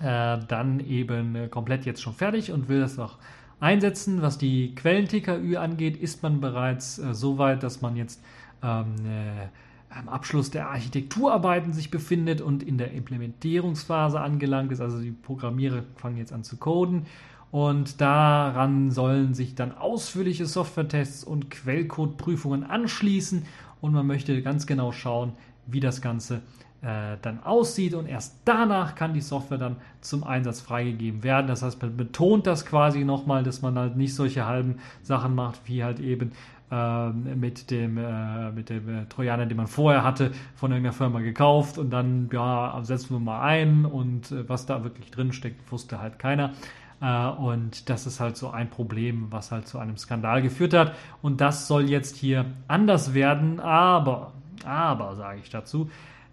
äh, 0.00 0.38
dann 0.46 0.80
eben 0.80 1.34
äh, 1.34 1.48
komplett 1.48 1.84
jetzt 1.86 2.02
schon 2.02 2.14
fertig 2.14 2.52
und 2.52 2.68
will 2.68 2.80
das 2.80 2.98
auch 2.98 3.18
einsetzen. 3.60 4.22
Was 4.22 4.38
die 4.38 4.74
Quellen-TKÜ 4.74 5.56
angeht, 5.56 5.96
ist 5.96 6.22
man 6.22 6.40
bereits 6.40 6.98
äh, 6.98 7.14
so 7.14 7.38
weit, 7.38 7.62
dass 7.62 7.80
man 7.80 7.96
jetzt 7.96 8.22
ähm, 8.62 8.94
äh, 9.06 9.48
am 9.90 10.08
Abschluss 10.08 10.50
der 10.50 10.68
Architekturarbeiten 10.68 11.72
sich 11.72 11.90
befindet 11.90 12.40
und 12.40 12.62
in 12.62 12.78
der 12.78 12.92
Implementierungsphase 12.92 14.20
angelangt 14.20 14.70
ist. 14.72 14.80
Also 14.80 15.00
die 15.00 15.10
Programmierer 15.10 15.82
fangen 15.96 16.18
jetzt 16.18 16.32
an 16.32 16.44
zu 16.44 16.56
coden 16.56 17.06
und 17.50 18.00
daran 18.00 18.90
sollen 18.90 19.32
sich 19.34 19.54
dann 19.54 19.72
ausführliche 19.72 20.46
Softwaretests 20.46 21.24
und 21.24 21.50
Quellcode-Prüfungen 21.50 22.64
anschließen 22.64 23.46
und 23.80 23.92
man 23.92 24.06
möchte 24.06 24.42
ganz 24.42 24.66
genau 24.66 24.92
schauen, 24.92 25.32
wie 25.66 25.80
das 25.80 26.02
Ganze 26.02 26.42
dann 26.80 27.42
aussieht 27.42 27.94
und 27.94 28.06
erst 28.06 28.36
danach 28.44 28.94
kann 28.94 29.12
die 29.12 29.20
Software 29.20 29.58
dann 29.58 29.76
zum 30.00 30.22
Einsatz 30.22 30.60
freigegeben 30.60 31.24
werden. 31.24 31.48
Das 31.48 31.62
heißt, 31.62 31.82
man 31.82 31.96
betont 31.96 32.46
das 32.46 32.64
quasi 32.64 33.04
nochmal, 33.04 33.42
dass 33.42 33.62
man 33.62 33.76
halt 33.76 33.96
nicht 33.96 34.14
solche 34.14 34.46
halben 34.46 34.76
Sachen 35.02 35.34
macht, 35.34 35.62
wie 35.64 35.82
halt 35.82 35.98
eben 35.98 36.30
äh, 36.70 37.08
mit 37.10 37.70
dem, 37.70 37.96
äh, 37.96 38.50
mit 38.50 38.68
dem 38.68 38.88
äh, 38.88 39.06
Trojaner, 39.06 39.46
den 39.46 39.56
man 39.56 39.66
vorher 39.66 40.04
hatte, 40.04 40.32
von 40.54 40.70
irgendeiner 40.70 40.92
Firma 40.92 41.20
gekauft 41.20 41.78
und 41.78 41.90
dann, 41.90 42.28
ja, 42.32 42.78
setzen 42.82 43.14
wir 43.14 43.20
mal 43.20 43.40
ein 43.40 43.84
und 43.86 44.30
äh, 44.30 44.48
was 44.48 44.66
da 44.66 44.84
wirklich 44.84 45.10
drin 45.10 45.32
steckt, 45.32 45.72
wusste 45.72 46.00
halt 46.00 46.18
keiner. 46.18 46.52
Äh, 47.00 47.26
und 47.28 47.88
das 47.88 48.06
ist 48.06 48.20
halt 48.20 48.36
so 48.36 48.50
ein 48.50 48.68
Problem, 48.68 49.28
was 49.30 49.50
halt 49.50 49.66
zu 49.66 49.78
einem 49.78 49.96
Skandal 49.96 50.42
geführt 50.42 50.74
hat. 50.74 50.94
Und 51.22 51.40
das 51.40 51.68
soll 51.68 51.88
jetzt 51.88 52.16
hier 52.16 52.44
anders 52.66 53.14
werden, 53.14 53.60
aber, 53.60 54.32
aber 54.64 55.16
sage 55.16 55.40
ich 55.42 55.48
dazu, 55.48 55.88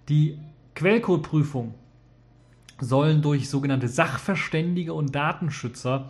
die 0.10 0.38
Quellcodeprüfung 0.76 1.74
sollen 2.80 3.22
durch 3.22 3.49
sogenannte 3.49 3.88
Sachverständige 3.88 4.93
und 4.93 5.16
Datenschützer 5.16 6.10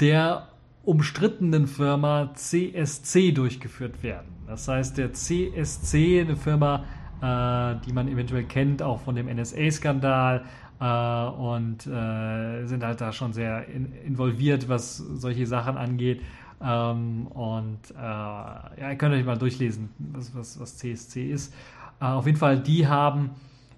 der 0.00 0.48
umstrittenen 0.84 1.66
Firma 1.66 2.30
CSC 2.34 3.32
durchgeführt 3.32 4.02
werden. 4.02 4.28
Das 4.46 4.68
heißt, 4.68 4.96
der 4.96 5.12
CSC, 5.12 6.20
eine 6.20 6.36
Firma, 6.36 6.84
äh, 7.20 7.84
die 7.84 7.92
man 7.92 8.06
eventuell 8.06 8.44
kennt, 8.44 8.82
auch 8.82 9.00
von 9.00 9.16
dem 9.16 9.26
NSA-Skandal, 9.26 10.44
äh, 10.78 10.84
und 10.84 11.86
äh, 11.86 12.66
sind 12.66 12.84
halt 12.84 13.00
da 13.00 13.12
schon 13.12 13.32
sehr 13.32 13.66
in, 13.68 13.92
involviert, 14.06 14.68
was 14.68 14.98
solche 14.98 15.46
Sachen 15.46 15.76
angeht. 15.76 16.22
Ähm, 16.62 17.26
und 17.28 17.80
ja, 17.94 18.70
ihr 18.78 18.96
könnt 18.96 19.14
euch 19.14 19.24
mal 19.24 19.36
durchlesen, 19.36 19.90
was, 19.98 20.34
was, 20.34 20.60
was 20.60 20.76
CSC 20.78 21.30
ist. 21.30 21.52
Äh, 22.00 22.04
auf 22.04 22.26
jeden 22.26 22.38
Fall, 22.38 22.60
die 22.60 22.86
haben, 22.86 23.30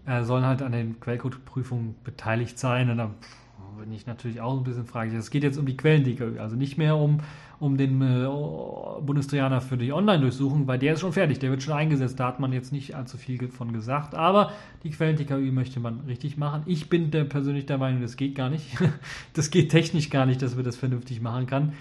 äh, 0.07 0.23
sollen 0.25 0.45
halt 0.45 0.63
an 0.63 0.73
den 0.73 1.01
Quellcode-Prüfungen 1.01 1.95
beteiligt 2.05 2.59
sein. 2.59 2.91
Und 2.91 2.99
da 2.99 3.11
bin 3.79 3.93
ich 3.93 4.07
natürlich 4.07 4.41
auch 4.41 4.57
ein 4.57 4.65
bisschen 4.65 4.87
fraglich. 4.87 5.15
Es 5.15 5.31
geht 5.31 5.43
jetzt 5.43 5.59
um 5.59 5.67
die 5.67 5.77
Quellen, 5.77 6.39
also 6.39 6.57
nicht 6.57 6.79
mehr 6.79 6.97
um, 6.97 7.21
um 7.61 7.77
den 7.77 8.03
äh, 8.03 8.27
Bundestrojaner 9.01 9.61
für 9.61 9.77
die 9.77 9.93
Online-Durchsuchung, 9.93 10.67
weil 10.67 10.79
der 10.79 10.95
ist 10.95 11.01
schon 11.01 11.13
fertig, 11.13 11.39
der 11.39 11.51
wird 11.51 11.63
schon 11.63 11.75
eingesetzt. 11.75 12.19
Da 12.19 12.27
hat 12.27 12.41
man 12.41 12.53
jetzt 12.53 12.73
nicht 12.73 12.97
allzu 12.97 13.17
viel 13.17 13.49
von 13.49 13.73
gesagt. 13.73 14.15
Aber 14.15 14.53
die 14.83 14.91
Quellen-TKÜ 14.91 15.53
möchte 15.53 15.81
man 15.81 16.01
richtig 16.01 16.37
machen. 16.37 16.63
Ich 16.67 16.89
bin 16.89 17.11
der, 17.11 17.25
persönlich 17.25 17.67
der 17.67 17.79
Meinung, 17.79 18.03
das 18.03 18.17
geht 18.17 18.35
gar 18.35 18.51
nicht. 18.51 18.67
das 19.35 19.51
geht 19.51 19.71
technisch 19.71 20.11
gar 20.11 20.27
nicht, 20.27 20.43
dass 20.43 20.57
wir 20.57 20.65
das 20.65 20.77
vernünftig 20.77 21.21
machen 21.21 21.47
kann. 21.47 21.73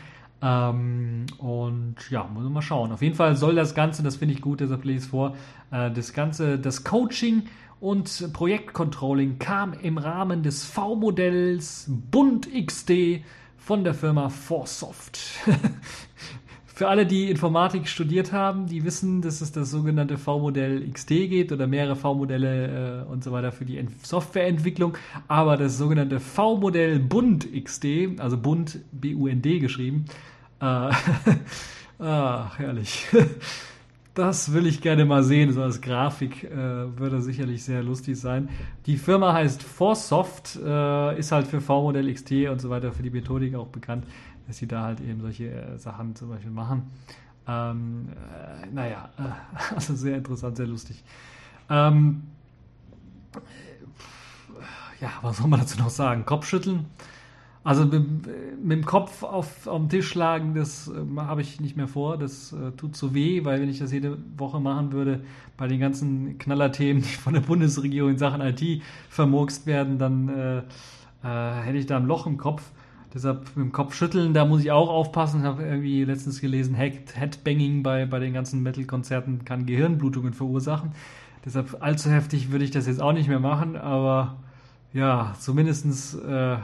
Ähm, 0.42 1.26
und 1.40 1.96
ja, 2.10 2.24
muss 2.24 2.44
man 2.44 2.54
mal 2.54 2.62
schauen. 2.62 2.92
Auf 2.92 3.02
jeden 3.02 3.16
Fall 3.16 3.36
soll 3.36 3.56
das 3.56 3.74
Ganze, 3.74 4.04
das 4.04 4.18
finde 4.18 4.34
ich 4.34 4.42
gut, 4.42 4.60
deshalb 4.60 4.86
lese 4.86 4.98
ich 4.98 5.04
es 5.06 5.10
vor, 5.10 5.36
äh, 5.72 5.90
das 5.92 6.14
Ganze, 6.14 6.60
das 6.60 6.84
Coaching 6.84 7.44
und 7.80 8.34
Projektcontrolling 8.34 9.40
kam 9.40 9.74
im 9.74 9.98
Rahmen 9.98 10.44
des 10.44 10.66
V-Modells 10.66 11.86
Bund 11.88 12.48
XD 12.54 13.24
von 13.58 13.84
der 13.84 13.94
Firma 13.94 14.30
Forsoft. 14.30 15.20
Für 16.78 16.90
alle, 16.90 17.08
die 17.08 17.32
Informatik 17.32 17.88
studiert 17.88 18.34
haben, 18.34 18.68
die 18.68 18.84
wissen, 18.84 19.24
dass 19.24 19.42
es 19.42 19.52
das 19.52 19.72
sogenannte 19.72 20.20
V-Modell 20.20 20.88
XD 20.92 21.08
geht 21.28 21.52
oder 21.52 21.66
mehrere 21.66 21.96
V-Modelle 21.96 23.02
äh, 23.08 23.12
und 23.12 23.24
so 23.24 23.32
weiter 23.32 23.52
für 23.52 23.66
die 23.66 23.80
Ent 23.80 24.06
Softwareentwicklung. 24.06 24.96
Aber 25.28 25.58
das 25.58 25.80
sogenannte 25.80 26.20
V-Modell 26.20 27.00
Bund 27.00 27.48
XD, 27.52 28.20
also 28.20 28.38
Bund 28.38 28.78
B-U-N-D 28.92 29.58
geschrieben, 29.58 30.06
äh, 30.62 30.92
ach, 32.00 32.60
herrlich. 32.60 33.08
Das 34.14 34.54
will 34.54 34.68
ich 34.68 34.82
gerne 34.82 35.06
mal 35.06 35.24
sehen. 35.24 35.54
So 35.54 35.64
als 35.64 35.82
Grafik 35.82 36.44
äh, 36.44 36.56
würde 36.56 37.24
sicherlich 37.24 37.64
sehr 37.64 37.82
lustig 37.82 38.20
sein. 38.20 38.50
Die 38.86 38.98
Firma 38.98 39.34
heißt 39.34 39.64
Forsoft, 39.64 40.60
äh, 40.64 41.18
ist 41.18 41.32
halt 41.32 41.48
für 41.48 41.60
V-Modell 41.60 42.14
XT 42.14 42.50
und 42.52 42.62
so 42.62 42.70
weiter, 42.70 42.92
für 42.92 43.02
die 43.02 43.10
Methodik 43.10 43.56
auch 43.56 43.68
bekannt 43.68 44.06
dass 44.48 44.58
sie 44.58 44.68
da 44.68 44.84
halt 44.84 45.02
eben 45.02 45.22
solche 45.22 45.52
äh, 45.52 45.78
Sachen 45.78 46.16
zum 46.16 46.30
Beispiel 46.30 46.52
machen. 46.52 46.84
Ähm, 47.48 48.10
äh, 48.10 48.68
naja, 48.74 49.10
äh, 49.18 49.74
also 49.76 49.96
sehr 49.96 50.18
interessant, 50.18 50.58
sehr 50.58 50.68
lustig. 50.68 51.04
Ähm, 51.70 52.24
ja, 55.00 55.12
was 55.22 55.38
soll 55.38 55.48
man 55.48 55.60
dazu 55.60 55.78
noch 55.80 55.90
sagen? 55.90 56.26
Kopfschütteln. 56.26 56.86
Also 57.64 57.86
mit, 57.86 58.26
mit, 58.64 58.78
dem 58.78 58.86
Kopf 58.86 59.24
auf, 59.24 59.68
auf 59.68 59.82
den 59.82 59.90
Tisch 59.90 60.08
schlagen, 60.08 60.54
das 60.54 60.88
äh, 60.88 61.18
habe 61.18 61.42
ich 61.42 61.60
nicht 61.60 61.76
mehr 61.76 61.90
vor. 61.90 62.18
Das 62.18 62.54
äh, 62.54 62.72
tut 62.72 62.96
so 62.96 63.14
weh, 63.14 63.44
weil 63.44 63.60
wenn 63.60 63.68
ich 63.70 63.80
das 63.80 63.92
jede 63.92 64.18
Woche 64.38 64.62
machen 64.62 64.94
würde, 64.94 65.22
bei 65.58 65.68
den 65.68 65.80
ganzen 65.80 66.38
Knallerthemen, 66.38 67.04
die 67.04 67.10
von 67.10 67.34
der 67.34 67.42
Bundesregierung 67.42 68.12
in 68.12 68.18
Sachen 68.18 68.40
IT 68.40 68.82
vermurkst 69.10 69.66
werden, 69.66 69.98
dann 69.98 70.30
äh, 70.30 70.58
äh, 71.24 71.62
hätte 71.64 71.78
ich 71.78 71.88
da 71.88 71.98
ein 71.98 72.06
Loch 72.06 72.26
im 72.26 72.38
Kopf. 72.38 72.72
Deshalb 73.14 73.56
mit 73.56 73.66
dem 73.66 73.72
Kopf 73.72 73.96
schütteln, 73.96 74.34
da 74.34 74.46
muss 74.46 74.62
ich 74.62 74.72
auch 74.72 74.90
aufpassen. 74.90 75.42
Ich 75.42 75.46
habe 75.46 75.64
irgendwie 75.64 76.04
letztens 76.04 76.42
gelesen, 76.42 76.76
Headbanging 76.76 77.82
bei, 77.82 78.06
bei 78.06 78.20
den 78.20 78.34
ganzen 78.34 78.62
Metal-Konzerten 78.64 79.46
kann 79.46 79.66
Gehirnblutungen 79.66 80.34
verursachen. 80.34 80.92
deshalb 81.46 81.78
allzu 81.82 82.12
heftig 82.12 82.52
würde 82.52 82.66
ich 82.66 82.72
das 82.72 82.86
jetzt 82.86 83.02
auch 83.02 83.14
nicht 83.14 83.30
mehr 83.30 83.40
machen, 83.40 83.78
aber 83.78 84.38
ja, 84.94 85.36
zumindestens, 85.40 86.16
äh, 86.16 86.58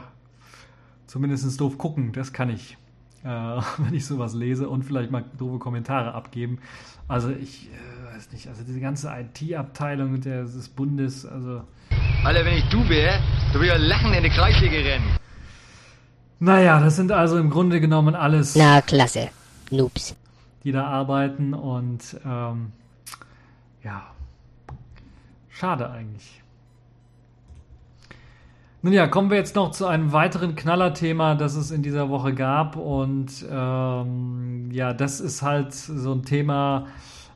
zumindestens 1.06 1.56
doof 1.56 1.78
gucken, 1.78 2.12
das 2.12 2.32
kann 2.32 2.50
ich, 2.50 2.76
äh, 3.24 3.28
wenn 3.78 3.94
ich 3.94 4.04
sowas 4.04 4.34
lese 4.34 4.68
und 4.68 4.84
vielleicht 4.84 5.10
mal 5.10 5.24
doofe 5.38 5.58
Kommentare 5.58 6.12
abgeben. 6.12 6.58
Also 7.08 7.30
ich 7.30 7.68
äh, 7.68 8.14
weiß 8.14 8.32
nicht, 8.32 8.48
also 8.48 8.62
diese 8.64 8.80
ganze 8.80 9.10
IT-Abteilung 9.10 10.20
des 10.20 10.68
Bundes, 10.68 11.24
also. 11.24 11.62
Alter, 12.22 12.44
wenn 12.44 12.54
ich 12.54 12.68
du 12.68 12.86
wäre, 12.88 13.18
du 13.52 13.60
würdest 13.60 13.78
ja 13.78 13.88
lachen 13.88 14.12
in 14.12 14.22
die 14.22 14.30
Kreissäge 14.30 14.76
rennen. 14.76 15.23
Naja, 16.44 16.78
das 16.78 16.96
sind 16.96 17.10
also 17.10 17.38
im 17.38 17.48
Grunde 17.48 17.80
genommen 17.80 18.14
alles. 18.14 18.54
Na, 18.54 18.82
klasse. 18.82 19.30
Noobs. 19.70 20.14
Die 20.62 20.72
da 20.72 20.86
arbeiten 20.86 21.54
und 21.54 22.20
ähm, 22.26 22.72
ja, 23.82 24.02
schade 25.48 25.88
eigentlich. 25.88 26.42
Nun 28.82 28.92
ja, 28.92 29.06
kommen 29.06 29.30
wir 29.30 29.38
jetzt 29.38 29.56
noch 29.56 29.70
zu 29.70 29.86
einem 29.86 30.12
weiteren 30.12 30.54
Knallerthema, 30.54 31.34
das 31.34 31.54
es 31.54 31.70
in 31.70 31.82
dieser 31.82 32.10
Woche 32.10 32.34
gab. 32.34 32.76
Und 32.76 33.46
ähm, 33.50 34.70
ja, 34.70 34.92
das 34.92 35.20
ist 35.20 35.40
halt 35.40 35.72
so 35.72 36.12
ein 36.12 36.24
Thema, 36.24 36.88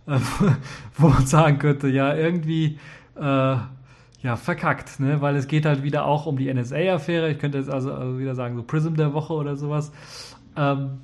äh, 0.07 0.19
wo 0.99 1.09
man 1.09 1.27
sagen 1.27 1.59
könnte, 1.59 1.89
ja, 1.89 2.15
irgendwie 2.15 2.79
äh, 3.17 3.57
ja, 4.23 4.37
verkackt, 4.37 4.99
ne? 5.01 5.21
Weil 5.21 5.37
es 5.37 5.47
geht 5.47 5.65
halt 5.65 5.83
wieder 5.83 6.05
auch 6.05 6.27
um 6.27 6.37
die 6.37 6.53
NSA-Affäre. 6.53 7.31
Ich 7.31 7.39
könnte 7.39 7.59
jetzt 7.59 7.71
also, 7.71 7.93
also, 7.93 8.19
wieder 8.19 8.35
sagen, 8.35 8.57
so 8.57 8.63
Prism 8.63 8.95
der 8.95 9.13
Woche 9.15 9.33
oder 9.33 9.57
sowas. 9.57 9.93
Ähm, 10.57 10.99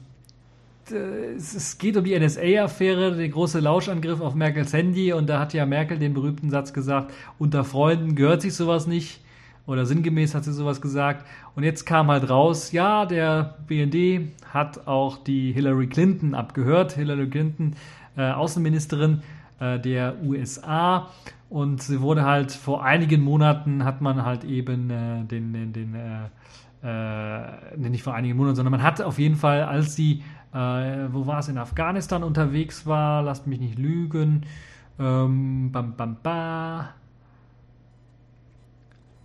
es, 0.90 1.78
geht 1.78 1.96
um 1.96 2.04
die 2.04 2.18
NSA-Affäre, 2.18 3.16
der 3.16 3.28
große 3.28 3.60
Lauschangriff 3.60 4.20
auf 4.20 4.34
Merkels 4.34 4.72
Handy. 4.72 5.12
Und 5.12 5.28
da 5.28 5.38
hat 5.38 5.54
ja 5.54 5.64
Merkel 5.64 5.98
den 5.98 6.12
berühmten 6.12 6.50
Satz 6.50 6.72
gesagt, 6.72 7.12
unter 7.38 7.64
Freunden 7.64 8.16
gehört 8.16 8.42
sich 8.42 8.54
sowas 8.54 8.86
nicht 8.86 9.20
oder 9.66 9.86
sinngemäß 9.86 10.34
hat 10.34 10.44
sie 10.44 10.52
sowas 10.52 10.80
gesagt. 10.80 11.26
Und 11.54 11.64
jetzt 11.64 11.86
kam 11.86 12.08
halt 12.08 12.28
raus, 12.28 12.72
ja, 12.72 13.06
der 13.06 13.56
BND 13.66 14.32
hat 14.52 14.86
auch 14.86 15.18
die 15.18 15.52
Hillary 15.52 15.86
Clinton 15.86 16.34
abgehört, 16.34 16.92
Hillary 16.92 17.28
Clinton, 17.28 17.74
äh, 18.16 18.30
Außenministerin 18.30 19.22
äh, 19.60 19.78
der 19.78 20.16
USA. 20.22 21.08
Und 21.54 21.80
sie 21.80 22.00
wurde 22.00 22.24
halt 22.24 22.50
vor 22.50 22.82
einigen 22.82 23.22
Monaten 23.22 23.84
hat 23.84 24.00
man 24.00 24.24
halt 24.24 24.42
eben 24.42 24.90
äh, 24.90 25.22
den, 25.22 25.52
den, 25.52 25.72
den 25.72 25.94
äh, 25.94 26.24
äh, 26.82 27.76
nicht 27.76 28.02
vor 28.02 28.12
einigen 28.12 28.36
Monaten, 28.36 28.56
sondern 28.56 28.72
man 28.72 28.82
hat 28.82 29.00
auf 29.00 29.20
jeden 29.20 29.36
Fall, 29.36 29.62
als 29.62 29.94
sie, 29.94 30.24
äh, 30.52 30.56
wo 31.12 31.28
war 31.28 31.38
es, 31.38 31.46
in 31.46 31.56
Afghanistan 31.56 32.24
unterwegs 32.24 32.86
war, 32.86 33.22
lasst 33.22 33.46
mich 33.46 33.60
nicht 33.60 33.78
lügen, 33.78 34.46
ähm, 34.98 35.70
bam, 35.70 35.94
bam, 35.94 36.16
bam, 36.24 36.86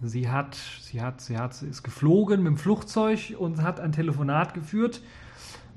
Sie 0.03 0.30
hat, 0.30 0.53
sie 0.53 1.01
hat, 1.01 1.21
sie 1.21 1.36
hat, 1.36 1.55
sie 1.55 1.65
ist 1.65 1.82
geflogen 1.82 2.43
mit 2.43 2.51
dem 2.51 2.57
Flugzeug 2.57 3.38
und 3.39 3.63
hat 3.63 3.80
ein 3.80 3.91
Telefonat 3.91 4.53
geführt 4.53 5.01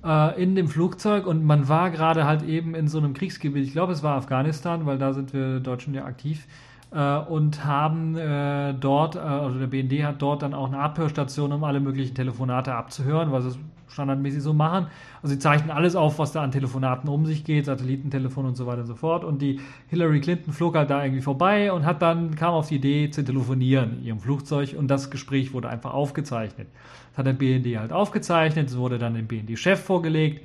äh, 0.05 0.42
in 0.42 0.55
dem 0.55 0.68
Flugzeug 0.68 1.26
und 1.26 1.44
man 1.44 1.68
war 1.68 1.90
gerade 1.90 2.24
halt 2.24 2.42
eben 2.42 2.74
in 2.74 2.88
so 2.88 2.98
einem 2.98 3.14
Kriegsgebiet. 3.14 3.64
Ich 3.64 3.72
glaube, 3.72 3.92
es 3.92 4.03
war 4.03 4.16
Afghanistan, 4.16 4.86
weil 4.86 4.98
da 4.98 5.12
sind 5.12 5.32
wir 5.32 5.61
Deutschen 5.61 5.94
ja 5.94 6.05
aktiv 6.05 6.46
äh, 6.92 7.16
und 7.18 7.64
haben 7.64 8.16
äh, 8.16 8.74
dort, 8.74 9.16
also 9.16 9.59
der 9.59 9.66
BND 9.66 10.05
hat 10.05 10.20
dort 10.20 10.42
dann 10.42 10.55
auch 10.55 10.68
eine 10.68 10.78
Abhörstation, 10.78 11.53
um 11.53 11.64
alle 11.64 11.80
möglichen 11.80 12.14
Telefonate 12.14 12.74
abzuhören, 12.74 13.32
was 13.32 13.44
es 13.44 13.59
standardmäßig 13.93 14.43
so 14.43 14.53
machen. 14.53 14.86
Also 15.22 15.34
sie 15.34 15.38
zeichnen 15.38 15.70
alles 15.70 15.97
auf, 15.97 16.18
was 16.18 16.32
da 16.32 16.43
an 16.43 16.51
Telefonaten 16.51 17.09
um 17.09 17.26
sich 17.26 17.45
geht, 17.45 17.66
Satellitentelefon 17.66 18.47
und 18.47 18.57
so 18.57 18.66
weiter 18.66 18.80
und 18.80 18.86
so 18.86 18.95
fort. 18.95 19.24
Und 19.24 19.43
die 19.43 19.61
Hillary 19.88 20.20
Clinton 20.20 20.53
flog 20.53 20.76
halt 20.76 20.90
da 20.90 21.03
irgendwie 21.03 21.22
vorbei 21.22 21.72
und 21.72 21.84
hat 21.84 22.03
dann, 22.03 22.34
kam 22.34 22.55
auf 22.55 22.68
die 22.68 22.76
Idee 22.76 23.11
zu 23.11 23.24
telefonieren 23.24 23.99
in 23.99 24.05
ihrem 24.05 24.20
Flugzeug 24.20 24.74
und 24.76 24.88
das 24.88 25.11
Gespräch 25.11 25.53
wurde 25.53 25.68
einfach 25.68 25.95
aufgezeichnet. 25.95 26.68
Das 27.11 27.18
hat 27.18 27.26
der 27.26 27.34
BND 27.34 27.78
halt 27.78 27.93
aufgezeichnet, 27.93 28.68
es 28.68 28.76
wurde 28.76 28.99
dann 28.99 29.14
dem 29.14 29.26
BND-Chef 29.26 29.80
vorgelegt. 29.80 30.43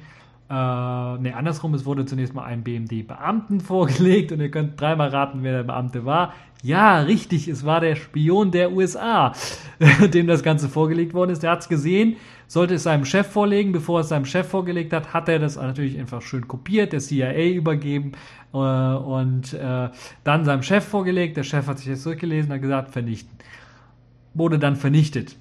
Äh, 0.50 0.54
ne, 0.54 1.34
andersrum, 1.36 1.74
es 1.74 1.86
wurde 1.86 2.06
zunächst 2.06 2.34
mal 2.34 2.46
einem 2.46 2.64
BMD-Beamten 2.64 3.60
vorgelegt 3.62 4.32
und 4.32 4.40
ihr 4.40 4.50
könnt 4.50 4.80
dreimal 4.80 5.10
raten, 5.10 5.40
wer 5.44 5.52
der 5.52 5.64
Beamte 5.64 6.06
war. 6.06 6.34
Ja, 6.64 7.02
richtig, 7.02 7.48
es 7.48 7.66
war 7.66 7.82
der 7.82 7.96
Spion 7.96 8.52
der 8.52 8.72
USA, 8.72 9.34
dem 10.14 10.28
das 10.28 10.42
Ganze 10.42 10.70
vorgelegt 10.70 11.14
worden 11.14 11.32
ist. 11.32 11.44
Der 11.44 11.52
hat 11.52 11.62
es 11.62 11.70
gesehen, 11.70 12.16
sollte 12.48 12.76
es 12.76 12.84
seinem 12.84 13.06
Chef 13.06 13.28
vorlegen. 13.28 13.72
Bevor 13.72 14.00
er 14.00 14.02
es 14.02 14.10
seinem 14.10 14.26
Chef 14.26 14.48
vorgelegt 14.48 14.92
hat, 14.92 15.14
hat 15.14 15.30
er 15.30 15.40
das 15.40 15.56
natürlich 15.56 16.00
einfach 16.00 16.22
schön 16.22 16.48
kopiert, 16.48 16.94
der 16.94 17.00
CIA 17.00 17.50
übergeben 17.50 18.14
äh, 18.54 18.58
und 18.58 19.54
äh, 19.54 19.90
dann 20.24 20.46
seinem 20.46 20.64
Chef 20.64 20.84
vorgelegt. 20.84 21.38
Der 21.38 21.44
Chef 21.44 21.68
hat 21.68 21.78
sich 21.80 21.90
das 21.90 22.02
zurückgelesen 22.02 22.50
und 22.50 22.56
hat 22.56 22.62
gesagt, 22.62 22.92
vernichten. 22.92 23.38
Wurde 24.34 24.58
dann 24.58 24.76
vernichtet. 24.76 25.36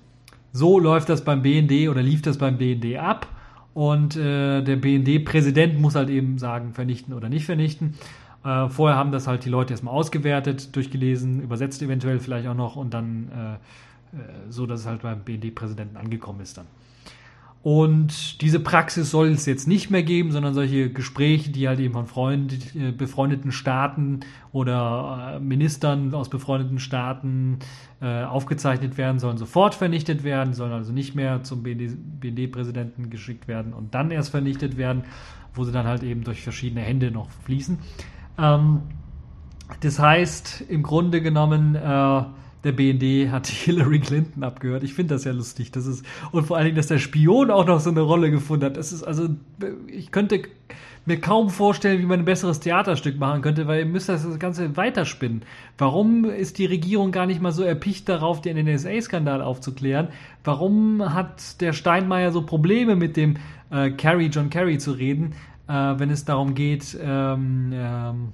So 0.53 0.79
läuft 0.79 1.09
das 1.09 1.25
beim 1.25 1.43
BND 1.43 1.89
oder 1.89 2.03
lief 2.03 2.23
das 2.23 2.39
beim 2.39 2.59
BND 2.59 2.97
ab. 2.99 3.27
Und 3.73 4.17
äh, 4.17 4.63
der 4.63 4.77
BND-Präsident 4.77 5.79
muss 5.79 5.97
halt 5.97 6.09
eben 6.09 6.39
sagen, 6.39 6.73
vernichten 6.73 7.13
oder 7.13 7.29
nicht 7.29 7.45
vernichten. 7.45 7.95
Äh, 8.47 8.69
vorher 8.69 8.97
haben 8.97 9.11
das 9.11 9.27
halt 9.27 9.45
die 9.45 9.49
Leute 9.49 9.73
erstmal 9.73 9.95
ausgewertet, 9.95 10.75
durchgelesen, 10.77 11.43
übersetzt 11.43 11.83
eventuell 11.83 12.21
vielleicht 12.21 12.47
auch 12.47 12.55
noch 12.55 12.77
und 12.77 12.95
dann 12.95 13.29
äh, 13.33 13.55
äh 14.17 14.23
so, 14.49 14.67
dass 14.67 14.81
es 14.81 14.87
halt 14.87 15.03
beim 15.03 15.21
BND-Präsidenten 15.21 15.97
angekommen 15.97 16.41
ist 16.41 16.57
dann. 16.57 16.67
Und 17.67 18.43
diese 18.43 18.61
Praxis 18.61 19.11
soll 19.11 19.31
es 19.31 19.45
jetzt 19.45 19.67
nicht 19.67 19.91
mehr 19.91 20.05
geben, 20.05 20.31
sondern 20.31 20.55
solche 20.55 20.89
Gespräche, 20.89 21.51
die 21.51 21.67
halt 21.67 21.81
eben 21.81 21.95
von 21.95 22.07
Freund, 22.07 22.77
äh, 22.77 22.93
befreundeten 22.93 23.51
Staaten 23.51 24.21
oder 24.53 25.33
äh, 25.35 25.41
Ministern 25.41 26.15
aus 26.15 26.31
befreundeten 26.31 26.79
Staaten 26.79 27.59
äh, 28.01 28.23
aufgezeichnet 28.23 28.97
werden, 28.97 29.19
sollen 29.19 29.37
sofort 29.37 29.75
vernichtet 29.75 30.23
werden, 30.23 30.55
sollen 30.55 30.71
also 30.71 30.93
nicht 30.93 31.17
mehr 31.17 31.43
zum 31.43 31.65
BND-Präsidenten 31.65 33.03
BND 33.03 33.11
geschickt 33.11 33.49
werden 33.49 33.73
und 33.73 33.97
dann 33.97 34.13
erst 34.13 34.31
vernichtet 34.31 34.77
werden, 34.77 35.03
wo 35.53 35.65
sie 35.65 35.73
dann 35.73 35.87
halt 35.87 36.05
eben 36.05 36.23
durch 36.23 36.43
verschiedene 36.43 36.83
Hände 36.83 37.11
noch 37.11 37.31
fließen. 37.47 37.79
Ähm, 38.39 38.83
das 39.81 39.99
heißt, 39.99 40.65
im 40.69 40.83
Grunde 40.83 41.21
genommen, 41.21 41.75
äh, 41.75 42.23
der 42.65 42.73
BND 42.73 43.31
hat 43.31 43.47
Hillary 43.47 44.01
Clinton 44.01 44.43
abgehört. 44.43 44.83
Ich 44.83 44.95
finde 44.95 45.15
das 45.15 45.25
ja 45.25 45.33
lustig. 45.33 45.71
Das 45.73 45.87
ist, 45.87 46.05
und 46.33 46.47
vor 46.47 46.57
allen 46.57 46.67
Dingen, 46.67 46.77
dass 46.77 46.89
der 46.89 46.99
Spion 46.99 47.51
auch 47.51 47.67
noch 47.67 47.81
so 47.81 47.91
eine 47.91 48.01
Rolle 48.01 48.31
gefunden 48.31 48.65
hat. 48.67 48.77
Das 48.77 48.93
ist 48.93 49.03
also, 49.03 49.29
ich 49.87 50.11
könnte 50.11 50.43
mir 51.07 51.21
kaum 51.21 51.51
vorstellen, 51.51 52.01
wie 52.01 52.07
man 52.07 52.21
ein 52.21 52.25
besseres 52.25 52.59
Theaterstück 52.59 53.19
machen 53.19 53.41
könnte, 53.41 53.69
weil 53.69 53.81
ihr 53.81 53.87
müsst 53.87 54.09
das 54.09 54.39
Ganze 54.41 54.77
weiterspinnen. 54.77 55.43
Warum 55.79 56.25
ist 56.25 56.59
die 56.59 56.67
Regierung 56.67 57.13
gar 57.13 57.27
nicht 57.27 57.41
mal 57.41 57.53
so 57.53 57.63
erpicht 57.63 58.09
darauf, 58.09 58.41
den 58.41 58.57
NSA-Skandal 58.59 59.41
aufzuklären? 59.41 60.09
Warum 60.43 61.15
hat 61.15 61.61
der 61.61 61.73
Steinmeier 61.73 62.33
so 62.33 62.43
Probleme 62.43 62.97
mit 62.97 63.17
dem 63.17 63.37
äh, 63.71 63.91
Kerry, 63.91 64.27
John 64.27 64.51
Kerry 64.51 64.79
zu 64.79 64.93
reden, 64.93 65.35
äh, 65.69 65.73
wenn 65.73 66.11
es 66.11 66.25
darum 66.25 66.55
geht, 66.55 66.97
ähm, 67.01 67.71
ähm, 67.73 68.33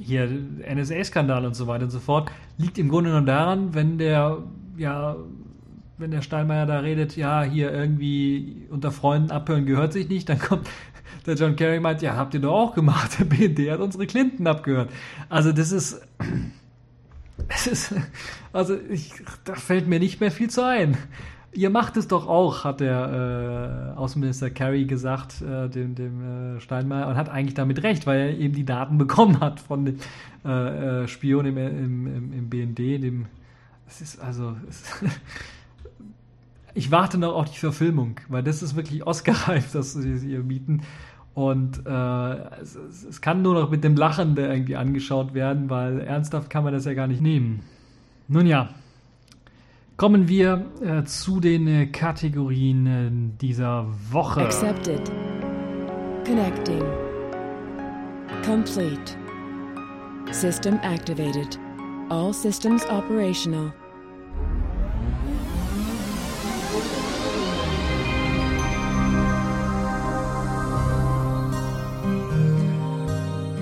hier 0.00 0.28
NSA-Skandal 0.74 1.44
und 1.44 1.54
so 1.54 1.66
weiter 1.66 1.84
und 1.84 1.90
so 1.90 2.00
fort, 2.00 2.30
liegt 2.56 2.78
im 2.78 2.88
Grunde 2.88 3.10
genommen 3.10 3.26
daran, 3.26 3.74
wenn 3.74 3.98
der, 3.98 4.38
ja, 4.76 5.16
wenn 5.98 6.10
der 6.10 6.22
Steinmeier 6.22 6.66
da 6.66 6.78
redet, 6.80 7.16
ja, 7.16 7.42
hier 7.42 7.72
irgendwie 7.72 8.66
unter 8.70 8.90
Freunden 8.90 9.30
abhören 9.30 9.66
gehört 9.66 9.92
sich 9.92 10.08
nicht, 10.08 10.28
dann 10.28 10.38
kommt 10.38 10.68
der 11.26 11.34
John 11.34 11.56
Kerry 11.56 11.80
meint, 11.80 12.02
ja, 12.02 12.16
habt 12.16 12.34
ihr 12.34 12.40
doch 12.40 12.52
auch 12.52 12.74
gemacht, 12.74 13.16
der 13.18 13.24
BND 13.24 13.70
hat 13.70 13.80
unsere 13.80 14.06
Clinton 14.06 14.46
abgehört. 14.46 14.90
Also 15.28 15.52
das 15.52 15.72
ist, 15.72 16.00
das 17.48 17.66
ist, 17.66 17.94
also 18.52 18.76
ich, 18.90 19.12
da 19.44 19.54
fällt 19.54 19.88
mir 19.88 19.98
nicht 19.98 20.20
mehr 20.20 20.30
viel 20.30 20.50
zu 20.50 20.64
ein. 20.64 20.96
Ihr 21.54 21.68
macht 21.68 21.98
es 21.98 22.08
doch 22.08 22.26
auch, 22.28 22.64
hat 22.64 22.80
der 22.80 23.94
äh, 23.94 23.98
Außenminister 23.98 24.48
Kerry 24.48 24.86
gesagt, 24.86 25.42
äh, 25.42 25.68
dem, 25.68 25.94
dem 25.94 26.56
äh, 26.56 26.60
Steinmeier, 26.60 27.08
und 27.08 27.16
hat 27.16 27.28
eigentlich 27.28 27.54
damit 27.54 27.82
recht, 27.82 28.06
weil 28.06 28.20
er 28.20 28.38
eben 28.38 28.54
die 28.54 28.64
Daten 28.64 28.96
bekommen 28.98 29.40
hat 29.40 29.60
von 29.60 29.84
dem 29.84 29.98
äh, 30.44 31.02
äh, 31.02 31.08
Spion 31.08 31.44
im, 31.44 31.58
im, 31.58 32.06
im, 32.06 32.32
im, 32.32 32.48
BND. 32.48 32.78
Dem, 33.02 33.26
es 33.86 34.00
ist 34.00 34.20
also. 34.20 34.56
Es, 34.68 34.84
ich 36.74 36.90
warte 36.90 37.18
noch 37.18 37.34
auf 37.34 37.50
die 37.50 37.58
Verfilmung, 37.58 38.16
weil 38.28 38.42
das 38.42 38.62
ist 38.62 38.76
wirklich 38.76 39.06
Oscar-reif, 39.06 39.72
dass 39.72 39.92
sie 39.92 40.18
hier 40.18 40.40
bieten. 40.40 40.82
Und 41.34 41.86
äh, 41.86 42.60
es, 42.60 42.76
es, 42.76 43.20
kann 43.20 43.42
nur 43.42 43.54
noch 43.54 43.70
mit 43.70 43.84
dem 43.84 43.96
Lachen 43.96 44.36
irgendwie 44.36 44.76
angeschaut 44.76 45.32
werden, 45.34 45.70
weil 45.70 46.00
ernsthaft 46.00 46.50
kann 46.50 46.64
man 46.64 46.72
das 46.72 46.84
ja 46.84 46.94
gar 46.94 47.06
nicht 47.06 47.20
nehmen. 47.20 47.60
Nun 48.28 48.46
ja, 48.46 48.70
Kommen 49.96 50.26
wir 50.26 50.64
äh, 50.82 51.04
zu 51.04 51.38
den 51.38 51.66
äh, 51.68 51.86
Kategorien 51.86 52.86
äh, 52.86 53.10
dieser 53.40 53.86
Woche. 54.10 54.40
Accepted. 54.40 55.12
Connecting. 56.26 56.82
Complete. 58.44 59.16
System 60.30 60.78
activated. 60.82 61.58
All 62.08 62.32
systems 62.32 62.84
operational. 62.88 63.72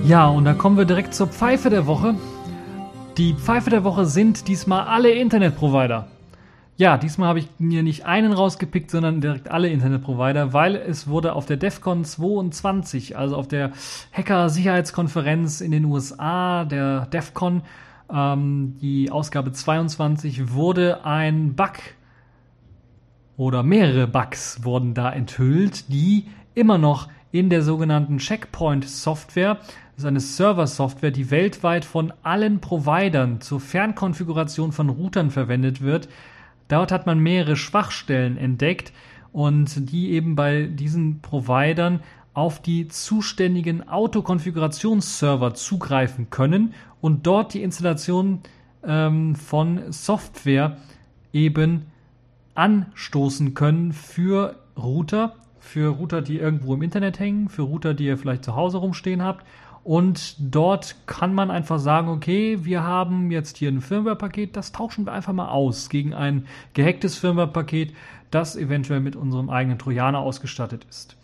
Ja, 0.05 0.29
und 0.29 0.45
da 0.45 0.55
kommen 0.55 0.77
wir 0.77 0.85
direkt 0.85 1.13
zur 1.13 1.27
Pfeife 1.27 1.71
der 1.71 1.87
Woche. 1.87 2.15
Die 3.17 3.35
Pfeife 3.35 3.71
der 3.71 3.85
Woche 3.85 4.07
sind 4.07 4.49
diesmal 4.49 4.85
alle 4.85 5.11
Internetprovider. 5.11 6.07
Ja, 6.81 6.97
diesmal 6.97 7.29
habe 7.29 7.41
ich 7.41 7.49
mir 7.59 7.83
nicht 7.83 8.07
einen 8.07 8.33
rausgepickt, 8.33 8.91
sondern 8.91 9.21
direkt 9.21 9.51
alle 9.51 9.69
Internetprovider, 9.69 10.55
weil 10.55 10.77
es 10.77 11.09
wurde 11.09 11.35
auf 11.35 11.45
der 11.45 11.59
DEFCON 11.59 12.07
22, 12.07 13.19
also 13.19 13.37
auf 13.37 13.47
der 13.47 13.73
Hacker-Sicherheitskonferenz 14.15 15.61
in 15.61 15.73
den 15.73 15.85
USA, 15.85 16.65
der 16.65 17.05
DEFCON, 17.05 17.61
ähm, 18.11 18.79
die 18.81 19.11
Ausgabe 19.11 19.53
22, 19.53 20.55
wurde 20.55 21.05
ein 21.05 21.55
Bug 21.55 21.75
oder 23.37 23.63
mehrere 23.63 24.07
Bugs 24.07 24.65
wurden 24.65 24.95
da 24.95 25.13
enthüllt, 25.13 25.93
die 25.93 26.29
immer 26.55 26.79
noch 26.79 27.09
in 27.31 27.51
der 27.51 27.61
sogenannten 27.61 28.17
Checkpoint-Software, 28.17 29.57
das 29.57 29.99
ist 29.99 30.05
eine 30.07 30.21
Server-Software, 30.21 31.11
die 31.11 31.31
weltweit 31.31 31.85
von 31.85 32.11
allen 32.23 32.63
Providern 32.63 33.43
zur 33.43 33.61
Fernkonfiguration 33.61 34.73
von 34.73 34.89
Routern 34.89 35.31
verwendet 35.31 35.83
wird, 35.83 36.09
Dort 36.71 36.93
hat 36.93 37.05
man 37.05 37.19
mehrere 37.19 37.57
Schwachstellen 37.57 38.37
entdeckt 38.37 38.93
und 39.33 39.91
die 39.91 40.13
eben 40.13 40.37
bei 40.37 40.67
diesen 40.67 41.21
Providern 41.21 42.01
auf 42.33 42.63
die 42.63 42.87
zuständigen 42.87 43.89
Autokonfigurationsserver 43.89 45.55
zugreifen 45.55 46.31
können 46.31 46.73
und 47.01 47.27
dort 47.27 47.55
die 47.55 47.63
Installation 47.65 48.39
ähm, 48.85 49.35
von 49.35 49.91
Software 49.91 50.77
eben 51.33 51.87
anstoßen 52.55 53.55
können 53.55 53.93
für 53.93 54.55
Router, 54.77 55.35
für 55.59 55.89
Router, 55.89 56.23
die 56.23 56.39
irgendwo 56.39 56.75
im 56.75 56.83
Internet 56.83 57.19
hängen, 57.19 57.49
für 57.49 57.63
Router, 57.63 57.95
die 57.95 58.07
ihr 58.07 58.17
vielleicht 58.17 58.45
zu 58.45 58.55
Hause 58.55 58.79
rumstehen 58.79 59.23
habt 59.23 59.45
und 59.83 60.37
dort 60.39 60.97
kann 61.07 61.35
man 61.35 61.51
einfach 61.51 61.79
sagen, 61.79 62.09
okay, 62.09 62.59
wir 62.65 62.83
haben 62.83 63.31
jetzt 63.31 63.57
hier 63.57 63.71
ein 63.71 63.81
Firmware-Paket, 63.81 64.57
das 64.57 64.73
tauschen 64.73 65.07
wir 65.07 65.13
einfach 65.13 65.33
mal 65.33 65.49
aus 65.49 65.89
gegen 65.89 66.13
ein 66.13 66.47
gehacktes 66.75 67.17
Firmware-Paket, 67.17 67.95
das 68.31 68.57
eventuell 68.57 69.01
mit 69.01 69.17
unserem 69.17 69.51
eigenen 69.51 69.79
Trojaner 69.79 70.19
ausgestattet 70.19 70.87
ist. 70.89 71.17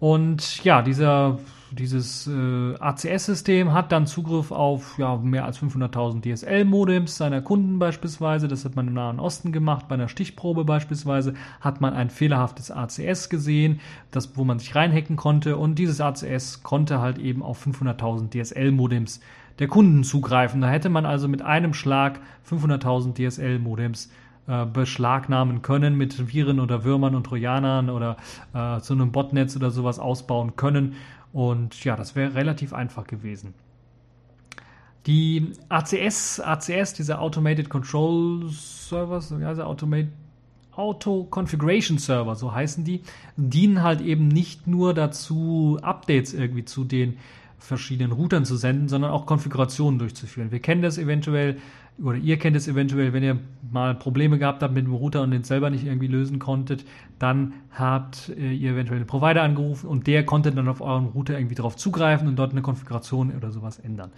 Und 0.00 0.64
ja, 0.64 0.82
dieser 0.82 1.38
dieses 1.72 2.26
äh, 2.26 2.74
ACS-System 2.78 3.72
hat 3.72 3.92
dann 3.92 4.06
Zugriff 4.06 4.50
auf 4.50 4.98
ja, 4.98 5.16
mehr 5.16 5.44
als 5.44 5.60
500.000 5.60 6.22
DSL-Modems 6.22 7.16
seiner 7.16 7.42
Kunden 7.42 7.78
beispielsweise. 7.78 8.48
Das 8.48 8.64
hat 8.64 8.76
man 8.76 8.88
im 8.88 8.94
Nahen 8.94 9.20
Osten 9.20 9.52
gemacht. 9.52 9.86
Bei 9.88 9.94
einer 9.94 10.08
Stichprobe 10.08 10.64
beispielsweise 10.64 11.34
hat 11.60 11.80
man 11.80 11.94
ein 11.94 12.10
fehlerhaftes 12.10 12.70
ACS 12.70 13.28
gesehen, 13.28 13.80
das, 14.10 14.36
wo 14.36 14.44
man 14.44 14.58
sich 14.58 14.74
reinhacken 14.74 15.16
konnte. 15.16 15.56
Und 15.56 15.78
dieses 15.78 16.00
ACS 16.00 16.62
konnte 16.62 17.00
halt 17.00 17.18
eben 17.18 17.42
auf 17.42 17.64
500.000 17.64 18.30
DSL-Modems 18.30 19.20
der 19.58 19.68
Kunden 19.68 20.02
zugreifen. 20.02 20.60
Da 20.60 20.68
hätte 20.68 20.88
man 20.88 21.06
also 21.06 21.28
mit 21.28 21.42
einem 21.42 21.74
Schlag 21.74 22.20
500.000 22.50 23.14
DSL-Modems 23.14 24.10
äh, 24.50 24.66
beschlagnahmen 24.66 25.62
können, 25.62 25.96
mit 25.96 26.32
Viren 26.32 26.58
oder 26.58 26.82
Würmern 26.82 27.14
und 27.14 27.24
Trojanern 27.24 27.88
oder 27.88 28.16
äh, 28.52 28.80
zu 28.80 28.94
einem 28.94 29.12
Botnetz 29.12 29.54
oder 29.54 29.70
sowas 29.70 30.00
ausbauen 30.00 30.56
können. 30.56 30.96
Und 31.32 31.84
ja, 31.84 31.94
das 31.94 32.16
wäre 32.16 32.34
relativ 32.34 32.72
einfach 32.72 33.06
gewesen. 33.06 33.54
Die 35.06 35.52
ACS, 35.68 36.40
ACS, 36.40 36.94
diese 36.94 37.20
Automated 37.20 37.68
Control 37.68 38.48
Servers, 38.48 39.32
also 39.32 39.62
Automated 39.62 40.10
Auto 40.72 41.28
Configuration 41.30 41.98
Server, 41.98 42.34
so 42.34 42.52
heißen 42.52 42.82
die, 42.82 43.02
dienen 43.36 43.82
halt 43.82 44.00
eben 44.00 44.26
nicht 44.26 44.66
nur 44.66 44.94
dazu, 44.94 45.78
Updates 45.80 46.34
irgendwie 46.34 46.64
zu 46.64 46.82
den 46.82 47.18
verschiedenen 47.58 48.10
Routern 48.10 48.44
zu 48.44 48.56
senden, 48.56 48.88
sondern 48.88 49.12
auch 49.12 49.26
Konfigurationen 49.26 50.00
durchzuführen. 50.00 50.50
Wir 50.50 50.60
kennen 50.60 50.82
das 50.82 50.98
eventuell 50.98 51.58
oder 52.02 52.18
ihr 52.18 52.38
kennt 52.38 52.56
es 52.56 52.68
eventuell, 52.68 53.12
wenn 53.12 53.22
ihr 53.22 53.38
mal 53.70 53.94
Probleme 53.94 54.38
gehabt 54.38 54.62
habt 54.62 54.74
mit 54.74 54.86
dem 54.86 54.94
Router 54.94 55.22
und 55.22 55.30
den 55.30 55.44
selber 55.44 55.70
nicht 55.70 55.84
irgendwie 55.84 56.06
lösen 56.06 56.38
konntet, 56.38 56.84
dann 57.18 57.52
habt 57.70 58.30
äh, 58.30 58.52
ihr 58.52 58.72
eventuell 58.72 58.98
einen 58.98 59.06
Provider 59.06 59.42
angerufen 59.42 59.86
und 59.86 60.06
der 60.06 60.24
konnte 60.24 60.52
dann 60.52 60.68
auf 60.68 60.80
euren 60.80 61.06
Router 61.06 61.38
irgendwie 61.38 61.54
darauf 61.54 61.76
zugreifen 61.76 62.28
und 62.28 62.36
dort 62.36 62.52
eine 62.52 62.62
Konfiguration 62.62 63.32
oder 63.36 63.50
sowas 63.50 63.78
ändern. 63.78 64.10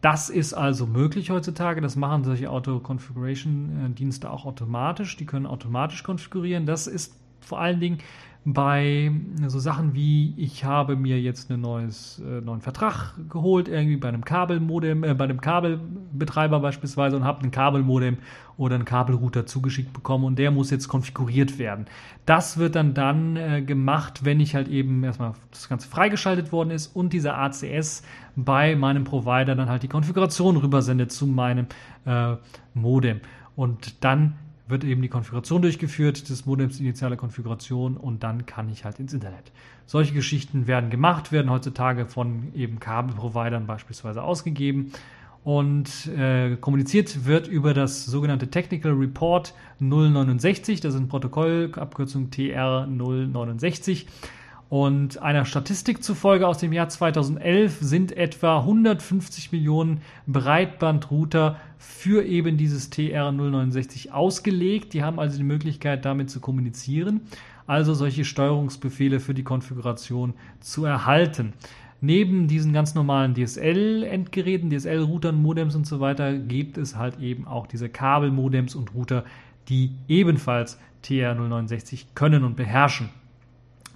Das 0.00 0.30
ist 0.30 0.54
also 0.54 0.86
möglich 0.86 1.30
heutzutage. 1.30 1.80
Das 1.80 1.96
machen 1.96 2.22
solche 2.22 2.50
Auto-Configuration-Dienste 2.50 4.30
auch 4.30 4.46
automatisch. 4.46 5.16
Die 5.16 5.26
können 5.26 5.46
automatisch 5.46 6.04
konfigurieren. 6.04 6.66
Das 6.66 6.86
ist 6.86 7.18
vor 7.40 7.60
allen 7.60 7.80
Dingen 7.80 7.98
bei 8.44 9.12
so 9.46 9.58
Sachen 9.58 9.94
wie, 9.94 10.32
ich 10.36 10.64
habe 10.64 10.96
mir 10.96 11.20
jetzt 11.20 11.50
einen 11.50 11.60
neues, 11.60 12.22
äh, 12.24 12.40
neuen 12.40 12.60
Vertrag 12.60 13.14
geholt, 13.28 13.68
irgendwie 13.68 13.96
bei 13.96 14.08
einem 14.08 14.24
Kabelmodem, 14.24 15.04
äh, 15.04 15.14
bei 15.14 15.24
einem 15.24 15.40
Kabelbetreiber 15.40 16.60
beispielsweise 16.60 17.16
und 17.16 17.24
habe 17.24 17.42
einen 17.42 17.50
Kabelmodem 17.50 18.18
oder 18.56 18.76
einen 18.76 18.84
Kabelrouter 18.86 19.44
zugeschickt 19.44 19.92
bekommen 19.92 20.24
und 20.24 20.38
der 20.38 20.50
muss 20.50 20.70
jetzt 20.70 20.88
konfiguriert 20.88 21.58
werden. 21.58 21.86
Das 22.26 22.56
wird 22.58 22.74
dann 22.74 22.94
dann 22.94 23.36
äh, 23.36 23.62
gemacht, 23.62 24.24
wenn 24.24 24.40
ich 24.40 24.54
halt 24.54 24.68
eben 24.68 25.04
erstmal 25.04 25.34
das 25.50 25.68
Ganze 25.68 25.88
freigeschaltet 25.88 26.50
worden 26.50 26.70
ist 26.70 26.94
und 26.96 27.12
dieser 27.12 27.36
ACS 27.36 28.02
bei 28.34 28.76
meinem 28.76 29.04
Provider 29.04 29.54
dann 29.56 29.68
halt 29.68 29.82
die 29.82 29.88
Konfiguration 29.88 30.56
rübersendet 30.56 31.12
zu 31.12 31.26
meinem 31.26 31.66
äh, 32.06 32.36
Modem. 32.72 33.20
Und 33.56 34.04
dann 34.04 34.36
wird 34.68 34.84
eben 34.84 35.02
die 35.02 35.08
Konfiguration 35.08 35.62
durchgeführt, 35.62 36.28
des 36.28 36.46
Modems 36.46 36.78
initiale 36.80 37.16
Konfiguration 37.16 37.96
und 37.96 38.22
dann 38.22 38.46
kann 38.46 38.68
ich 38.68 38.84
halt 38.84 39.00
ins 39.00 39.12
Internet. 39.12 39.52
Solche 39.86 40.14
Geschichten 40.14 40.66
werden 40.66 40.90
gemacht, 40.90 41.32
werden 41.32 41.50
heutzutage 41.50 42.06
von 42.06 42.52
eben 42.54 42.78
Kabelprovidern 42.78 43.66
beispielsweise 43.66 44.22
ausgegeben 44.22 44.92
und 45.44 46.06
äh, 46.08 46.56
kommuniziert 46.56 47.24
wird 47.24 47.48
über 47.48 47.72
das 47.72 48.04
sogenannte 48.04 48.48
Technical 48.48 48.92
Report 48.92 49.54
069, 49.80 50.80
das 50.80 50.94
ist 50.94 51.00
ein 51.00 51.08
Protokoll, 51.08 51.72
Abkürzung 51.74 52.30
TR 52.30 52.86
069. 52.86 54.06
Und 54.68 55.22
einer 55.22 55.46
Statistik 55.46 56.04
zufolge 56.04 56.46
aus 56.46 56.58
dem 56.58 56.74
Jahr 56.74 56.90
2011 56.90 57.78
sind 57.80 58.14
etwa 58.16 58.58
150 58.58 59.50
Millionen 59.50 60.02
Breitbandrouter 60.26 61.56
für 61.78 62.22
eben 62.24 62.58
dieses 62.58 62.92
TR069 62.92 64.10
ausgelegt. 64.10 64.92
Die 64.92 65.02
haben 65.02 65.18
also 65.18 65.38
die 65.38 65.44
Möglichkeit, 65.44 66.04
damit 66.04 66.28
zu 66.28 66.40
kommunizieren, 66.40 67.22
also 67.66 67.94
solche 67.94 68.26
Steuerungsbefehle 68.26 69.20
für 69.20 69.32
die 69.32 69.42
Konfiguration 69.42 70.34
zu 70.60 70.84
erhalten. 70.84 71.54
Neben 72.02 72.46
diesen 72.46 72.74
ganz 72.74 72.94
normalen 72.94 73.34
DSL-Endgeräten, 73.34 74.70
DSL-Routern, 74.70 75.40
Modems 75.40 75.74
und 75.74 75.86
so 75.86 75.98
weiter, 75.98 76.38
gibt 76.38 76.76
es 76.76 76.94
halt 76.94 77.18
eben 77.20 77.46
auch 77.46 77.66
diese 77.66 77.88
Kabelmodems 77.88 78.74
und 78.74 78.94
Router, 78.94 79.24
die 79.68 79.92
ebenfalls 80.08 80.78
TR069 81.04 82.04
können 82.14 82.44
und 82.44 82.54
beherrschen. 82.54 83.08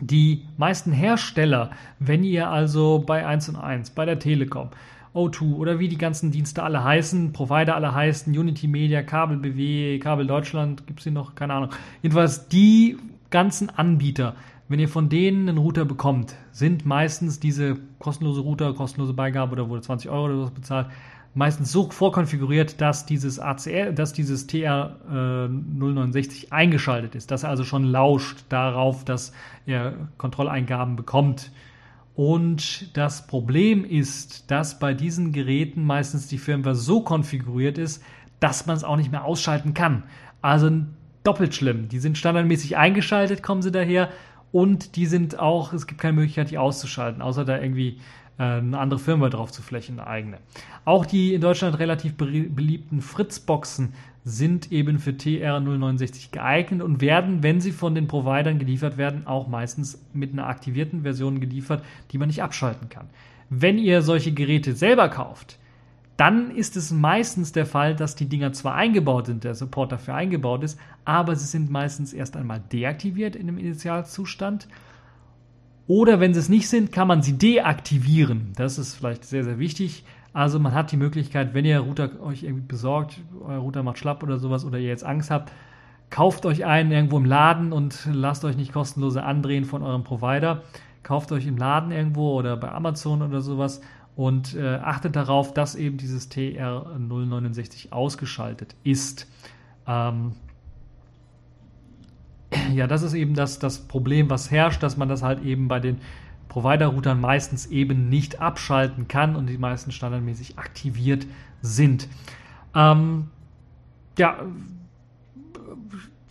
Die 0.04 0.42
meisten 0.56 0.90
Hersteller, 0.90 1.70
wenn 2.00 2.24
ihr 2.24 2.50
also 2.50 3.04
bei 3.06 3.24
1 3.24 3.50
und 3.50 3.56
1, 3.56 3.90
bei 3.90 4.04
der 4.04 4.18
Telekom, 4.18 4.70
O2 5.14 5.54
oder 5.54 5.78
wie 5.78 5.88
die 5.88 5.96
ganzen 5.96 6.32
Dienste 6.32 6.64
alle 6.64 6.82
heißen, 6.82 7.32
Provider 7.32 7.76
alle 7.76 7.94
heißen, 7.94 8.36
Unity 8.36 8.66
Media, 8.66 9.04
Kabel 9.04 9.36
BW, 9.36 10.00
Kabel 10.00 10.26
Deutschland, 10.26 10.88
gibt 10.88 10.98
es 10.98 11.04
hier 11.04 11.12
noch, 11.12 11.36
keine 11.36 11.54
Ahnung. 11.54 11.70
Jedenfalls 12.02 12.48
die 12.48 12.96
ganzen 13.30 13.70
Anbieter, 13.70 14.34
wenn 14.68 14.80
ihr 14.80 14.88
von 14.88 15.08
denen 15.08 15.48
einen 15.48 15.58
Router 15.58 15.84
bekommt, 15.84 16.34
sind 16.50 16.84
meistens 16.84 17.38
diese 17.38 17.76
kostenlose 18.00 18.40
Router, 18.40 18.74
kostenlose 18.74 19.12
Beigabe 19.12 19.52
oder 19.52 19.68
wurde 19.68 19.82
20 19.82 20.10
Euro 20.10 20.24
oder 20.24 20.42
was 20.42 20.50
bezahlt, 20.50 20.88
meistens 21.34 21.72
so 21.72 21.90
vorkonfiguriert, 21.90 22.80
dass 22.80 23.06
dieses 23.06 23.38
ACR, 23.38 23.92
dass 23.92 24.12
dieses 24.12 24.46
TR 24.46 24.96
äh, 25.08 25.48
069 25.48 26.52
eingeschaltet 26.52 27.14
ist, 27.14 27.30
dass 27.30 27.42
er 27.42 27.50
also 27.50 27.64
schon 27.64 27.84
lauscht 27.84 28.44
darauf, 28.48 29.04
dass 29.04 29.32
er 29.66 29.94
Kontrolleingaben 30.18 30.96
bekommt. 30.96 31.50
Und 32.14 32.94
das 32.96 33.26
Problem 33.26 33.84
ist, 33.84 34.50
dass 34.50 34.78
bei 34.78 34.92
diesen 34.92 35.32
Geräten 35.32 35.84
meistens 35.84 36.28
die 36.28 36.36
Firmware 36.36 36.74
so 36.74 37.00
konfiguriert 37.00 37.78
ist, 37.78 38.02
dass 38.38 38.66
man 38.66 38.76
es 38.76 38.84
auch 38.84 38.96
nicht 38.96 39.10
mehr 39.10 39.24
ausschalten 39.24 39.72
kann. 39.72 40.02
Also 40.42 40.70
doppelt 41.24 41.54
schlimm. 41.54 41.88
Die 41.88 42.00
sind 42.00 42.18
standardmäßig 42.18 42.76
eingeschaltet, 42.76 43.42
kommen 43.42 43.62
sie 43.62 43.72
daher. 43.72 44.10
Und 44.50 44.96
die 44.96 45.06
sind 45.06 45.38
auch, 45.38 45.72
es 45.72 45.86
gibt 45.86 46.00
keine 46.02 46.12
Möglichkeit, 46.12 46.50
die 46.50 46.58
auszuschalten, 46.58 47.22
außer 47.22 47.46
da 47.46 47.58
irgendwie 47.58 48.00
eine 48.38 48.78
andere 48.78 48.98
Firma 48.98 49.28
drauf 49.28 49.52
zu 49.52 49.62
flächen, 49.62 50.00
eine 50.00 50.08
eigene. 50.08 50.38
Auch 50.84 51.06
die 51.06 51.34
in 51.34 51.40
Deutschland 51.40 51.78
relativ 51.78 52.16
beliebten 52.16 53.00
Fritzboxen 53.00 53.94
sind 54.24 54.70
eben 54.70 54.98
für 54.98 55.10
TR069 55.10 56.30
geeignet 56.30 56.82
und 56.82 57.00
werden, 57.00 57.42
wenn 57.42 57.60
sie 57.60 57.72
von 57.72 57.94
den 57.94 58.06
Providern 58.06 58.58
geliefert 58.58 58.96
werden, 58.96 59.26
auch 59.26 59.48
meistens 59.48 60.02
mit 60.12 60.32
einer 60.32 60.46
aktivierten 60.46 61.02
Version 61.02 61.40
geliefert, 61.40 61.84
die 62.10 62.18
man 62.18 62.28
nicht 62.28 62.42
abschalten 62.42 62.88
kann. 62.88 63.08
Wenn 63.50 63.78
ihr 63.78 64.02
solche 64.02 64.32
Geräte 64.32 64.74
selber 64.74 65.08
kauft, 65.08 65.58
dann 66.16 66.54
ist 66.54 66.76
es 66.76 66.92
meistens 66.92 67.52
der 67.52 67.66
Fall, 67.66 67.96
dass 67.96 68.14
die 68.14 68.28
Dinger 68.28 68.52
zwar 68.52 68.74
eingebaut 68.74 69.26
sind, 69.26 69.44
der 69.44 69.54
Support 69.54 69.92
dafür 69.92 70.14
eingebaut 70.14 70.62
ist, 70.62 70.78
aber 71.04 71.34
sie 71.34 71.46
sind 71.46 71.70
meistens 71.70 72.12
erst 72.12 72.36
einmal 72.36 72.62
deaktiviert 72.72 73.34
in 73.34 73.46
dem 73.46 73.58
Initialzustand 73.58 74.68
oder 75.86 76.20
wenn 76.20 76.34
sie 76.34 76.40
es 76.40 76.48
nicht 76.48 76.68
sind, 76.68 76.92
kann 76.92 77.08
man 77.08 77.22
sie 77.22 77.36
deaktivieren. 77.38 78.52
Das 78.56 78.78
ist 78.78 78.94
vielleicht 78.94 79.24
sehr, 79.24 79.44
sehr 79.44 79.58
wichtig. 79.58 80.04
Also 80.32 80.58
man 80.58 80.72
hat 80.72 80.92
die 80.92 80.96
Möglichkeit, 80.96 81.54
wenn 81.54 81.64
ihr 81.64 81.80
Router 81.80 82.20
euch 82.22 82.42
irgendwie 82.42 82.66
besorgt, 82.66 83.20
euer 83.44 83.58
Router 83.58 83.82
macht 83.82 83.98
schlapp 83.98 84.22
oder 84.22 84.38
sowas 84.38 84.64
oder 84.64 84.78
ihr 84.78 84.88
jetzt 84.88 85.04
Angst 85.04 85.30
habt, 85.30 85.52
kauft 86.08 86.46
euch 86.46 86.64
einen 86.64 86.92
irgendwo 86.92 87.18
im 87.18 87.24
Laden 87.24 87.72
und 87.72 88.08
lasst 88.10 88.44
euch 88.44 88.56
nicht 88.56 88.72
kostenlose 88.72 89.22
andrehen 89.22 89.64
von 89.64 89.82
eurem 89.82 90.04
Provider. 90.04 90.62
Kauft 91.02 91.32
euch 91.32 91.46
im 91.46 91.56
Laden 91.56 91.90
irgendwo 91.90 92.38
oder 92.38 92.56
bei 92.56 92.70
Amazon 92.70 93.22
oder 93.22 93.40
sowas 93.40 93.80
und 94.14 94.54
äh, 94.54 94.76
achtet 94.76 95.16
darauf, 95.16 95.52
dass 95.52 95.74
eben 95.74 95.96
dieses 95.96 96.30
TR069 96.30 97.92
ausgeschaltet 97.92 98.76
ist. 98.84 99.26
Ähm, 99.86 100.32
ja, 102.74 102.86
das 102.86 103.02
ist 103.02 103.14
eben 103.14 103.34
das, 103.34 103.58
das 103.58 103.80
Problem, 103.80 104.30
was 104.30 104.50
herrscht, 104.50 104.82
dass 104.82 104.96
man 104.96 105.08
das 105.08 105.22
halt 105.22 105.42
eben 105.44 105.68
bei 105.68 105.80
den 105.80 105.98
Provider-Routern 106.48 107.20
meistens 107.20 107.66
eben 107.66 108.08
nicht 108.08 108.40
abschalten 108.40 109.08
kann 109.08 109.36
und 109.36 109.46
die 109.46 109.58
meisten 109.58 109.90
standardmäßig 109.90 110.58
aktiviert 110.58 111.26
sind. 111.62 112.08
Ähm, 112.74 113.28
ja, 114.18 114.36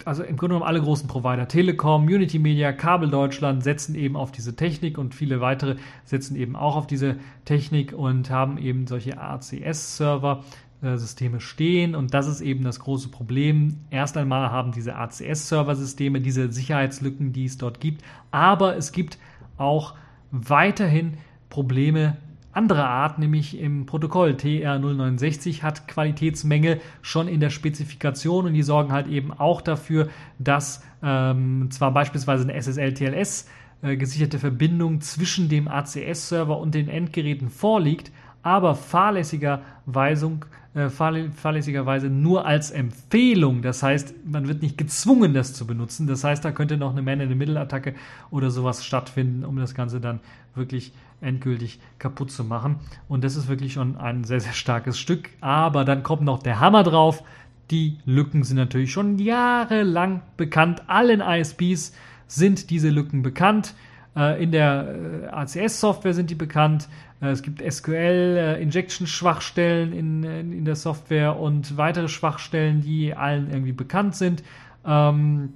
also 0.06 0.24
im 0.24 0.38
Grunde 0.38 0.56
genommen 0.56 0.68
alle 0.68 0.82
großen 0.82 1.08
Provider, 1.08 1.48
Telekom, 1.48 2.06
Unity 2.06 2.40
Media, 2.40 2.72
Kabel 2.72 3.10
Deutschland 3.10 3.64
setzen 3.64 3.96
eben 3.96 4.16
auf 4.16 4.32
diese 4.32 4.56
Technik 4.56 4.98
und 4.98 5.16
viele 5.16 5.42
weitere 5.42 5.76
setzen 6.06 6.36
eben 6.36 6.56
auch 6.56 6.76
auf 6.76 6.88
diese 6.88 7.18
Technik 7.46 7.94
und 7.94 8.30
haben 8.30 8.58
eben 8.58 8.88
solche 8.88 9.20
ACS-Server, 9.20 10.44
Systeme 10.82 11.40
stehen 11.40 11.96
und 11.96 12.14
das 12.14 12.28
ist 12.28 12.42
eben 12.42 12.64
das 12.64 12.80
große 12.80 13.10
Problem. 13.10 13.78
Erst 13.92 14.18
einmal 14.18 14.52
haben 14.52 14.72
diese 14.72 14.96
ACS-Server-Systeme 14.96 16.22
diese 16.22 16.52
Sicherheitslücken, 16.52 17.34
die 17.34 17.46
es 17.46 17.58
dort 17.58 17.80
gibt, 17.80 18.04
aber 18.32 18.76
es 18.76 18.92
gibt 18.92 19.20
auch 19.58 19.96
weiterhin 20.32 21.18
Probleme 21.50 22.18
anderer 22.54 22.88
Art, 22.88 23.20
nämlich 23.20 23.60
im 23.60 23.86
Protokoll 23.86 24.32
TR069 24.32 25.62
hat 25.62 25.88
Qualitätsmängel 25.88 26.82
schon 27.02 27.28
in 27.28 27.40
der 27.40 27.50
Spezifikation 27.50 28.46
und 28.46 28.54
die 28.54 28.64
sorgen 28.64 28.92
halt 28.92 29.08
eben 29.08 29.32
auch 29.32 29.62
dafür, 29.62 30.10
dass 30.38 30.84
ähm, 31.02 31.70
zwar 31.72 31.92
beispielsweise 31.94 32.44
eine 32.44 32.62
SSL-TLS 32.62 33.48
äh, 33.84 33.96
gesicherte 33.96 34.38
Verbindung 34.38 35.02
zwischen 35.02 35.48
dem 35.48 35.68
ACS-Server 35.68 36.60
und 36.60 36.76
den 36.76 36.90
Endgeräten 36.90 37.50
vorliegt, 37.50 38.12
aber 38.44 38.76
fahrlässigerweise, 38.76 40.40
äh, 40.74 40.90
fahrlässigerweise 40.90 42.10
nur 42.10 42.46
als 42.46 42.72
Empfehlung. 42.72 43.62
Das 43.62 43.84
heißt, 43.84 44.14
man 44.26 44.48
wird 44.48 44.62
nicht 44.62 44.78
gezwungen, 44.78 45.34
das 45.34 45.54
zu 45.54 45.68
benutzen. 45.68 46.08
Das 46.08 46.24
heißt, 46.24 46.46
da 46.46 46.52
könnte 46.52 46.78
noch 46.78 46.92
eine 46.92 47.02
Man-in-the-Middle-Attacke 47.02 47.94
oder 48.30 48.52
sowas 48.52 48.86
stattfinden, 48.86 49.44
um 49.44 49.58
das 49.58 49.76
Ganze 49.76 50.00
dann 50.00 50.22
wirklich 50.56 50.94
endgültig 51.20 51.80
kaputt 52.00 52.32
zu 52.32 52.44
machen. 52.44 52.78
Und 53.08 53.24
das 53.24 53.36
ist 53.36 53.48
wirklich 53.48 53.74
schon 53.74 53.98
ein 53.98 54.24
sehr, 54.24 54.40
sehr 54.40 54.54
starkes 54.54 54.98
Stück. 54.98 55.30
Aber 55.42 55.84
dann 55.86 56.04
kommt 56.04 56.22
noch 56.22 56.42
der 56.42 56.60
Hammer 56.60 56.84
drauf. 56.84 57.24
Die 57.70 57.98
Lücken 58.06 58.44
sind 58.44 58.58
natürlich 58.58 58.92
schon 58.92 59.20
jahrelang 59.20 60.22
bekannt. 60.38 60.84
Allen 60.88 61.22
ISPs 61.22 61.94
sind 62.28 62.70
diese 62.70 62.90
Lücken 62.90 63.24
bekannt. 63.24 63.76
Äh, 64.16 64.42
in 64.44 64.52
der 64.52 64.96
äh, 65.24 65.28
ACS-Software 65.28 66.14
sind 66.14 66.30
die 66.30 66.36
bekannt. 66.36 66.90
Äh, 67.22 67.30
es 67.30 67.44
gibt 67.44 67.62
SQL-Injection-Schwachstellen 67.62 69.94
in, 69.94 70.24
in, 70.24 70.66
der 70.66 70.76
Software 70.76 71.40
und 71.40 71.78
weitere 71.78 72.08
Schwachstellen, 72.08 72.82
die 72.82 73.14
allen 73.14 73.48
irgendwie 73.50 73.74
bekannt 73.74 74.16
sind. 74.16 74.42
Ähm, 74.86 75.54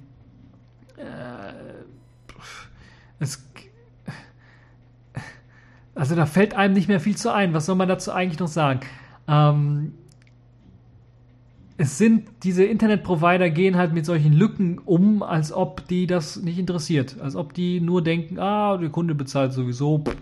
es 3.18 3.42
also 5.96 6.14
da 6.14 6.26
fällt 6.26 6.54
einem 6.54 6.74
nicht 6.74 6.88
mehr 6.88 7.00
viel 7.00 7.16
zu 7.16 7.32
ein. 7.32 7.54
Was 7.54 7.66
soll 7.66 7.74
man 7.74 7.88
dazu 7.88 8.12
eigentlich 8.12 8.38
noch 8.38 8.48
sagen? 8.48 8.80
Ähm, 9.26 9.94
es 11.78 11.96
sind 11.96 12.28
diese 12.42 12.64
Internetprovider 12.64 13.50
gehen 13.50 13.76
halt 13.76 13.94
mit 13.94 14.04
solchen 14.04 14.34
Lücken 14.34 14.78
um, 14.78 15.22
als 15.22 15.52
ob 15.52 15.88
die 15.88 16.06
das 16.06 16.36
nicht 16.36 16.58
interessiert, 16.58 17.16
als 17.20 17.34
ob 17.34 17.54
die 17.54 17.80
nur 17.80 18.02
denken, 18.02 18.38
ah, 18.38 18.76
der 18.76 18.90
Kunde 18.90 19.14
bezahlt 19.14 19.54
sowieso, 19.54 19.98
pff, 19.98 20.16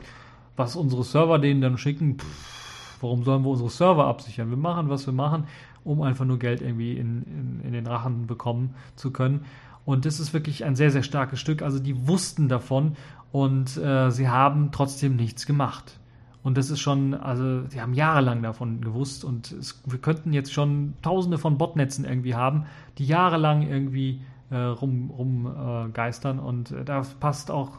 was 0.56 0.76
unsere 0.76 1.04
Server 1.04 1.38
denen 1.38 1.60
dann 1.60 1.78
schicken, 1.78 2.18
pff, 2.18 2.98
warum 3.00 3.24
sollen 3.24 3.42
wir 3.42 3.50
unsere 3.50 3.70
Server 3.70 4.06
absichern? 4.06 4.50
Wir 4.50 4.56
machen, 4.56 4.88
was 4.88 5.06
wir 5.06 5.12
machen, 5.12 5.44
um 5.84 6.02
einfach 6.02 6.24
nur 6.24 6.38
Geld 6.38 6.62
irgendwie 6.62 6.92
in, 6.92 7.22
in, 7.24 7.60
in 7.64 7.72
den 7.72 7.86
Rachen 7.86 8.26
bekommen 8.26 8.74
zu 8.96 9.10
können. 9.10 9.44
Und 9.84 10.06
das 10.06 10.18
ist 10.18 10.32
wirklich 10.32 10.64
ein 10.64 10.76
sehr, 10.76 10.90
sehr 10.90 11.02
starkes 11.02 11.40
Stück. 11.40 11.62
Also 11.62 11.78
die 11.78 12.08
wussten 12.08 12.48
davon 12.48 12.96
und 13.32 13.76
äh, 13.76 14.10
sie 14.10 14.28
haben 14.28 14.70
trotzdem 14.72 15.16
nichts 15.16 15.46
gemacht. 15.46 15.98
Und 16.42 16.58
das 16.58 16.70
ist 16.70 16.80
schon, 16.80 17.14
also 17.14 17.66
sie 17.68 17.80
haben 17.80 17.94
jahrelang 17.94 18.42
davon 18.42 18.80
gewusst 18.82 19.24
und 19.24 19.50
es, 19.52 19.82
wir 19.86 19.98
könnten 19.98 20.32
jetzt 20.34 20.52
schon 20.52 20.92
tausende 21.00 21.38
von 21.38 21.56
Botnetzen 21.56 22.04
irgendwie 22.04 22.34
haben, 22.34 22.66
die 22.98 23.06
jahrelang 23.06 23.62
irgendwie 23.62 24.20
äh, 24.50 24.56
rum, 24.56 25.10
rumgeistern. 25.10 26.38
Äh, 26.38 26.42
und 26.42 26.70
äh, 26.70 26.84
da 26.84 27.02
passt 27.18 27.50
auch 27.50 27.78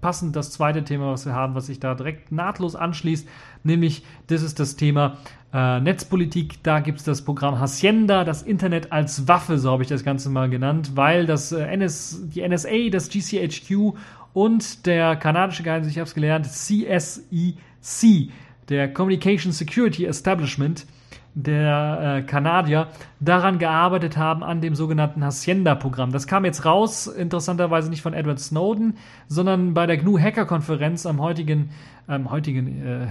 passend 0.00 0.36
das 0.36 0.50
zweite 0.50 0.84
Thema, 0.84 1.12
was 1.12 1.26
wir 1.26 1.34
haben, 1.34 1.54
was 1.54 1.66
sich 1.66 1.80
da 1.80 1.94
direkt 1.94 2.32
nahtlos 2.32 2.76
anschließt, 2.76 3.28
nämlich 3.64 4.04
das 4.26 4.42
ist 4.42 4.60
das 4.60 4.76
Thema 4.76 5.16
äh, 5.52 5.80
Netzpolitik. 5.80 6.62
Da 6.62 6.80
gibt 6.80 6.98
es 6.98 7.04
das 7.04 7.22
Programm 7.22 7.58
Hacienda, 7.58 8.24
das 8.24 8.42
Internet 8.42 8.92
als 8.92 9.26
Waffe, 9.28 9.58
so 9.58 9.70
habe 9.70 9.82
ich 9.82 9.88
das 9.88 10.04
Ganze 10.04 10.30
mal 10.30 10.48
genannt, 10.50 10.92
weil 10.94 11.26
das 11.26 11.52
äh, 11.52 11.62
NS, 11.64 12.28
die 12.28 12.46
NSA, 12.46 12.90
das 12.90 13.08
GCHQ 13.08 13.94
und 14.32 14.86
der 14.86 15.16
kanadische 15.16 15.62
Geheimdienst, 15.62 15.96
ich 15.96 15.98
habe 15.98 16.08
es 16.08 16.14
gelernt, 16.14 16.46
CSEC, 16.46 18.30
der 18.68 18.92
Communication 18.92 19.52
Security 19.52 20.04
Establishment, 20.04 20.86
der 21.34 22.18
äh, 22.18 22.22
Kanadier 22.22 22.88
daran 23.20 23.58
gearbeitet 23.58 24.16
haben 24.16 24.44
an 24.44 24.60
dem 24.60 24.74
sogenannten 24.74 25.24
Hacienda-Programm. 25.24 26.12
Das 26.12 26.26
kam 26.26 26.44
jetzt 26.44 26.64
raus, 26.64 27.06
interessanterweise 27.06 27.88
nicht 27.88 28.02
von 28.02 28.12
Edward 28.12 28.38
Snowden, 28.38 28.98
sondern 29.26 29.72
bei 29.72 29.86
der 29.86 29.96
GNU 29.96 30.18
Hacker-Konferenz 30.18 31.06
am 31.06 31.20
heutigen, 31.20 31.70
ähm, 32.08 32.30
heutigen, 32.30 32.82
äh, 32.84 33.04
äh, 33.04 33.08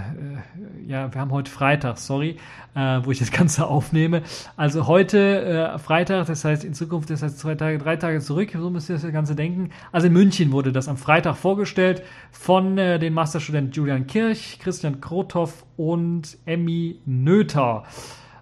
ja, 0.86 1.12
wir 1.12 1.20
haben 1.20 1.32
heute 1.32 1.50
Freitag, 1.50 1.98
sorry, 1.98 2.36
äh, 2.74 3.00
wo 3.02 3.10
ich 3.10 3.18
das 3.18 3.32
Ganze 3.32 3.66
aufnehme. 3.68 4.22
Also 4.56 4.86
heute 4.86 5.74
äh, 5.74 5.78
Freitag, 5.78 6.26
das 6.26 6.44
heißt 6.44 6.64
in 6.64 6.72
Zukunft, 6.74 7.10
das 7.10 7.22
heißt 7.22 7.38
zwei 7.40 7.56
Tage, 7.56 7.78
drei 7.78 7.96
Tage 7.96 8.20
zurück, 8.20 8.50
so 8.52 8.70
müsst 8.70 8.88
ihr 8.88 8.96
das 8.96 9.12
Ganze 9.12 9.34
denken. 9.34 9.70
Also 9.90 10.06
in 10.06 10.12
München 10.12 10.52
wurde 10.52 10.70
das 10.70 10.86
am 10.86 10.96
Freitag 10.96 11.36
vorgestellt 11.36 12.02
von 12.30 12.78
äh, 12.78 13.00
den 13.00 13.12
Masterstudenten 13.12 13.72
Julian 13.72 14.06
Kirch, 14.06 14.60
Christian 14.62 15.00
Krothoff 15.00 15.64
und 15.76 16.38
Emmy 16.46 17.00
Nöther. 17.06 17.82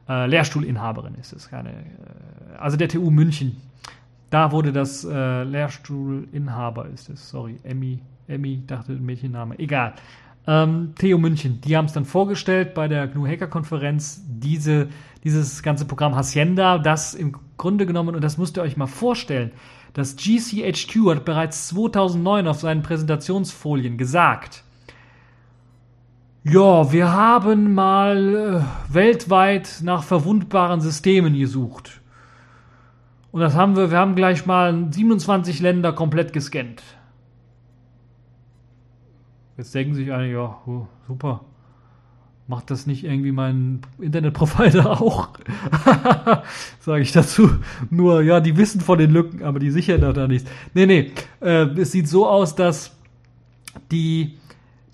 Äh, 0.09 0.27
Lehrstuhlinhaberin 0.27 1.15
ist 1.15 1.33
es, 1.33 1.49
keine, 1.49 1.71
äh, 1.71 2.57
also 2.59 2.77
der 2.77 2.89
TU 2.89 3.11
München. 3.11 3.61
Da 4.31 4.53
wurde 4.53 4.73
das 4.73 5.05
äh, 5.05 5.45
Lehrstuhlinhaber 5.45 6.89
ist 6.89 7.09
es, 7.09 7.31
sorry, 7.31 7.57
Emmy, 7.63 8.01
Emmy, 8.27 8.63
dachte 8.67 8.93
Mädchenname, 8.93 9.59
egal. 9.59 9.95
Ähm, 10.47 10.93
TU 10.99 11.17
München, 11.17 11.61
die 11.63 11.77
haben 11.77 11.87
es 11.87 11.93
dann 11.95 12.05
vorgestellt 12.05 12.75
bei 12.75 12.87
der 12.87 13.07
GNU 13.07 13.27
Hacker 13.27 13.47
Konferenz, 13.47 14.23
diese, 14.27 14.89
dieses 15.23 15.63
ganze 15.63 15.87
Programm 15.87 16.15
Hacienda, 16.17 16.79
das 16.79 17.15
im 17.15 17.37
Grunde 17.57 17.87
genommen, 17.87 18.15
und 18.15 18.23
das 18.23 18.37
müsst 18.37 18.59
ihr 18.59 18.63
euch 18.63 18.77
mal 18.77 18.87
vorstellen, 18.87 19.53
das 19.95 20.17
GCHQ 20.17 21.11
hat 21.11 21.25
bereits 21.25 21.69
2009 21.69 22.49
auf 22.49 22.61
seinen 22.61 22.83
Präsentationsfolien 22.83 23.97
gesagt, 23.97 24.64
ja, 26.45 26.93
wir 26.93 27.11
haben 27.11 27.73
mal 27.73 28.65
äh, 28.91 28.95
weltweit 28.95 29.81
nach 29.83 30.03
verwundbaren 30.03 30.83
Systemen 30.83 31.39
gesucht. 31.39 32.03
Und 33.33 33.41
das 33.41 33.55
haben 33.55 33.77
wir, 33.77 33.91
wir 33.91 33.99
haben 33.99 34.15
gleich 34.15 34.45
mal 34.45 34.93
27 34.93 35.61
Länder 35.61 35.93
komplett 35.95 36.35
gescannt. 36.35 36.83
Jetzt 39.57 39.75
denken 39.75 39.95
sich 39.95 40.13
einige, 40.13 40.35
ja, 40.35 40.59
oh, 40.67 40.87
super. 41.09 41.41
Macht 42.47 42.71
das 42.71 42.87
nicht 42.87 43.05
irgendwie 43.05 43.33
mein 43.33 43.81
Internetprovider 43.99 45.01
auch? 45.01 45.31
Sage 46.81 47.03
ich 47.03 47.13
dazu. 47.13 47.49
Nur, 47.89 48.21
ja, 48.21 48.41
die 48.41 48.59
wissen 48.59 48.83
von 48.83 48.99
den 48.99 49.13
Lücken, 49.13 49.43
aber 49.43 49.61
die 49.61 49.71
sichern 49.71 50.03
da 50.03 50.29
nichts. 50.29 50.51
Nee, 50.75 50.85
nee. 50.85 51.13
Äh, 51.41 51.69
es 51.81 51.93
sieht 51.93 52.07
so 52.07 52.29
aus, 52.29 52.55
dass 52.55 52.95
die 53.91 54.35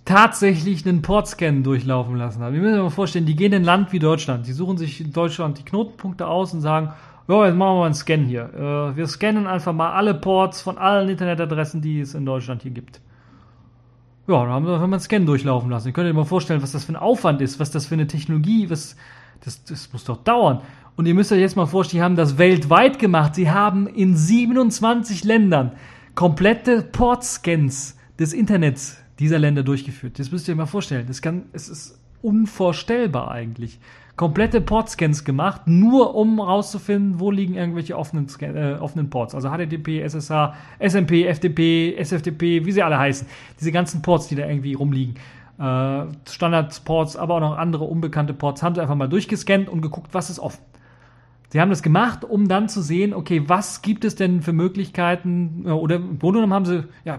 tatsächlich 0.04 0.86
einen 0.86 1.02
Portscan 1.02 1.62
durchlaufen 1.62 2.16
lassen 2.16 2.42
haben. 2.42 2.54
Wir 2.54 2.60
müssen 2.60 2.74
uns 2.74 2.82
mal 2.82 2.90
vorstellen, 2.90 3.26
die 3.26 3.36
gehen 3.36 3.52
in 3.52 3.62
ein 3.62 3.64
Land 3.64 3.92
wie 3.92 3.98
Deutschland. 3.98 4.46
Die 4.46 4.52
suchen 4.52 4.78
sich 4.78 5.00
in 5.00 5.12
Deutschland 5.12 5.58
die 5.58 5.64
Knotenpunkte 5.64 6.26
aus 6.26 6.52
und 6.52 6.60
sagen, 6.60 6.92
ja, 7.28 7.46
jetzt 7.46 7.56
machen 7.56 7.74
wir 7.74 7.78
mal 7.80 7.84
einen 7.86 7.94
Scan 7.94 8.24
hier. 8.24 8.50
Äh, 8.54 8.96
wir 8.96 9.06
scannen 9.06 9.46
einfach 9.46 9.72
mal 9.72 9.92
alle 9.92 10.14
Ports 10.14 10.60
von 10.60 10.78
allen 10.78 11.08
Internetadressen, 11.08 11.80
die 11.80 12.00
es 12.00 12.14
in 12.14 12.26
Deutschland 12.26 12.62
hier 12.62 12.72
gibt. 12.72 13.00
Ja, 14.26 14.44
da 14.44 14.50
haben 14.50 14.66
wir 14.66 14.80
einen 14.80 15.00
Scan 15.00 15.26
durchlaufen 15.26 15.70
lassen. 15.70 15.88
Ihr 15.88 15.92
könnt 15.92 16.08
euch 16.08 16.14
mal 16.14 16.24
vorstellen, 16.24 16.62
was 16.62 16.72
das 16.72 16.84
für 16.84 16.92
ein 16.92 16.96
Aufwand 16.96 17.40
ist, 17.40 17.60
was 17.60 17.70
das 17.70 17.86
für 17.86 17.94
eine 17.94 18.06
Technologie, 18.06 18.68
was, 18.68 18.96
das, 19.44 19.62
das 19.64 19.92
muss 19.92 20.04
doch 20.04 20.24
dauern. 20.24 20.60
Und 20.96 21.06
ihr 21.06 21.14
müsst 21.14 21.30
euch 21.32 21.40
jetzt 21.40 21.56
mal 21.56 21.66
vorstellen, 21.66 22.00
die 22.00 22.04
haben 22.04 22.16
das 22.16 22.36
weltweit 22.36 22.98
gemacht. 22.98 23.34
Sie 23.34 23.50
haben 23.50 23.86
in 23.86 24.16
27 24.16 25.24
Ländern 25.24 25.72
komplette 26.14 26.82
Portscans 26.82 27.96
des 28.18 28.32
Internets 28.32 28.98
dieser 29.20 29.38
Länder 29.38 29.62
durchgeführt. 29.62 30.18
Das 30.18 30.32
müsst 30.32 30.48
ihr 30.48 30.52
euch 30.52 30.58
mal 30.58 30.66
vorstellen. 30.66 31.06
Das 31.06 31.22
kann, 31.22 31.44
es 31.52 31.68
ist 31.68 32.00
unvorstellbar 32.22 33.30
eigentlich. 33.30 33.78
Komplette 34.16 34.60
Portscans 34.60 35.24
gemacht, 35.24 35.62
nur 35.66 36.14
um 36.14 36.40
rauszufinden, 36.40 37.20
wo 37.20 37.30
liegen 37.30 37.54
irgendwelche 37.54 37.96
offenen, 37.96 38.28
Scan 38.28 38.56
äh, 38.56 38.76
offenen 38.78 39.08
Ports. 39.08 39.34
Also 39.34 39.48
HTTP, 39.50 40.02
SSH, 40.02 40.54
SMP, 40.78 41.32
FTP, 41.32 41.96
SFTP, 41.96 42.64
wie 42.66 42.72
sie 42.72 42.82
alle 42.82 42.98
heißen. 42.98 43.26
Diese 43.58 43.72
ganzen 43.72 44.02
Ports, 44.02 44.28
die 44.28 44.34
da 44.34 44.46
irgendwie 44.46 44.74
rumliegen. 44.74 45.14
Äh, 45.58 46.06
Standardports, 46.28 47.16
aber 47.16 47.36
auch 47.36 47.40
noch 47.40 47.56
andere 47.56 47.84
unbekannte 47.84 48.34
Ports, 48.34 48.62
haben 48.62 48.74
sie 48.74 48.82
einfach 48.82 48.94
mal 48.94 49.08
durchgescannt 49.08 49.68
und 49.68 49.80
geguckt, 49.80 50.08
was 50.12 50.28
ist 50.28 50.38
offen. 50.38 50.60
Sie 51.50 51.60
haben 51.60 51.70
das 51.70 51.82
gemacht, 51.82 52.24
um 52.24 52.46
dann 52.46 52.68
zu 52.68 52.80
sehen, 52.80 53.12
okay, 53.12 53.42
was 53.46 53.82
gibt 53.82 54.04
es 54.04 54.14
denn 54.14 54.40
für 54.40 54.52
Möglichkeiten, 54.52 55.64
äh, 55.66 55.70
oder 55.70 55.96
im 55.96 56.18
Grunde 56.18 56.38
genommen 56.38 56.54
haben 56.54 56.64
sie, 56.64 56.84
ja, 57.04 57.18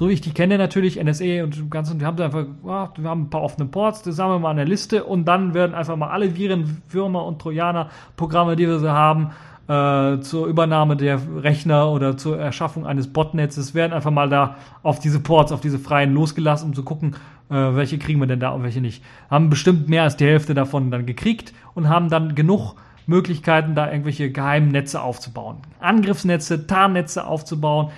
so 0.00 0.08
wie 0.08 0.14
ich 0.14 0.22
die 0.22 0.32
kenne 0.32 0.56
natürlich, 0.56 0.96
NSA 0.96 1.44
und 1.44 1.58
dem 1.58 1.68
Ganzen, 1.68 1.98
die 1.98 2.06
haben 2.06 2.18
einfach, 2.18 2.46
ja, 2.64 2.90
wir 2.96 3.10
haben 3.10 3.24
ein 3.24 3.28
paar 3.28 3.42
offene 3.42 3.68
Ports, 3.68 4.00
das 4.00 4.18
haben 4.18 4.32
wir 4.32 4.38
mal 4.38 4.52
an 4.52 4.56
der 4.56 4.64
Liste 4.64 5.04
und 5.04 5.26
dann 5.26 5.52
werden 5.52 5.74
einfach 5.74 5.94
mal 5.94 6.08
alle 6.08 6.34
Viren, 6.36 6.80
Würmer 6.88 7.26
und 7.26 7.38
Trojaner-Programme, 7.38 8.56
die 8.56 8.66
wir 8.66 8.78
so 8.78 8.88
haben, 8.88 9.32
äh, 9.68 10.18
zur 10.20 10.46
Übernahme 10.46 10.96
der 10.96 11.20
Rechner 11.42 11.90
oder 11.90 12.16
zur 12.16 12.38
Erschaffung 12.38 12.86
eines 12.86 13.12
Botnetzes, 13.12 13.74
werden 13.74 13.92
einfach 13.92 14.10
mal 14.10 14.30
da 14.30 14.56
auf 14.82 15.00
diese 15.00 15.20
Ports, 15.20 15.52
auf 15.52 15.60
diese 15.60 15.78
freien 15.78 16.14
losgelassen, 16.14 16.70
um 16.70 16.74
zu 16.74 16.82
gucken, 16.82 17.16
äh, 17.50 17.54
welche 17.54 17.98
kriegen 17.98 18.20
wir 18.20 18.26
denn 18.26 18.40
da 18.40 18.52
und 18.52 18.62
welche 18.62 18.80
nicht. 18.80 19.04
Haben 19.28 19.50
bestimmt 19.50 19.90
mehr 19.90 20.04
als 20.04 20.16
die 20.16 20.24
Hälfte 20.24 20.54
davon 20.54 20.90
dann 20.90 21.04
gekriegt 21.04 21.52
und 21.74 21.90
haben 21.90 22.08
dann 22.08 22.34
genug 22.34 22.74
Möglichkeiten, 23.06 23.74
da 23.74 23.90
irgendwelche 23.90 24.30
geheimen 24.30 24.70
Netze 24.70 25.02
aufzubauen. 25.02 25.58
Angriffsnetze, 25.78 26.66
Tarnnetze 26.66 27.26
aufzubauen, 27.26 27.90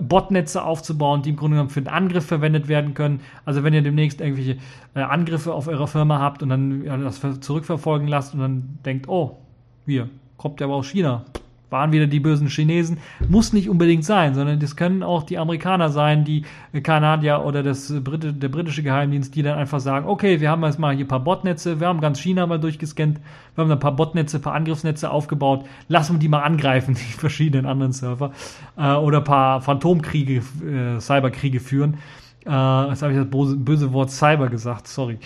Botnetze 0.00 0.62
aufzubauen, 0.64 1.22
die 1.22 1.30
im 1.30 1.36
Grunde 1.36 1.56
genommen 1.56 1.70
für 1.70 1.82
den 1.82 1.88
Angriff 1.88 2.26
verwendet 2.26 2.68
werden 2.68 2.94
können. 2.94 3.20
Also 3.44 3.62
wenn 3.64 3.74
ihr 3.74 3.82
demnächst 3.82 4.20
irgendwelche 4.20 4.58
äh, 4.94 5.00
Angriffe 5.00 5.52
auf 5.52 5.68
eurer 5.68 5.86
Firma 5.86 6.18
habt 6.18 6.42
und 6.42 6.48
dann 6.50 6.84
ja, 6.84 6.96
das 6.96 7.20
zurückverfolgen 7.40 8.08
lasst 8.08 8.34
und 8.34 8.40
dann 8.40 8.78
denkt, 8.84 9.08
oh, 9.08 9.38
hier, 9.86 10.08
kommt 10.36 10.60
der 10.60 10.66
aber 10.66 10.76
aus 10.76 10.88
China 10.88 11.24
waren 11.70 11.92
wieder 11.92 12.06
die 12.06 12.20
bösen 12.20 12.48
Chinesen. 12.48 12.98
Muss 13.28 13.52
nicht 13.52 13.68
unbedingt 13.68 14.04
sein, 14.04 14.34
sondern 14.34 14.58
das 14.58 14.76
können 14.76 15.02
auch 15.02 15.22
die 15.22 15.38
Amerikaner 15.38 15.88
sein, 15.90 16.24
die 16.24 16.44
Kanadier 16.82 17.44
oder 17.44 17.62
das 17.62 17.92
Brit 18.02 18.42
der 18.42 18.48
britische 18.48 18.82
Geheimdienst, 18.82 19.34
die 19.34 19.42
dann 19.42 19.58
einfach 19.58 19.80
sagen, 19.80 20.06
okay, 20.06 20.40
wir 20.40 20.50
haben 20.50 20.62
jetzt 20.64 20.78
mal 20.78 20.94
hier 20.94 21.04
ein 21.04 21.08
paar 21.08 21.20
Botnetze, 21.20 21.80
wir 21.80 21.86
haben 21.86 22.00
ganz 22.00 22.20
China 22.20 22.46
mal 22.46 22.58
durchgescannt, 22.58 23.20
wir 23.54 23.64
haben 23.64 23.70
ein 23.70 23.78
paar 23.78 23.96
Botnetze, 23.96 24.38
ein 24.38 24.42
paar 24.42 24.54
Angriffsnetze 24.54 25.10
aufgebaut, 25.10 25.64
lassen 25.88 26.14
wir 26.14 26.18
die 26.18 26.28
mal 26.28 26.42
angreifen, 26.42 26.94
die 26.94 27.12
verschiedenen 27.12 27.66
anderen 27.66 27.92
Server, 27.92 28.32
äh, 28.76 28.92
oder 28.92 29.18
ein 29.18 29.24
paar 29.24 29.60
Phantomkriege, 29.60 30.42
äh, 30.64 31.00
Cyberkriege 31.00 31.60
führen. 31.60 31.98
Äh, 32.46 32.88
jetzt 32.88 33.02
habe 33.02 33.12
ich 33.12 33.18
das 33.18 33.30
böse, 33.30 33.56
böse 33.56 33.92
Wort 33.92 34.10
Cyber 34.10 34.48
gesagt, 34.48 34.88
sorry. 34.88 35.18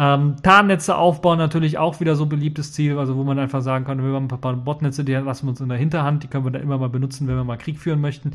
Ähm, 0.00 0.36
Tarnnetze 0.44 0.96
aufbauen 0.96 1.38
natürlich 1.38 1.76
auch 1.76 1.98
wieder 1.98 2.14
so 2.14 2.26
beliebtes 2.26 2.72
Ziel, 2.72 2.98
also 2.98 3.16
wo 3.16 3.24
man 3.24 3.36
einfach 3.36 3.62
sagen 3.62 3.84
kann, 3.84 4.00
wir 4.00 4.14
haben 4.14 4.28
ein 4.30 4.40
paar 4.40 4.54
Botnetze, 4.54 5.02
die 5.02 5.12
lassen 5.12 5.46
wir 5.46 5.50
uns 5.50 5.60
in 5.60 5.68
der 5.68 5.76
Hinterhand, 5.76 6.22
die 6.22 6.28
können 6.28 6.44
wir 6.44 6.52
dann 6.52 6.62
immer 6.62 6.78
mal 6.78 6.88
benutzen, 6.88 7.26
wenn 7.26 7.34
wir 7.34 7.42
mal 7.42 7.58
Krieg 7.58 7.80
führen 7.80 8.00
möchten 8.00 8.30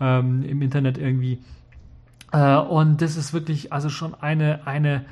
ähm, 0.00 0.44
im 0.44 0.62
Internet 0.62 0.96
irgendwie. 0.96 1.40
Äh, 2.32 2.58
und 2.58 3.02
das 3.02 3.16
ist 3.16 3.32
wirklich 3.32 3.72
also 3.72 3.88
schon 3.88 4.14
eine 4.14 4.60
eine 4.64 5.06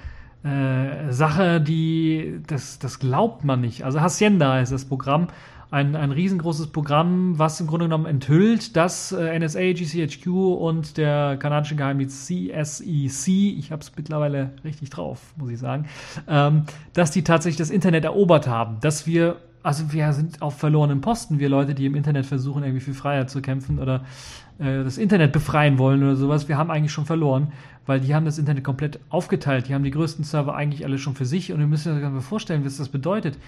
äh, 0.44 1.12
Sache, 1.12 1.60
die 1.60 2.40
das 2.46 2.78
das 2.78 3.00
glaubt 3.00 3.44
man 3.44 3.60
nicht. 3.60 3.84
Also 3.84 4.00
Hacienda 4.00 4.60
ist 4.60 4.70
das 4.70 4.84
Programm 4.84 5.26
ein, 5.70 5.96
ein 5.96 6.12
riesengroßes 6.12 6.68
Programm, 6.68 7.38
was 7.38 7.60
im 7.60 7.66
Grunde 7.66 7.86
genommen 7.86 8.06
enthüllt, 8.06 8.76
dass 8.76 9.12
äh, 9.12 9.38
NSA, 9.38 9.72
GCHQ 9.72 10.26
und 10.26 10.96
der 10.96 11.36
kanadische 11.38 11.76
Geheimdienst 11.76 12.26
CSEC, 12.26 13.28
e 13.28 13.50
ich 13.58 13.72
habe 13.72 13.82
es 13.82 13.92
mittlerweile 13.96 14.52
richtig 14.64 14.90
drauf, 14.90 15.20
muss 15.36 15.50
ich 15.50 15.58
sagen, 15.58 15.86
ähm, 16.28 16.64
dass 16.92 17.10
die 17.10 17.24
tatsächlich 17.24 17.58
das 17.58 17.70
Internet 17.70 18.04
erobert 18.04 18.46
haben, 18.46 18.78
dass 18.80 19.06
wir 19.06 19.36
also 19.62 19.92
wir 19.92 20.12
sind 20.12 20.42
auf 20.42 20.56
verlorenen 20.56 21.00
Posten, 21.00 21.40
wir 21.40 21.48
Leute, 21.48 21.74
die 21.74 21.86
im 21.86 21.96
Internet 21.96 22.24
versuchen, 22.24 22.62
irgendwie 22.62 22.80
für 22.80 22.94
Freiheit 22.94 23.30
zu 23.30 23.42
kämpfen 23.42 23.80
oder 23.80 24.04
äh, 24.60 24.84
das 24.84 24.96
Internet 24.96 25.32
befreien 25.32 25.76
wollen 25.78 26.04
oder 26.04 26.14
sowas, 26.14 26.48
wir 26.48 26.56
haben 26.56 26.70
eigentlich 26.70 26.92
schon 26.92 27.04
verloren, 27.04 27.52
weil 27.84 27.98
die 27.98 28.14
haben 28.14 28.24
das 28.24 28.38
Internet 28.38 28.62
komplett 28.62 29.00
aufgeteilt, 29.08 29.66
die 29.66 29.74
haben 29.74 29.82
die 29.82 29.90
größten 29.90 30.24
Server 30.24 30.54
eigentlich 30.54 30.84
alle 30.84 30.98
schon 30.98 31.16
für 31.16 31.26
sich 31.26 31.52
und 31.52 31.58
wir 31.58 31.66
müssen 31.66 32.00
uns 32.00 32.24
vorstellen, 32.24 32.64
was 32.64 32.76
das 32.76 32.90
bedeutet 32.90 33.38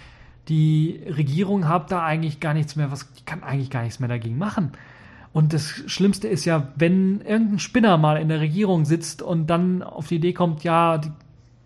die 0.49 1.01
Regierung 1.07 1.68
hat 1.68 1.90
da 1.92 2.03
eigentlich 2.03 2.40
gar 2.40 2.55
nichts 2.55 2.76
mehr, 2.76 2.90
was 2.90 3.12
die 3.12 3.24
kann 3.24 3.42
eigentlich 3.42 3.70
gar 3.70 3.82
nichts 3.82 4.01
mehr 4.01 4.09
dagegen 4.09 4.38
machen. 4.38 4.72
Und 5.32 5.53
das 5.53 5.82
Schlimmste 5.86 6.26
ist 6.26 6.44
ja, 6.46 6.68
wenn 6.76 7.20
irgendein 7.20 7.59
Spinner 7.59 7.99
mal 7.99 8.16
in 8.20 8.28
der 8.28 8.40
Regierung 8.40 8.84
sitzt 8.84 9.20
und 9.20 9.49
dann 9.49 9.82
auf 9.82 10.09
die 10.09 10.16
Idee 10.16 10.32
kommt, 10.32 10.64
ja, 10.64 10.99
die, 10.99 11.11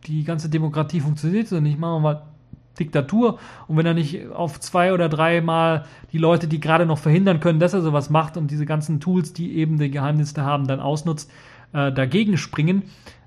die 0.06 0.24
ganze 0.24 0.48
Demokratie 0.48 1.00
funktioniert 1.00 1.48
so 1.48 1.60
nicht, 1.60 1.78
machen 1.78 1.94
wir 1.94 2.00
mal 2.00 2.22
Diktatur. 2.78 3.38
Und 3.68 3.76
wenn 3.76 3.86
er 3.86 3.94
nicht 3.94 4.30
auf 4.30 4.58
zwei 4.58 4.92
oder 4.92 5.08
dreimal 5.08 5.84
die 6.10 6.18
Leute, 6.18 6.48
die 6.48 6.60
gerade 6.60 6.86
noch 6.86 6.98
verhindern 6.98 7.40
können, 7.40 7.60
dass 7.60 7.74
er 7.74 7.82
sowas 7.82 8.10
macht 8.10 8.36
und 8.36 8.50
diese 8.50 8.66
ganzen 8.66 9.00
Tools, 9.00 9.32
die 9.32 9.56
eben 9.56 9.78
die 9.78 9.90
Geheimdienste 9.90 10.42
haben, 10.42 10.66
dann 10.66 10.80
ausnutzt, 10.80 11.30
äh, 11.72 11.92
dagegen 11.92 12.36
springen, 12.36 12.82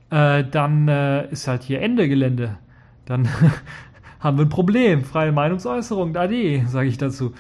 äh, 0.10 0.43
dann 0.43 0.88
äh, 0.88 1.30
ist 1.32 1.47
halt 1.47 1.64
hier 1.64 1.82
Ende 1.82 2.10
Gelände. 2.10 2.58
Dann 3.06 3.28
haben 4.26 4.39
wir 4.39 4.45
ein 4.45 4.49
Problem. 4.49 5.03
Freie 5.03 5.32
Meinungsäußerung, 5.32 6.17
ade, 6.17 6.65
sage 6.67 6.89
ich 6.89 6.97
dazu. 6.97 7.34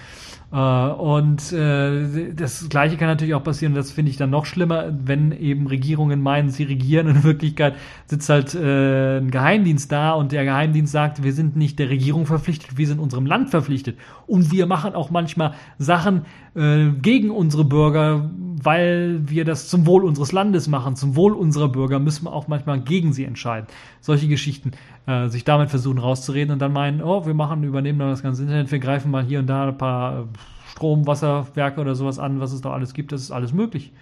Äh, 0.51 0.57
und 0.57 1.51
äh, 1.51 2.33
das 2.33 2.69
Gleiche 2.69 2.97
kann 2.97 3.07
natürlich 3.07 3.33
auch 3.33 3.43
passieren, 3.43 3.73
das 3.73 3.91
finde 3.91 4.11
ich 4.11 4.17
dann 4.17 4.29
noch 4.29 4.45
schlimmer, 4.45 4.93
wenn 5.03 5.31
eben 5.31 5.67
Regierungen 5.67 6.21
meinen, 6.21 6.49
sie 6.49 6.63
regieren 6.63 7.07
in 7.07 7.23
Wirklichkeit 7.23 7.75
sitzt 8.05 8.29
halt 8.29 8.53
äh, 8.55 9.17
ein 9.17 9.31
Geheimdienst 9.31 9.91
da 9.91 10.13
und 10.13 10.31
der 10.31 10.45
Geheimdienst 10.45 10.91
sagt, 10.91 11.23
wir 11.23 11.33
sind 11.33 11.55
nicht 11.55 11.79
der 11.79 11.89
Regierung 11.89 12.25
verpflichtet, 12.25 12.77
wir 12.77 12.87
sind 12.87 12.99
unserem 12.99 13.25
Land 13.25 13.49
verpflichtet. 13.49 13.97
Und 14.27 14.51
wir 14.51 14.65
machen 14.65 14.93
auch 14.93 15.09
manchmal 15.09 15.53
Sachen 15.77 16.21
gegen 16.57 17.31
unsere 17.31 17.65
Bürger, 17.65 18.31
weil 18.63 19.19
wir 19.25 19.43
das 19.43 19.67
zum 19.67 19.85
Wohl 19.85 20.05
unseres 20.05 20.31
Landes 20.31 20.69
machen, 20.69 20.95
zum 20.95 21.17
Wohl 21.17 21.33
unserer 21.33 21.67
Bürger, 21.67 21.99
müssen 21.99 22.27
wir 22.27 22.31
auch 22.31 22.47
manchmal 22.47 22.79
gegen 22.79 23.11
sie 23.11 23.25
entscheiden. 23.25 23.67
Solche 23.99 24.29
Geschichten, 24.29 24.71
äh, 25.07 25.27
sich 25.27 25.43
damit 25.43 25.69
versuchen 25.69 25.97
rauszureden 25.97 26.53
und 26.53 26.59
dann 26.59 26.73
meinen, 26.73 27.01
oh, 27.01 27.25
wir 27.25 27.33
machen, 27.33 27.63
übernehmen 27.63 27.99
dann 27.99 28.09
das 28.09 28.23
ganze 28.23 28.43
Internet, 28.43 28.71
wir 28.71 28.79
greifen 28.79 29.11
mal 29.11 29.23
hier 29.23 29.39
und 29.39 29.47
da 29.47 29.67
ein 29.67 29.77
paar 29.77 30.19
äh, 30.19 30.23
Strom, 30.71 31.07
Wasserwerke 31.07 31.79
oder 31.79 31.95
sowas 31.95 32.19
an, 32.19 32.39
was 32.39 32.51
es 32.51 32.61
da 32.61 32.71
alles 32.71 32.93
gibt, 32.93 33.11
das 33.11 33.21
ist 33.21 33.31
alles 33.31 33.53
möglich. 33.53 33.93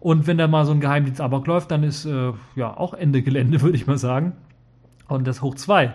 Und 0.00 0.26
wenn 0.26 0.38
da 0.38 0.48
mal 0.48 0.64
so 0.64 0.72
ein 0.72 0.80
Geheimdienst 0.80 1.20
Amok 1.20 1.46
läuft, 1.46 1.70
dann 1.70 1.82
ist 1.82 2.06
äh, 2.06 2.32
ja 2.56 2.76
auch 2.76 2.94
Ende 2.94 3.22
Gelände, 3.22 3.60
würde 3.62 3.76
ich 3.76 3.86
mal 3.86 3.98
sagen. 3.98 4.32
Und 5.08 5.26
das 5.26 5.42
hoch 5.42 5.54
zwei. 5.54 5.94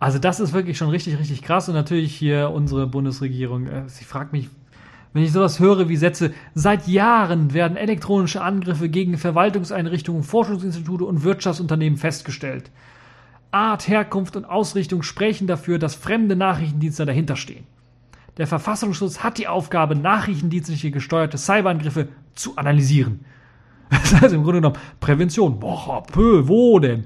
Also 0.00 0.18
das 0.18 0.40
ist 0.40 0.52
wirklich 0.52 0.78
schon 0.78 0.88
richtig, 0.90 1.18
richtig 1.18 1.42
krass. 1.42 1.68
Und 1.68 1.74
natürlich 1.74 2.14
hier 2.14 2.50
unsere 2.50 2.86
Bundesregierung, 2.86 3.66
äh, 3.66 3.88
sie 3.88 4.04
fragt 4.04 4.32
mich, 4.32 4.48
wenn 5.12 5.22
ich 5.22 5.32
sowas 5.32 5.60
höre 5.60 5.88
wie 5.88 5.96
Sätze, 5.96 6.32
seit 6.54 6.88
Jahren 6.88 7.52
werden 7.52 7.76
elektronische 7.76 8.40
Angriffe 8.40 8.88
gegen 8.88 9.18
Verwaltungseinrichtungen, 9.18 10.22
Forschungsinstitute 10.22 11.04
und 11.04 11.22
Wirtschaftsunternehmen 11.22 11.98
festgestellt. 11.98 12.70
Art, 13.52 13.86
Herkunft 13.86 14.34
und 14.34 14.46
Ausrichtung 14.46 15.02
sprechen 15.02 15.46
dafür, 15.46 15.78
dass 15.78 15.94
fremde 15.94 16.34
Nachrichtendienste 16.36 17.06
dahinter 17.06 17.36
stehen. 17.36 17.64
Der 18.38 18.46
Verfassungsschutz 18.46 19.18
hat 19.18 19.36
die 19.36 19.46
Aufgabe, 19.46 19.94
nachrichtendienstliche 19.94 20.90
gesteuerte 20.90 21.36
Cyberangriffe 21.38 22.08
zu 22.34 22.56
analysieren. 22.56 23.24
Das 23.90 24.22
heißt 24.22 24.32
im 24.32 24.42
Grunde 24.42 24.62
genommen 24.62 24.78
Prävention. 25.00 25.60
Boah, 25.60 26.02
pö, 26.02 26.48
wo 26.48 26.78
denn? 26.78 27.04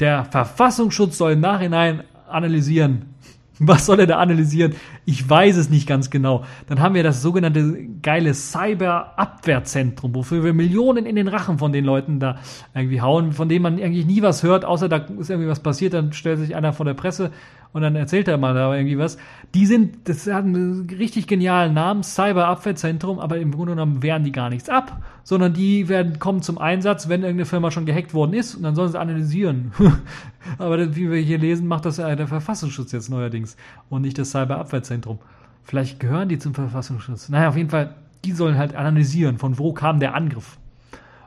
Der 0.00 0.26
Verfassungsschutz 0.26 1.16
soll 1.16 1.32
im 1.32 1.40
Nachhinein 1.40 2.04
analysieren, 2.28 3.14
was 3.60 3.84
soll 3.84 4.00
er 4.00 4.06
da 4.06 4.16
analysieren? 4.18 4.74
Ich 5.04 5.28
weiß 5.28 5.56
es 5.58 5.68
nicht 5.68 5.86
ganz 5.86 6.08
genau. 6.08 6.44
Dann 6.66 6.80
haben 6.80 6.94
wir 6.94 7.02
das 7.02 7.20
sogenannte 7.20 7.76
geile 8.02 8.32
Cyber-Abwehrzentrum, 8.32 10.14
wofür 10.14 10.42
wir 10.42 10.54
Millionen 10.54 11.04
in 11.04 11.14
den 11.14 11.28
Rachen 11.28 11.58
von 11.58 11.70
den 11.70 11.84
Leuten 11.84 12.20
da 12.20 12.38
irgendwie 12.74 13.02
hauen, 13.02 13.32
von 13.32 13.50
denen 13.50 13.62
man 13.62 13.74
eigentlich 13.74 14.06
nie 14.06 14.22
was 14.22 14.42
hört, 14.42 14.64
außer 14.64 14.88
da 14.88 14.96
ist 14.96 15.28
irgendwie 15.28 15.48
was 15.48 15.60
passiert, 15.60 15.92
dann 15.92 16.14
stellt 16.14 16.38
sich 16.38 16.56
einer 16.56 16.72
vor 16.72 16.86
der 16.86 16.94
Presse 16.94 17.32
und 17.72 17.82
dann 17.82 17.96
erzählt 17.96 18.28
er 18.28 18.36
mal 18.36 18.54
da 18.54 18.74
irgendwie 18.74 18.98
was. 18.98 19.16
Die 19.54 19.66
sind, 19.66 20.08
das 20.08 20.26
hat 20.26 20.44
einen 20.44 20.88
richtig 20.90 21.26
genialen 21.26 21.74
Namen, 21.74 22.02
Cyber-Abwehrzentrum, 22.02 23.18
aber 23.18 23.38
im 23.38 23.52
Grunde 23.52 23.72
genommen 23.72 24.02
wehren 24.02 24.24
die 24.24 24.32
gar 24.32 24.50
nichts 24.50 24.68
ab, 24.68 25.02
sondern 25.24 25.52
die 25.52 25.88
werden, 25.88 26.18
kommen 26.18 26.42
zum 26.42 26.58
Einsatz, 26.58 27.08
wenn 27.08 27.22
irgendeine 27.22 27.46
Firma 27.46 27.70
schon 27.70 27.86
gehackt 27.86 28.14
worden 28.14 28.34
ist 28.34 28.54
und 28.54 28.62
dann 28.62 28.74
sollen 28.74 28.90
sie 28.90 29.00
analysieren. 29.00 29.72
aber 30.58 30.76
das, 30.76 30.96
wie 30.96 31.10
wir 31.10 31.20
hier 31.20 31.38
lesen, 31.38 31.66
macht 31.66 31.84
das 31.84 31.96
ja 31.96 32.14
der 32.14 32.28
Verfassungsschutz 32.28 32.92
jetzt 32.92 33.08
neuerdings 33.08 33.56
und 33.88 34.02
nicht 34.02 34.18
das 34.18 34.30
Cyber-Abwehrzentrum. 34.30 35.18
Vielleicht 35.64 36.00
gehören 36.00 36.28
die 36.28 36.38
zum 36.38 36.54
Verfassungsschutz. 36.54 37.28
Naja, 37.28 37.48
auf 37.48 37.56
jeden 37.56 37.70
Fall, 37.70 37.94
die 38.24 38.32
sollen 38.32 38.58
halt 38.58 38.74
analysieren, 38.74 39.38
von 39.38 39.58
wo 39.58 39.72
kam 39.72 40.00
der 40.00 40.14
Angriff. 40.14 40.58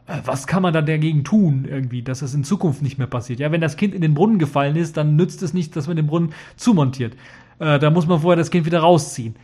Äh, 0.07 0.19
was 0.25 0.47
kann 0.47 0.61
man 0.61 0.73
da 0.73 0.81
dagegen 0.81 1.23
tun, 1.23 1.65
irgendwie, 1.65 2.01
dass 2.01 2.19
das 2.19 2.33
in 2.33 2.43
Zukunft 2.43 2.81
nicht 2.81 2.97
mehr 2.97 3.07
passiert? 3.07 3.39
Ja, 3.39 3.51
wenn 3.51 3.61
das 3.61 3.77
Kind 3.77 3.93
in 3.93 4.01
den 4.01 4.13
Brunnen 4.13 4.39
gefallen 4.39 4.75
ist, 4.75 4.97
dann 4.97 5.15
nützt 5.15 5.41
es 5.43 5.53
nicht, 5.53 5.75
dass 5.75 5.87
man 5.87 5.95
den 5.95 6.07
Brunnen 6.07 6.33
zumontiert. 6.55 7.15
Äh, 7.59 7.79
da 7.79 7.89
muss 7.89 8.07
man 8.07 8.19
vorher 8.19 8.37
das 8.37 8.51
Kind 8.51 8.65
wieder 8.65 8.79
rausziehen. 8.79 9.35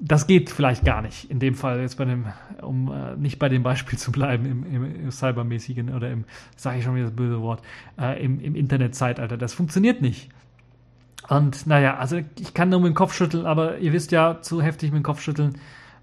das 0.00 0.26
geht 0.28 0.50
vielleicht 0.50 0.84
gar 0.84 1.02
nicht. 1.02 1.30
In 1.30 1.40
dem 1.40 1.54
Fall 1.54 1.80
jetzt 1.80 1.96
bei 1.96 2.04
dem, 2.04 2.26
um 2.62 2.92
äh, 2.92 3.16
nicht 3.16 3.38
bei 3.38 3.48
dem 3.48 3.62
Beispiel 3.62 3.98
zu 3.98 4.12
bleiben, 4.12 4.46
im, 4.46 4.64
im, 4.74 5.02
im 5.02 5.10
cybermäßigen 5.10 5.94
oder 5.94 6.10
im, 6.10 6.24
sage 6.56 6.78
ich 6.78 6.84
schon 6.84 6.94
wieder 6.94 7.06
das 7.06 7.16
böse 7.16 7.40
Wort, 7.40 7.62
äh, 8.00 8.22
im, 8.22 8.40
im 8.40 8.54
Internetzeitalter. 8.54 9.36
Das 9.36 9.54
funktioniert 9.54 10.02
nicht. 10.02 10.30
Und 11.28 11.66
naja, 11.66 11.96
also 11.98 12.20
ich 12.38 12.54
kann 12.54 12.70
nur 12.70 12.80
mit 12.80 12.92
dem 12.92 12.94
Kopf 12.94 13.12
schütteln, 13.12 13.44
aber 13.44 13.78
ihr 13.78 13.92
wisst 13.92 14.12
ja, 14.12 14.40
zu 14.40 14.62
heftig 14.62 14.92
mit 14.92 15.00
dem 15.00 15.04
Kopf 15.04 15.20
schütteln, 15.20 15.56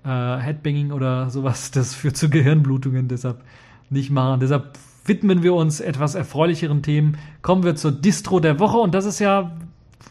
äh, 0.03 0.37
Headbanging 0.37 0.91
oder 0.91 1.29
sowas, 1.29 1.71
das 1.71 1.95
führt 1.95 2.17
zu 2.17 2.29
Gehirnblutungen, 2.29 3.07
deshalb 3.07 3.43
nicht 3.89 4.09
machen. 4.09 4.39
Deshalb 4.39 4.77
widmen 5.05 5.43
wir 5.43 5.53
uns 5.53 5.79
etwas 5.79 6.15
erfreulicheren 6.15 6.81
Themen. 6.81 7.17
Kommen 7.41 7.63
wir 7.63 7.75
zur 7.75 7.91
Distro 7.91 8.39
der 8.39 8.59
Woche 8.59 8.77
und 8.77 8.93
das 8.93 9.05
ist 9.05 9.19
ja, 9.19 9.51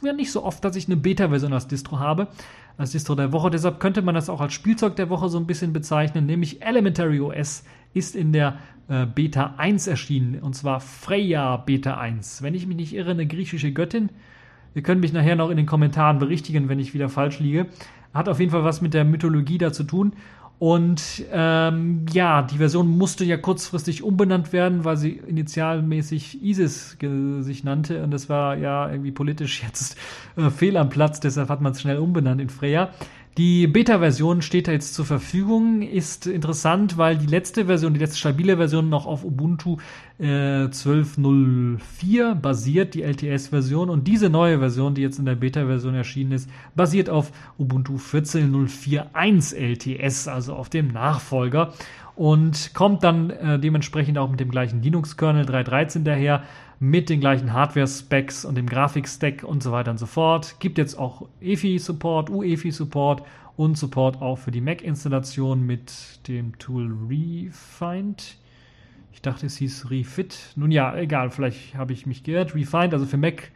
ja 0.02 0.12
nicht 0.12 0.30
so 0.30 0.44
oft, 0.44 0.64
dass 0.64 0.76
ich 0.76 0.86
eine 0.86 0.96
Beta-Version 0.96 1.52
als 1.52 1.66
Distro 1.66 1.98
habe 1.98 2.28
als 2.76 2.92
Distro 2.92 3.14
der 3.14 3.32
Woche. 3.32 3.50
Deshalb 3.50 3.80
könnte 3.80 4.02
man 4.02 4.14
das 4.14 4.28
auch 4.28 4.40
als 4.40 4.52
Spielzeug 4.52 4.96
der 4.96 5.10
Woche 5.10 5.28
so 5.28 5.38
ein 5.38 5.46
bisschen 5.46 5.72
bezeichnen, 5.72 6.26
nämlich 6.26 6.62
Elementary 6.62 7.20
OS 7.20 7.64
ist 7.92 8.16
in 8.16 8.32
der 8.32 8.58
äh, 8.88 9.06
Beta 9.06 9.54
1 9.56 9.86
erschienen 9.86 10.40
und 10.40 10.54
zwar 10.54 10.80
Freya 10.80 11.56
Beta 11.58 11.96
1. 11.96 12.42
Wenn 12.42 12.54
ich 12.54 12.66
mich 12.66 12.76
nicht 12.76 12.94
irre, 12.94 13.12
eine 13.12 13.26
griechische 13.26 13.72
Göttin. 13.72 14.10
Ihr 14.74 14.82
könnt 14.82 15.00
mich 15.00 15.12
nachher 15.12 15.36
noch 15.36 15.50
in 15.50 15.56
den 15.56 15.66
Kommentaren 15.66 16.18
berichtigen, 16.18 16.68
wenn 16.68 16.80
ich 16.80 16.94
wieder 16.94 17.08
falsch 17.08 17.38
liege. 17.38 17.66
Hat 18.12 18.28
auf 18.28 18.40
jeden 18.40 18.50
Fall 18.50 18.64
was 18.64 18.80
mit 18.80 18.92
der 18.92 19.04
Mythologie 19.04 19.58
da 19.58 19.72
zu 19.72 19.84
tun. 19.84 20.14
Und 20.58 21.24
ähm, 21.32 22.06
ja, 22.12 22.42
die 22.42 22.58
Version 22.58 22.88
musste 22.88 23.24
ja 23.24 23.36
kurzfristig 23.36 24.02
umbenannt 24.02 24.52
werden, 24.52 24.84
weil 24.84 24.96
sie 24.96 25.12
initialmäßig 25.12 26.42
ISIS 26.42 26.96
sich 27.40 27.64
nannte. 27.64 28.02
Und 28.02 28.12
das 28.12 28.28
war 28.28 28.56
ja 28.56 28.90
irgendwie 28.90 29.12
politisch 29.12 29.62
jetzt 29.66 29.98
äh, 30.36 30.50
fehl 30.50 30.76
am 30.76 30.90
Platz, 30.90 31.20
deshalb 31.20 31.48
hat 31.48 31.60
man 31.60 31.72
es 31.72 31.80
schnell 31.80 31.98
umbenannt 31.98 32.40
in 32.40 32.50
Freya. 32.50 32.90
Die 33.36 33.66
Beta-Version 33.66 34.42
steht 34.42 34.68
da 34.68 34.72
jetzt 34.72 34.94
zur 34.94 35.04
Verfügung, 35.04 35.82
ist 35.82 36.28
interessant, 36.28 36.98
weil 36.98 37.18
die 37.18 37.26
letzte 37.26 37.66
Version, 37.66 37.92
die 37.92 37.98
letzte 37.98 38.18
stabile 38.18 38.58
Version 38.58 38.88
noch 38.88 39.06
auf 39.06 39.24
Ubuntu 39.24 39.78
äh, 40.20 40.66
12.04 40.66 42.36
basiert, 42.36 42.94
die 42.94 43.02
LTS-Version. 43.02 43.90
Und 43.90 44.06
diese 44.06 44.30
neue 44.30 44.60
Version, 44.60 44.94
die 44.94 45.02
jetzt 45.02 45.18
in 45.18 45.24
der 45.24 45.34
Beta-Version 45.34 45.96
erschienen 45.96 46.30
ist, 46.30 46.48
basiert 46.76 47.10
auf 47.10 47.32
Ubuntu 47.58 47.96
14.04.1 47.96 49.56
LTS, 49.56 50.28
also 50.28 50.54
auf 50.54 50.68
dem 50.68 50.92
Nachfolger. 50.92 51.72
Und 52.16 52.74
kommt 52.74 53.02
dann 53.02 53.30
äh, 53.30 53.58
dementsprechend 53.58 54.18
auch 54.18 54.30
mit 54.30 54.38
dem 54.38 54.50
gleichen 54.50 54.82
Linux-Kernel 54.82 55.46
3.13 55.46 56.04
daher 56.04 56.44
mit 56.78 57.08
den 57.08 57.20
gleichen 57.20 57.52
Hardware-Specs 57.52 58.44
und 58.44 58.56
dem 58.56 58.66
Grafik-Stack 58.66 59.42
und 59.42 59.62
so 59.62 59.72
weiter 59.72 59.90
und 59.90 59.98
so 59.98 60.06
fort. 60.06 60.56
Gibt 60.60 60.78
jetzt 60.78 60.96
auch 60.96 61.26
EFI-Support, 61.40 62.30
UEFI-Support 62.30 63.22
und 63.56 63.78
Support 63.78 64.20
auch 64.20 64.36
für 64.36 64.50
die 64.50 64.60
Mac-Installation 64.60 65.64
mit 65.64 66.26
dem 66.28 66.58
Tool 66.58 66.94
Refind. 67.08 68.36
Ich 69.12 69.22
dachte, 69.22 69.46
es 69.46 69.56
hieß 69.56 69.90
Refit. 69.90 70.52
Nun 70.56 70.70
ja, 70.70 70.94
egal, 70.96 71.30
vielleicht 71.30 71.76
habe 71.76 71.92
ich 71.92 72.06
mich 72.06 72.24
geirrt. 72.24 72.54
Refind, 72.54 72.92
also 72.92 73.06
für 73.06 73.16
Mac 73.16 73.50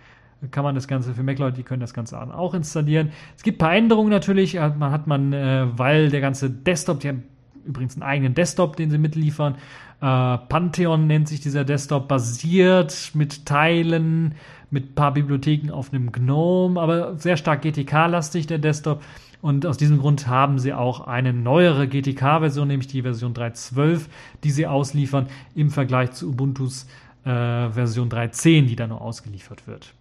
kann 0.53 0.63
man 0.63 0.77
das 0.77 0.87
Ganze, 0.87 1.15
für 1.15 1.25
Mac-Leute, 1.25 1.57
die 1.57 1.65
können 1.65 1.81
das 1.81 1.95
Ganze 1.95 2.21
auch 2.21 2.55
installieren. 2.55 3.11
Es 3.37 3.43
gibt 3.43 3.57
ein 3.57 3.67
paar 3.67 3.75
Änderungen 3.75 4.11
natürlich. 4.11 4.55
Man 4.55 4.93
hat 4.93 5.09
man, 5.09 5.33
äh, 5.33 5.67
weil 5.77 6.11
der 6.11 6.21
ganze 6.21 6.49
Desktop, 6.49 7.05
haben 7.05 7.25
übrigens 7.65 7.95
einen 7.95 8.03
eigenen 8.03 8.35
Desktop, 8.35 8.77
den 8.77 8.91
sie 8.91 8.99
mitliefern, 8.99 9.57
äh, 10.01 10.39
Pantheon 10.49 11.07
nennt 11.07 11.29
sich 11.29 11.41
dieser 11.41 11.65
Desktop, 11.65 12.09
basiert 12.09 13.11
mit 13.15 13.47
Teilen, 13.47 14.35
mit 14.71 14.95
paar 14.95 15.13
Bibliotheken 15.13 15.73
auf 15.73 15.93
einem 15.93 16.13
GNOME, 16.13 16.81
aber 16.81 17.17
sehr 17.17 17.37
stark 17.37 17.63
GTK-lastig 17.63 18.47
der 18.47 18.59
Desktop. 18.59 19.03
Und 19.41 19.67
aus 19.67 19.77
diesem 19.77 19.99
Grund 19.99 20.27
haben 20.27 20.59
sie 20.59 20.73
auch 20.73 21.07
eine 21.07 21.33
neuere 21.33 21.87
GTK-Version, 21.87 22.69
nämlich 22.69 22.89
die 22.89 23.03
Version 23.03 23.35
3.12, 23.35 24.07
die 24.43 24.51
sie 24.51 24.67
ausliefern 24.67 25.29
im 25.55 25.71
Vergleich 25.71 26.13
zu 26.13 26.29
Ubuntus 26.29 26.87
äh, 27.25 27.71
Version 27.71 28.09
3.10, 28.09 28.67
die 28.67 28.77
da 28.77 28.87
nur 28.87 29.01
ausgeliefert 29.01 29.67
wird. 29.67 29.95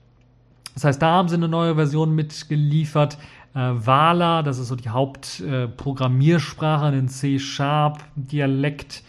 Das 0.74 0.84
heißt, 0.84 1.02
da 1.02 1.08
haben 1.08 1.28
sie 1.28 1.36
eine 1.36 1.48
neue 1.48 1.74
Version 1.74 2.14
mitgeliefert. 2.14 3.18
Äh, 3.58 3.86
Vala, 3.86 4.44
das 4.44 4.60
ist 4.60 4.68
so 4.68 4.76
die 4.76 4.90
Hauptprogrammiersprache, 4.90 6.90
äh, 6.90 6.92
den 6.92 7.10
C-Sharp-Dialekt 7.10 9.04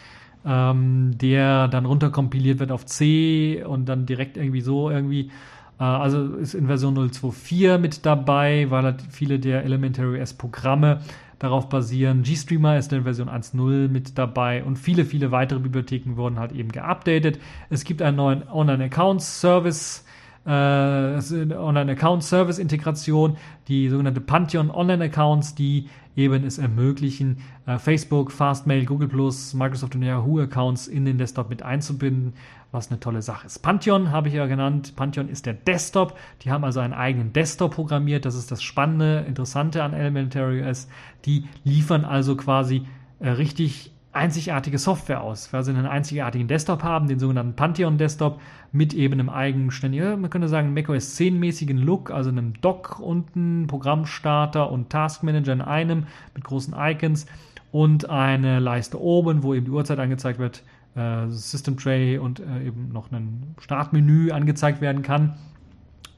ähm, 0.49 1.19
der 1.19 1.69
dann 1.69 1.85
runterkompiliert 1.85 2.59
wird 2.59 2.73
auf 2.73 2.87
C 2.87 3.63
und 3.65 3.89
dann 3.89 4.07
direkt 4.07 4.37
irgendwie 4.37 4.61
so 4.61 4.91
irgendwie. 4.91 5.31
Äh, 5.79 5.85
also 5.85 6.35
ist 6.37 6.55
in 6.55 6.67
Version 6.67 6.97
0.2.4 6.97 7.79
mit 7.79 8.07
dabei, 8.07 8.71
weil 8.71 8.85
halt 8.85 9.03
viele 9.11 9.39
der 9.39 9.65
Elementary 9.65 10.21
OS 10.21 10.35
Programme 10.35 11.01
darauf 11.39 11.69
basieren. 11.69 12.23
GStreamer 12.23 12.79
ist 12.79 12.93
in 12.93 13.05
Version 13.05 13.29
1.0 13.29 13.89
mit 13.89 14.19
dabei 14.19 14.65
und 14.65 14.77
viele, 14.77 15.05
viele 15.05 15.31
weitere 15.31 15.61
Bibliotheken 15.61 16.17
wurden 16.17 16.39
halt 16.39 16.53
eben 16.53 16.73
geupdatet. 16.73 17.39
Es 17.71 17.85
gibt 17.85 18.03
einen 18.03 18.17
neuen 18.17 18.49
Online-Account-Service, 18.49 20.05
äh, 20.05 20.08
Online-Account-Service-Integration, 20.47 23.37
die 23.69 23.89
sogenannte 23.89 24.21
Pantheon 24.21 24.71
Online-Accounts, 24.71 25.55
die 25.55 25.89
eben 26.17 26.45
es 26.45 26.59
ermöglichen, 26.59 27.39
äh, 27.67 27.79
Facebook, 27.79 28.33
Fastmail, 28.33 28.85
Google 28.85 29.09
Microsoft 29.09 29.95
und 29.95 30.03
Yahoo 30.03 30.41
Accounts 30.41 30.89
in 30.89 31.05
den 31.05 31.17
Desktop 31.17 31.49
mit 31.49 31.63
einzubinden, 31.63 32.35
was 32.73 32.91
eine 32.91 33.01
tolle 33.01 33.23
Sache 33.23 33.47
ist. 33.47 33.61
Pantheon 33.61 34.11
habe 34.11 34.29
ich 34.29 34.35
ja 34.35 34.47
genannt. 34.47 34.95
Pantheon 34.97 35.29
ist 35.29 35.47
der 35.47 35.55
Desktop. 35.55 36.19
Die 36.43 36.51
haben 36.51 36.65
also 36.65 36.81
einen 36.81 36.93
eigenen 36.93 37.33
Desktop 37.33 37.75
programmiert. 37.75 38.25
Das 38.25 38.35
ist 38.35 38.51
das 38.51 38.63
Spannende, 38.63 39.25
Interessante 39.29 39.83
an 39.83 39.95
Elementary 39.95 40.63
OS. 40.63 40.89
Die 41.25 41.45
liefern 41.65 42.05
also 42.05 42.37
quasi 42.37 42.83
äh, 43.21 43.31
richtig 43.31 43.93
einzigartige 44.19 44.79
Software 44.79 45.23
aus, 45.23 45.53
weil 45.53 45.63
sie 45.63 45.71
einen 45.71 45.87
einzigartigen 45.87 46.49
Desktop 46.49 46.83
haben, 46.83 47.07
den 47.07 47.19
sogenannten 47.19 47.55
Pantheon 47.55 47.99
Desktop, 47.99 48.41
mit 48.73 48.93
eben 48.93 49.15
einem 49.15 49.31
eigenständigen, 49.31 50.21
man 50.21 50.29
könnte 50.29 50.49
sagen, 50.49 50.75
macOS 50.75 51.15
10 51.15 51.39
mäßigen 51.39 51.79
Look, 51.79 52.11
also 52.11 52.29
einem 52.29 52.61
Dock 52.61 53.01
unten, 53.01 53.67
Programmstarter 53.67 54.71
und 54.71 54.91
Taskmanager 54.91 55.53
in 55.53 55.63
einem 55.63 56.07
mit 56.35 56.45
großen 56.45 56.75
Icons 56.77 57.27
und 57.73 58.11
eine 58.11 58.59
Leiste 58.59 59.01
oben, 59.01 59.43
wo 59.43 59.55
eben 59.55 59.65
die 59.65 59.71
Uhrzeit 59.71 59.99
angezeigt 59.99 60.39
wird, 60.39 60.63
äh, 60.97 61.29
System 61.29 61.77
Tray 61.79 62.19
und 62.19 62.41
äh, 62.41 62.67
eben 62.67 62.93
noch 62.93 63.11
ein 63.13 63.55
Startmenü 63.61 64.33
angezeigt 64.33 64.81
werden 64.81 65.03
kann. 65.03 65.37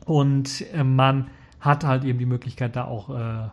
Und 0.06 0.64
äh, 0.72 0.82
man 0.82 1.28
hat 1.60 1.84
halt 1.84 2.04
eben 2.04 2.18
die 2.18 2.26
Möglichkeit, 2.26 2.74
da 2.74 2.84
auch 2.84 3.10
äh, 3.10 3.48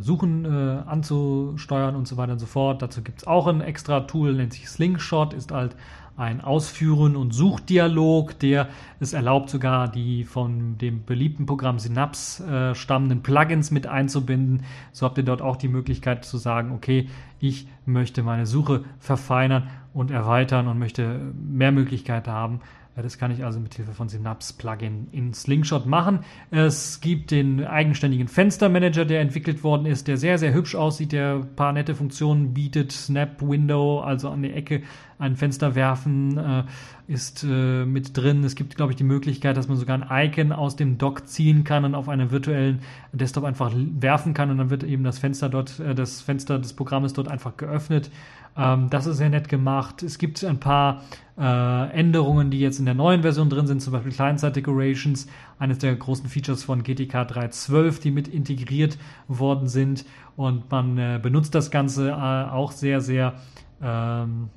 Suchen 0.00 0.44
äh, 0.44 0.48
anzusteuern 0.86 1.96
und 1.96 2.06
so 2.08 2.16
weiter 2.16 2.32
und 2.32 2.38
so 2.38 2.46
fort. 2.46 2.82
Dazu 2.82 3.02
gibt 3.02 3.22
es 3.22 3.26
auch 3.26 3.46
ein 3.46 3.60
extra 3.60 4.00
Tool, 4.00 4.34
nennt 4.34 4.52
sich 4.52 4.68
Slingshot, 4.68 5.32
ist 5.34 5.52
halt 5.52 5.76
ein 6.16 6.40
Ausführen- 6.40 7.14
und 7.14 7.32
Suchdialog, 7.32 8.38
der 8.38 8.68
es 9.00 9.12
erlaubt, 9.12 9.50
sogar 9.50 9.88
die 9.88 10.24
von 10.24 10.78
dem 10.78 11.04
beliebten 11.04 11.44
Programm 11.44 11.78
Synapse 11.78 12.44
äh, 12.44 12.74
stammenden 12.74 13.22
Plugins 13.22 13.70
mit 13.70 13.86
einzubinden. 13.86 14.64
So 14.92 15.04
habt 15.04 15.18
ihr 15.18 15.24
dort 15.24 15.42
auch 15.42 15.56
die 15.56 15.68
Möglichkeit 15.68 16.24
zu 16.24 16.38
sagen, 16.38 16.72
okay, 16.72 17.08
ich 17.38 17.68
möchte 17.84 18.22
meine 18.22 18.46
Suche 18.46 18.84
verfeinern 18.98 19.68
und 19.92 20.10
erweitern 20.10 20.68
und 20.68 20.78
möchte 20.78 21.32
mehr 21.34 21.72
Möglichkeiten 21.72 22.30
haben, 22.30 22.60
das 23.02 23.18
kann 23.18 23.30
ich 23.30 23.44
also 23.44 23.60
mit 23.60 23.74
Hilfe 23.74 23.92
von 23.92 24.08
Synapse 24.08 24.54
Plugin 24.56 25.08
in 25.12 25.34
Slingshot 25.34 25.84
machen. 25.84 26.20
Es 26.50 27.00
gibt 27.00 27.30
den 27.30 27.64
eigenständigen 27.64 28.26
Fenstermanager, 28.26 29.04
der 29.04 29.20
entwickelt 29.20 29.62
worden 29.62 29.86
ist, 29.86 30.08
der 30.08 30.16
sehr, 30.16 30.38
sehr 30.38 30.54
hübsch 30.54 30.74
aussieht, 30.74 31.12
der 31.12 31.34
ein 31.36 31.56
paar 31.56 31.72
nette 31.72 31.94
Funktionen 31.94 32.54
bietet. 32.54 32.92
Snap 32.92 33.42
Window, 33.42 34.00
also 34.00 34.30
an 34.30 34.42
der 34.42 34.56
Ecke 34.56 34.82
ein 35.18 35.36
Fenster 35.36 35.74
werfen, 35.74 36.36
äh, 36.36 36.64
ist 37.08 37.44
äh, 37.44 37.84
mit 37.84 38.16
drin. 38.16 38.44
Es 38.44 38.54
gibt, 38.54 38.76
glaube 38.76 38.92
ich, 38.92 38.96
die 38.96 39.04
Möglichkeit, 39.04 39.56
dass 39.56 39.68
man 39.68 39.76
sogar 39.76 40.10
ein 40.10 40.28
Icon 40.28 40.52
aus 40.52 40.76
dem 40.76 40.98
Dock 40.98 41.26
ziehen 41.28 41.64
kann 41.64 41.84
und 41.84 41.94
auf 41.94 42.08
einen 42.08 42.30
virtuellen 42.30 42.80
Desktop 43.12 43.44
einfach 43.44 43.72
werfen 43.74 44.34
kann 44.34 44.50
und 44.50 44.58
dann 44.58 44.70
wird 44.70 44.84
eben 44.84 45.04
das 45.04 45.18
Fenster 45.18 45.48
dort, 45.48 45.80
äh, 45.80 45.94
das 45.94 46.20
Fenster 46.20 46.58
des 46.58 46.72
Programmes 46.72 47.12
dort 47.12 47.28
einfach 47.28 47.56
geöffnet. 47.56 48.10
Ähm, 48.56 48.88
das 48.90 49.06
ist 49.06 49.18
sehr 49.18 49.28
nett 49.28 49.48
gemacht. 49.48 50.02
Es 50.02 50.18
gibt 50.18 50.42
ein 50.44 50.58
paar 50.58 51.02
äh, 51.38 51.90
Änderungen, 51.90 52.50
die 52.50 52.60
jetzt 52.60 52.78
in 52.78 52.86
der 52.86 52.94
neuen 52.94 53.22
Version 53.22 53.50
drin 53.50 53.66
sind, 53.66 53.82
zum 53.82 53.92
Beispiel 53.92 54.12
Client-Side-Decorations, 54.12 55.26
eines 55.58 55.78
der 55.78 55.94
großen 55.94 56.28
Features 56.28 56.64
von 56.64 56.82
GTK 56.82 57.14
3.12, 57.14 58.00
die 58.00 58.10
mit 58.10 58.28
integriert 58.28 58.96
worden 59.28 59.68
sind. 59.68 60.04
Und 60.36 60.70
man 60.70 60.96
äh, 60.96 61.20
benutzt 61.22 61.54
das 61.54 61.70
Ganze 61.70 62.10
äh, 62.10 62.12
auch 62.12 62.72
sehr, 62.72 63.00
sehr, 63.00 63.34
ähm, 63.82 64.48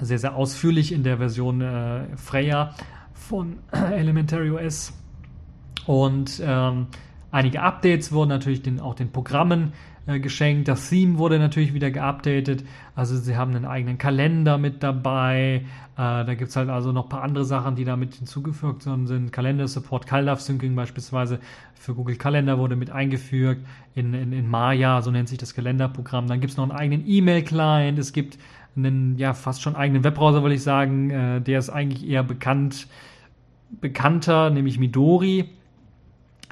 sehr, 0.00 0.18
sehr 0.18 0.36
ausführlich 0.36 0.92
in 0.92 1.02
der 1.02 1.16
Version 1.16 1.62
äh, 1.62 2.16
Freya 2.16 2.74
von 3.14 3.58
Elementary 3.72 4.50
OS. 4.50 4.92
Und 5.86 6.42
ähm, 6.44 6.88
einige 7.30 7.62
Updates 7.62 8.12
wurden 8.12 8.28
natürlich 8.28 8.62
den, 8.62 8.80
auch 8.80 8.94
den 8.94 9.12
Programmen 9.12 9.72
äh, 10.06 10.20
geschenkt. 10.20 10.68
Das 10.68 10.88
Theme 10.88 11.18
wurde 11.18 11.38
natürlich 11.38 11.74
wieder 11.74 11.90
geupdatet. 11.90 12.64
Also 12.94 13.16
sie 13.16 13.36
haben 13.36 13.54
einen 13.54 13.64
eigenen 13.64 13.98
Kalender 13.98 14.56
mit 14.56 14.82
dabei. 14.82 15.64
Äh, 15.94 15.96
da 15.96 16.34
gibt 16.34 16.50
es 16.50 16.56
halt 16.56 16.68
also 16.68 16.92
noch 16.92 17.04
ein 17.04 17.08
paar 17.08 17.22
andere 17.22 17.44
Sachen, 17.44 17.74
die 17.74 17.84
damit 17.84 18.14
hinzugefügt 18.14 18.82
sind. 18.82 19.32
Kalender-Support, 19.32 20.06
CalDAV-Syncing 20.06 20.74
beispielsweise 20.76 21.40
für 21.74 21.94
Google 21.94 22.16
Kalender 22.16 22.58
wurde 22.58 22.76
mit 22.76 22.90
eingefügt. 22.90 23.66
In, 23.94 24.14
in, 24.14 24.32
in 24.32 24.48
Maya, 24.48 25.02
so 25.02 25.10
nennt 25.10 25.28
sich 25.28 25.38
das 25.38 25.54
Kalenderprogramm. 25.54 26.28
Dann 26.28 26.40
gibt 26.40 26.52
es 26.52 26.56
noch 26.56 26.64
einen 26.64 26.78
eigenen 26.78 27.06
E-Mail-Client. 27.06 27.98
Es 27.98 28.12
gibt 28.12 28.38
einen, 28.76 29.16
ja, 29.18 29.34
fast 29.34 29.62
schon 29.62 29.74
eigenen 29.74 30.04
Webbrowser, 30.04 30.42
würde 30.42 30.54
ich 30.54 30.62
sagen. 30.62 31.10
Äh, 31.10 31.40
der 31.40 31.58
ist 31.58 31.70
eigentlich 31.70 32.08
eher 32.08 32.22
bekannt, 32.22 32.86
bekannter, 33.80 34.50
nämlich 34.50 34.78
Midori. 34.78 35.55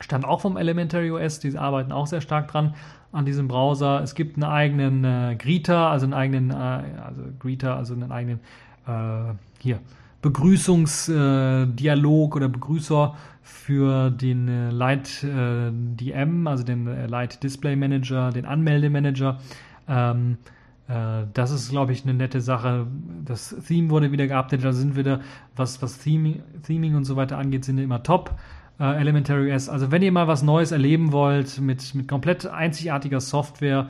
Stammt 0.01 0.25
auch 0.25 0.41
vom 0.41 0.57
Elementary 0.57 1.11
OS. 1.11 1.41
Die 1.41 1.57
arbeiten 1.57 1.93
auch 1.93 2.07
sehr 2.07 2.21
stark 2.21 2.49
dran 2.49 2.75
an 3.13 3.25
diesem 3.25 3.49
Browser. 3.49 4.03
Es 4.03 4.15
gibt 4.15 4.37
einen 4.37 4.45
eigenen 4.45 5.05
äh, 5.05 5.37
Greeter, 5.39 5.89
also 5.89 6.05
einen 6.07 6.15
eigenen, 6.15 6.51
äh, 6.51 6.55
also 6.55 7.23
Greeter, 7.39 7.77
also 7.77 7.95
einen 7.95 8.11
eigenen 8.11 8.41
äh, 8.87 9.35
hier 9.61 9.79
Begrüßungsdialog 10.23 12.35
oder 12.35 12.49
Begrüßer 12.49 13.15
für 13.43 14.11
den 14.11 14.49
äh, 14.49 14.71
Light 14.71 15.23
äh, 15.23 15.71
DM, 15.71 16.47
also 16.47 16.65
den 16.65 16.87
äh, 16.87 17.07
Light 17.07 17.43
Display 17.43 17.77
Manager, 17.77 18.31
den 18.31 18.47
Anmeldemanager. 18.47 19.39
Ähm, 19.87 20.39
äh, 20.89 21.25
das 21.33 21.51
ist, 21.51 21.71
glaube 21.71 21.93
ich, 21.93 22.05
eine 22.05 22.15
nette 22.15 22.41
Sache. 22.41 22.87
Das 23.25 23.55
Theme 23.69 23.91
wurde 23.91 24.13
wieder 24.13 24.27
geupdatet, 24.27 24.65
da 24.65 24.73
sind 24.73 24.97
wieder, 24.97 25.21
was, 25.57 25.83
was 25.83 25.99
Theming, 25.99 26.43
Theming 26.67 26.97
und 26.97 27.05
so 27.05 27.17
weiter 27.17 27.37
angeht, 27.37 27.67
sind 27.67 27.77
immer 27.79 28.03
top. 28.03 28.35
Äh, 28.81 29.01
Elementary 29.01 29.51
S. 29.51 29.69
Also 29.69 29.93
wenn 29.93 30.03
ihr 30.03 30.13
mal 30.13 30.27
was 30.27 30.43
Neues 30.43 30.73
erleben 30.73 31.13
wollt 31.13 31.61
mit, 31.61 31.95
mit 31.95 32.09
komplett 32.09 32.47
einzigartiger 32.47 33.21
Software, 33.21 33.89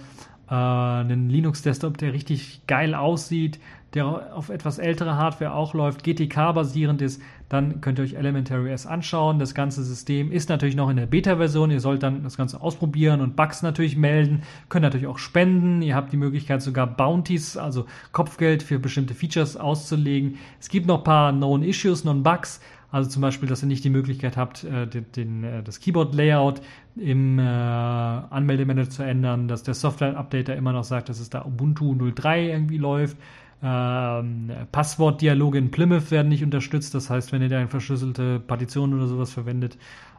äh, 0.48 0.54
einen 0.54 1.30
Linux-Desktop, 1.30 1.96
der 1.96 2.12
richtig 2.12 2.66
geil 2.66 2.94
aussieht, 2.94 3.58
der 3.94 4.34
auf 4.36 4.50
etwas 4.50 4.78
ältere 4.78 5.16
Hardware 5.16 5.54
auch 5.54 5.72
läuft, 5.72 6.02
GTK-basierend 6.02 7.00
ist, 7.00 7.22
dann 7.48 7.80
könnt 7.80 7.98
ihr 7.98 8.02
euch 8.02 8.14
Elementary 8.14 8.72
S 8.72 8.86
anschauen. 8.86 9.38
Das 9.38 9.54
ganze 9.54 9.84
System 9.84 10.32
ist 10.32 10.48
natürlich 10.48 10.74
noch 10.74 10.90
in 10.90 10.96
der 10.96 11.06
Beta-Version. 11.06 11.70
Ihr 11.70 11.80
sollt 11.80 12.02
dann 12.02 12.24
das 12.24 12.36
Ganze 12.36 12.60
ausprobieren 12.60 13.20
und 13.20 13.36
Bugs 13.36 13.62
natürlich 13.62 13.96
melden. 13.96 14.42
Könnt 14.68 14.82
natürlich 14.82 15.06
auch 15.06 15.18
spenden. 15.18 15.80
Ihr 15.80 15.94
habt 15.94 16.12
die 16.12 16.16
Möglichkeit 16.16 16.60
sogar 16.60 16.88
Bounties, 16.88 17.56
also 17.56 17.86
Kopfgeld 18.10 18.64
für 18.64 18.80
bestimmte 18.80 19.14
Features 19.14 19.56
auszulegen. 19.56 20.38
Es 20.58 20.68
gibt 20.68 20.88
noch 20.88 20.98
ein 20.98 21.04
paar 21.04 21.32
Known 21.32 21.62
Issues, 21.62 22.02
Known 22.02 22.24
Bugs. 22.24 22.60
Also 22.94 23.10
zum 23.10 23.22
Beispiel, 23.22 23.48
dass 23.48 23.60
ihr 23.60 23.66
nicht 23.66 23.82
die 23.82 23.90
Möglichkeit 23.90 24.36
habt, 24.36 24.62
äh, 24.62 24.86
den, 24.86 25.10
den, 25.16 25.42
äh, 25.42 25.64
das 25.64 25.80
Keyboard-Layout 25.80 26.60
im 26.94 27.40
äh, 27.40 27.42
Anmeldemanager 27.42 28.88
zu 28.88 29.02
ändern, 29.02 29.48
dass 29.48 29.64
der 29.64 29.74
Software-Updater 29.74 30.54
immer 30.54 30.72
noch 30.72 30.84
sagt, 30.84 31.08
dass 31.08 31.18
es 31.18 31.28
da 31.28 31.44
Ubuntu 31.44 31.92
03 32.12 32.50
irgendwie 32.50 32.78
läuft. 32.78 33.16
Ähm, 33.64 34.52
Passwortdialoge 34.70 35.58
in 35.58 35.72
Plymouth 35.72 36.12
werden 36.12 36.28
nicht 36.28 36.44
unterstützt. 36.44 36.94
Das 36.94 37.10
heißt, 37.10 37.32
wenn 37.32 37.42
ihr 37.42 37.48
da 37.48 37.58
eine 37.58 37.66
verschlüsselte 37.66 38.38
Partition 38.38 38.94
oder 38.94 39.08
sowas 39.08 39.32
verwendet, 39.32 39.76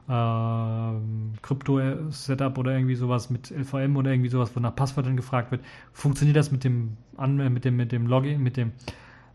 ähm, 0.09 1.32
Krypto-Setup 1.43 2.57
oder 2.57 2.73
irgendwie 2.73 2.95
sowas 2.95 3.30
mit 3.30 3.51
LVM 3.51 3.95
oder 3.95 4.11
irgendwie 4.11 4.30
sowas, 4.30 4.51
wo 4.53 4.59
nach 4.59 4.76
Passwörtern 4.76 5.15
gefragt 5.15 5.51
wird, 5.51 5.61
funktioniert 5.93 6.36
das 6.36 6.51
mit 6.51 6.65
dem, 6.65 6.97
mit 7.38 7.63
dem, 7.63 7.78
mit 7.78 7.93
dem 7.93 8.07
Login, 8.07 8.43
mit 8.43 8.57
dem 8.57 8.73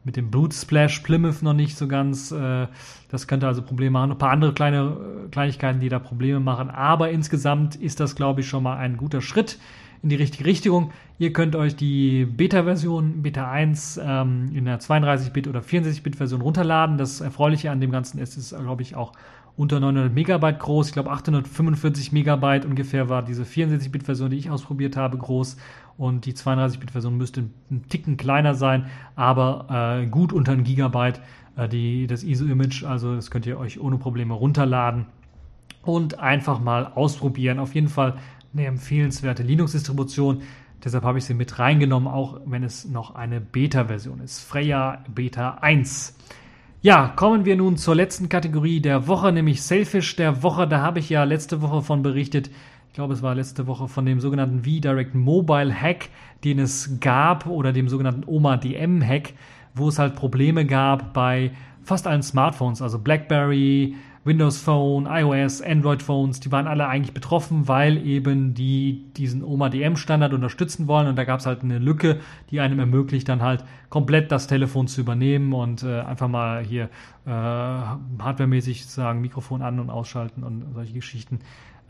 mit 0.05 0.17
dem 0.17 0.31
Boot 0.31 0.55
Splash 0.55 1.01
Plymouth 1.01 1.43
noch 1.43 1.53
nicht 1.53 1.77
so 1.77 1.87
ganz. 1.87 2.33
Äh, 2.33 2.67
das 3.11 3.27
könnte 3.27 3.47
also 3.47 3.63
Probleme 3.63 3.93
machen. 3.93 4.13
Ein 4.13 4.19
paar 4.19 4.31
andere 4.31 4.55
kleine 4.55 4.97
äh, 5.27 5.29
Kleinigkeiten, 5.31 5.81
die 5.81 5.89
da 5.89 5.99
Probleme 5.99 6.41
machen. 6.41 6.71
Aber 6.71 7.11
insgesamt 7.11 7.77
ist 7.77 8.01
das, 8.01 8.17
glaube 8.17 8.41
ich, 8.41 8.49
schon 8.49 8.63
mal 8.63 8.77
ein 8.77 8.97
guter 8.97 9.21
Schritt 9.21 9.59
in 10.03 10.09
die 10.09 10.17
richtige 10.17 10.47
Richtung. 10.47 10.93
Ihr 11.19 11.33
könnt 11.33 11.55
euch 11.55 11.77
die 11.77 12.25
Beta-Version, 12.25 13.23
Beta 13.23 13.51
1, 13.51 14.01
ähm, 14.03 14.51
in 14.55 14.65
der 14.65 14.81
32-Bit- 14.81 15.49
oder 15.49 15.61
64-Bit-Version 15.61 16.41
runterladen. 16.41 16.97
Das 16.97 17.21
Erfreuliche 17.21 17.71
an 17.71 17.81
dem 17.81 17.91
Ganzen 17.91 18.19
ist, 18.19 18.39
ist, 18.39 18.57
glaube 18.59 18.83
ich, 18.83 18.97
auch 18.97 19.13
unter 19.57 19.79
900 19.79 20.15
Megabyte 20.15 20.59
groß. 20.59 20.89
Ich 20.89 20.93
glaube, 20.95 21.11
845 21.11 22.13
Megabyte 22.13 22.65
ungefähr 22.65 23.11
war 23.11 23.23
diese 23.23 23.43
64-Bit-Version, 23.43 24.31
die 24.31 24.39
ich 24.39 24.51
ausprobiert 24.51 24.97
habe, 24.97 25.19
groß 25.19 25.59
und 26.01 26.25
die 26.25 26.33
32-Bit-Version 26.33 27.19
müsste 27.19 27.45
ein 27.71 27.85
Ticken 27.91 28.17
kleiner 28.17 28.55
sein, 28.55 28.87
aber 29.17 30.01
äh, 30.01 30.07
gut 30.07 30.33
unter 30.33 30.53
ein 30.53 30.65
Gigabyte 30.65 31.21
äh, 31.57 31.69
die, 31.69 32.07
das 32.07 32.25
ISO-Image, 32.25 32.85
also 32.85 33.15
das 33.15 33.31
könnt 33.31 33.45
ihr 33.45 33.59
euch 33.59 33.79
ohne 33.79 33.99
Probleme 33.99 34.33
runterladen 34.33 35.05
und 35.83 36.19
einfach 36.19 36.59
mal 36.59 36.87
ausprobieren. 36.87 37.59
Auf 37.59 37.75
jeden 37.75 37.89
Fall 37.89 38.17
eine 38.55 38.65
empfehlenswerte 38.65 39.43
Linux-Distribution. 39.43 40.41
Deshalb 40.83 41.05
habe 41.05 41.19
ich 41.19 41.27
sie 41.27 41.35
mit 41.35 41.59
reingenommen, 41.59 42.09
auch 42.09 42.41
wenn 42.47 42.63
es 42.63 42.87
noch 42.87 43.15
eine 43.15 43.43
Beta-Version 43.43 44.21
ist. 44.21 44.41
Freya 44.41 45.05
Beta 45.15 45.59
1. 45.61 46.17
Ja, 46.81 47.09
kommen 47.09 47.45
wir 47.45 47.57
nun 47.57 47.77
zur 47.77 47.95
letzten 47.95 48.31
Kategorie 48.31 48.81
der 48.81 49.07
Woche, 49.07 49.33
nämlich 49.33 49.61
Selfish 49.61 50.17
der 50.17 50.43
Woche. 50.43 50.67
Da 50.67 50.81
habe 50.81 50.99
ich 50.99 51.11
ja 51.11 51.25
letzte 51.25 51.61
Woche 51.61 51.83
von 51.83 52.03
berichtet, 52.03 52.51
ich 52.91 52.95
glaube, 52.95 53.15
es 53.15 53.23
war 53.23 53.37
letzte 53.37 53.69
Woche 53.69 53.87
von 53.87 54.05
dem 54.05 54.19
sogenannten 54.19 54.65
V-Direct 54.65 55.15
Mobile 55.15 55.73
Hack, 55.73 56.09
den 56.43 56.59
es 56.59 56.99
gab, 56.99 57.47
oder 57.47 57.73
dem 57.73 57.89
sogenannten 57.89 58.25
OMA 58.27 58.57
DM 58.57 59.01
Hack, 59.01 59.35
wo 59.77 59.89
es 59.89 60.01
halt 60.01 60.17
Probleme 60.17 60.67
gab 60.67 61.13
bei 61.13 61.53
fast 61.85 62.09
allen 62.09 62.25
Smartphones, 62.25 62.83
also 62.83 62.99
BlackBerry, 62.99 63.95
Windows 64.25 64.59
Phone, 64.61 65.07
iOS, 65.07 65.63
Android 65.63 66.03
Phones, 66.03 66.41
die 66.41 66.51
waren 66.51 66.67
alle 66.67 66.89
eigentlich 66.89 67.15
betroffen, 67.15 67.69
weil 67.69 68.05
eben 68.05 68.55
die 68.55 69.05
diesen 69.17 69.45
OMA 69.45 69.69
DM 69.69 69.95
Standard 69.95 70.35
unterstützen 70.35 70.89
wollen 70.89 71.07
und 71.07 71.17
da 71.17 71.23
gab 71.23 71.39
es 71.39 71.47
halt 71.47 71.63
eine 71.63 71.79
Lücke, 71.79 72.19
die 72.51 72.59
einem 72.59 72.81
ermöglicht 72.81 73.29
dann 73.29 73.41
halt 73.41 73.65
komplett 73.89 74.33
das 74.33 74.49
Telefon 74.49 74.89
zu 74.89 75.01
übernehmen 75.01 75.53
und 75.53 75.85
äh, 75.85 76.01
einfach 76.01 76.29
mal 76.29 76.65
hier 76.65 76.91
äh, 77.25 77.31
hardwaremäßig 77.31 78.85
sagen 78.87 79.21
Mikrofon 79.21 79.63
an 79.63 79.79
und 79.79 79.91
ausschalten 79.91 80.43
und 80.43 80.75
solche 80.75 80.93
Geschichten. 80.93 81.39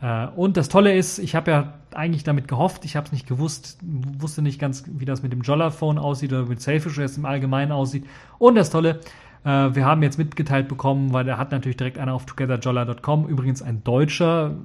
Äh, 0.01 0.27
und 0.35 0.57
das 0.57 0.69
Tolle 0.69 0.95
ist, 0.95 1.19
ich 1.19 1.35
habe 1.35 1.51
ja 1.51 1.73
eigentlich 1.93 2.23
damit 2.23 2.47
gehofft, 2.47 2.85
ich 2.85 2.95
habe 2.95 3.05
es 3.05 3.11
nicht 3.11 3.27
gewusst, 3.27 3.77
wusste 3.81 4.41
nicht 4.41 4.59
ganz, 4.59 4.83
wie 4.87 5.05
das 5.05 5.23
mit 5.23 5.31
dem 5.31 5.41
Jolla-Phone 5.41 5.97
aussieht 5.97 6.33
oder 6.33 6.45
mit 6.45 6.61
Selfish 6.61 6.97
OS 6.99 7.17
im 7.17 7.25
Allgemeinen 7.25 7.71
aussieht. 7.71 8.05
Und 8.39 8.55
das 8.55 8.69
Tolle, 8.69 9.01
äh, 9.43 9.49
wir 9.49 9.85
haben 9.85 10.01
jetzt 10.03 10.17
mitgeteilt 10.17 10.67
bekommen, 10.67 11.13
weil 11.13 11.27
er 11.27 11.37
hat 11.37 11.51
natürlich 11.51 11.77
direkt 11.77 11.97
einer 11.97 12.13
auf 12.13 12.25
togetherjolla.com, 12.25 13.27
übrigens 13.27 13.61
ein 13.61 13.83
Deutscher, 13.83 14.55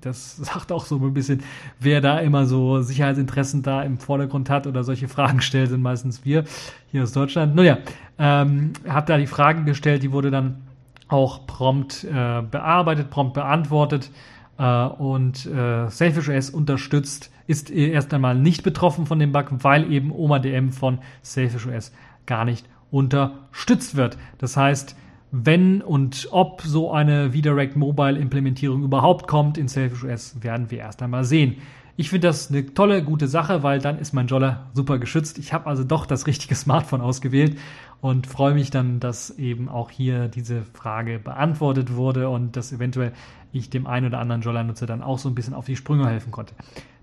das 0.00 0.36
sagt 0.36 0.72
auch 0.72 0.86
so 0.86 0.96
ein 0.96 1.14
bisschen, 1.14 1.42
wer 1.80 2.00
da 2.00 2.18
immer 2.18 2.46
so 2.46 2.82
Sicherheitsinteressen 2.82 3.62
da 3.62 3.82
im 3.82 3.98
Vordergrund 3.98 4.50
hat 4.50 4.66
oder 4.66 4.84
solche 4.84 5.08
Fragen 5.08 5.40
stellt, 5.40 5.70
sind 5.70 5.82
meistens 5.82 6.24
wir 6.24 6.44
hier 6.90 7.02
aus 7.02 7.12
Deutschland. 7.12 7.54
Naja, 7.54 7.78
ähm, 8.18 8.72
hat 8.88 9.08
da 9.08 9.18
die 9.18 9.26
Fragen 9.26 9.64
gestellt, 9.64 10.02
die 10.02 10.12
wurde 10.12 10.30
dann 10.30 10.62
auch 11.08 11.46
prompt 11.46 12.04
äh, 12.04 12.42
bearbeitet, 12.42 13.10
prompt 13.10 13.34
beantwortet. 13.34 14.10
Äh, 14.58 14.86
und 14.86 15.46
äh, 15.46 15.86
OS 15.86 16.50
unterstützt, 16.50 17.30
ist 17.46 17.70
erst 17.70 18.14
einmal 18.14 18.34
nicht 18.34 18.62
betroffen 18.62 19.06
von 19.06 19.18
dem 19.18 19.32
Bug, 19.32 19.46
weil 19.50 19.90
eben 19.92 20.10
OMA-DM 20.12 20.72
von 20.72 20.98
Selfish 21.22 21.66
OS 21.66 21.92
gar 22.26 22.44
nicht 22.44 22.66
unterstützt 22.90 23.96
wird. 23.96 24.16
Das 24.38 24.56
heißt, 24.56 24.96
wenn 25.30 25.82
und 25.82 26.28
ob 26.30 26.62
so 26.62 26.92
eine 26.92 27.32
V-Direct 27.32 27.76
Mobile 27.76 28.18
Implementierung 28.18 28.84
überhaupt 28.84 29.26
kommt 29.26 29.58
in 29.58 29.68
Selfish 29.68 30.04
OS, 30.04 30.42
werden 30.42 30.70
wir 30.70 30.78
erst 30.78 31.02
einmal 31.02 31.24
sehen. 31.24 31.56
Ich 31.96 32.10
finde 32.10 32.28
das 32.28 32.50
eine 32.50 32.74
tolle, 32.74 33.04
gute 33.04 33.28
Sache, 33.28 33.62
weil 33.62 33.78
dann 33.78 33.98
ist 33.98 34.12
mein 34.12 34.26
Jolla 34.26 34.66
super 34.72 34.98
geschützt. 34.98 35.38
Ich 35.38 35.52
habe 35.52 35.66
also 35.66 35.84
doch 35.84 36.06
das 36.06 36.26
richtige 36.26 36.54
Smartphone 36.56 37.00
ausgewählt 37.00 37.56
und 38.00 38.26
freue 38.26 38.54
mich 38.54 38.70
dann, 38.70 38.98
dass 38.98 39.30
eben 39.30 39.68
auch 39.68 39.90
hier 39.90 40.28
diese 40.28 40.62
Frage 40.62 41.18
beantwortet 41.18 41.94
wurde 41.94 42.28
und 42.28 42.56
dass 42.56 42.72
eventuell 42.72 43.12
ich 43.54 43.70
dem 43.70 43.86
einen 43.86 44.06
oder 44.06 44.18
anderen 44.18 44.42
Jolla-Nutzer 44.42 44.86
dann 44.86 45.02
auch 45.02 45.18
so 45.18 45.28
ein 45.28 45.34
bisschen 45.34 45.54
auf 45.54 45.66
die 45.66 45.76
Sprünge 45.76 46.08
helfen 46.08 46.30
konnte. 46.30 46.54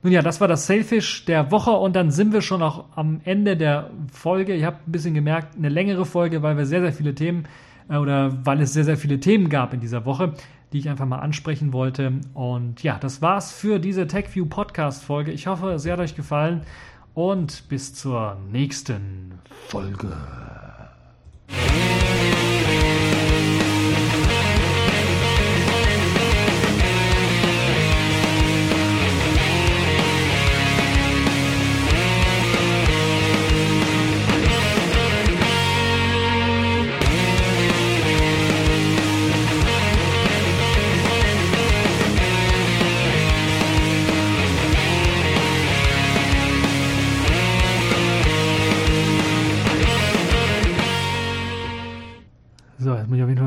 Nun 0.04 0.14
ja, 0.14 0.22
das 0.22 0.42
war 0.42 0.48
das 0.48 0.68
Selfish 0.68 1.26
der 1.26 1.52
Woche 1.52 1.72
und 1.72 1.96
dann 1.96 2.12
sind 2.12 2.34
wir 2.34 2.42
schon 2.42 2.62
auch 2.62 2.86
am 2.96 3.22
Ende 3.24 3.58
der 3.58 3.90
Folge. 4.12 4.56
Ihr 4.56 4.66
habt 4.66 4.88
ein 4.88 4.92
bisschen 4.92 5.14
gemerkt, 5.14 5.58
eine 5.58 5.70
längere 5.70 6.06
Folge, 6.06 6.42
weil 6.42 6.58
wir 6.58 6.66
sehr, 6.66 6.82
sehr 6.82 6.94
viele 6.94 7.16
Themen 7.16 7.48
äh, 7.90 7.98
oder 7.98 8.46
weil 8.46 8.62
es 8.62 8.74
sehr, 8.74 8.84
sehr 8.84 8.98
viele 8.98 9.20
Themen 9.20 9.50
gab 9.50 9.74
in 9.74 9.80
dieser 9.80 10.06
Woche 10.06 10.34
die 10.72 10.80
ich 10.80 10.90
einfach 10.90 11.06
mal 11.06 11.20
ansprechen 11.20 11.74
wollte. 11.74 12.14
Und 12.34 12.84
ja, 12.84 12.98
das 12.98 13.22
war's 13.22 13.52
für 13.52 13.80
diese 13.80 14.08
TechView 14.08 14.46
Podcast 14.46 15.04
Folge. 15.04 15.32
Ich 15.32 15.48
hoffe, 15.48 15.80
sie 15.80 15.92
hat 15.92 16.00
euch 16.00 16.16
gefallen 16.16 16.62
und 17.14 17.68
bis 17.68 17.94
zur 17.94 18.38
nächsten 18.52 19.34
Folge. 19.68 20.16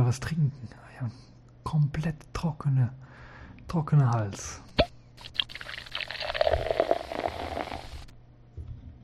mal 0.04 0.08
was 0.08 0.20
trinken. 0.20 0.68
Ja, 1.00 1.08
komplett 1.62 2.16
trockene, 2.34 2.92
trockener 3.68 4.10
Hals. 4.10 4.60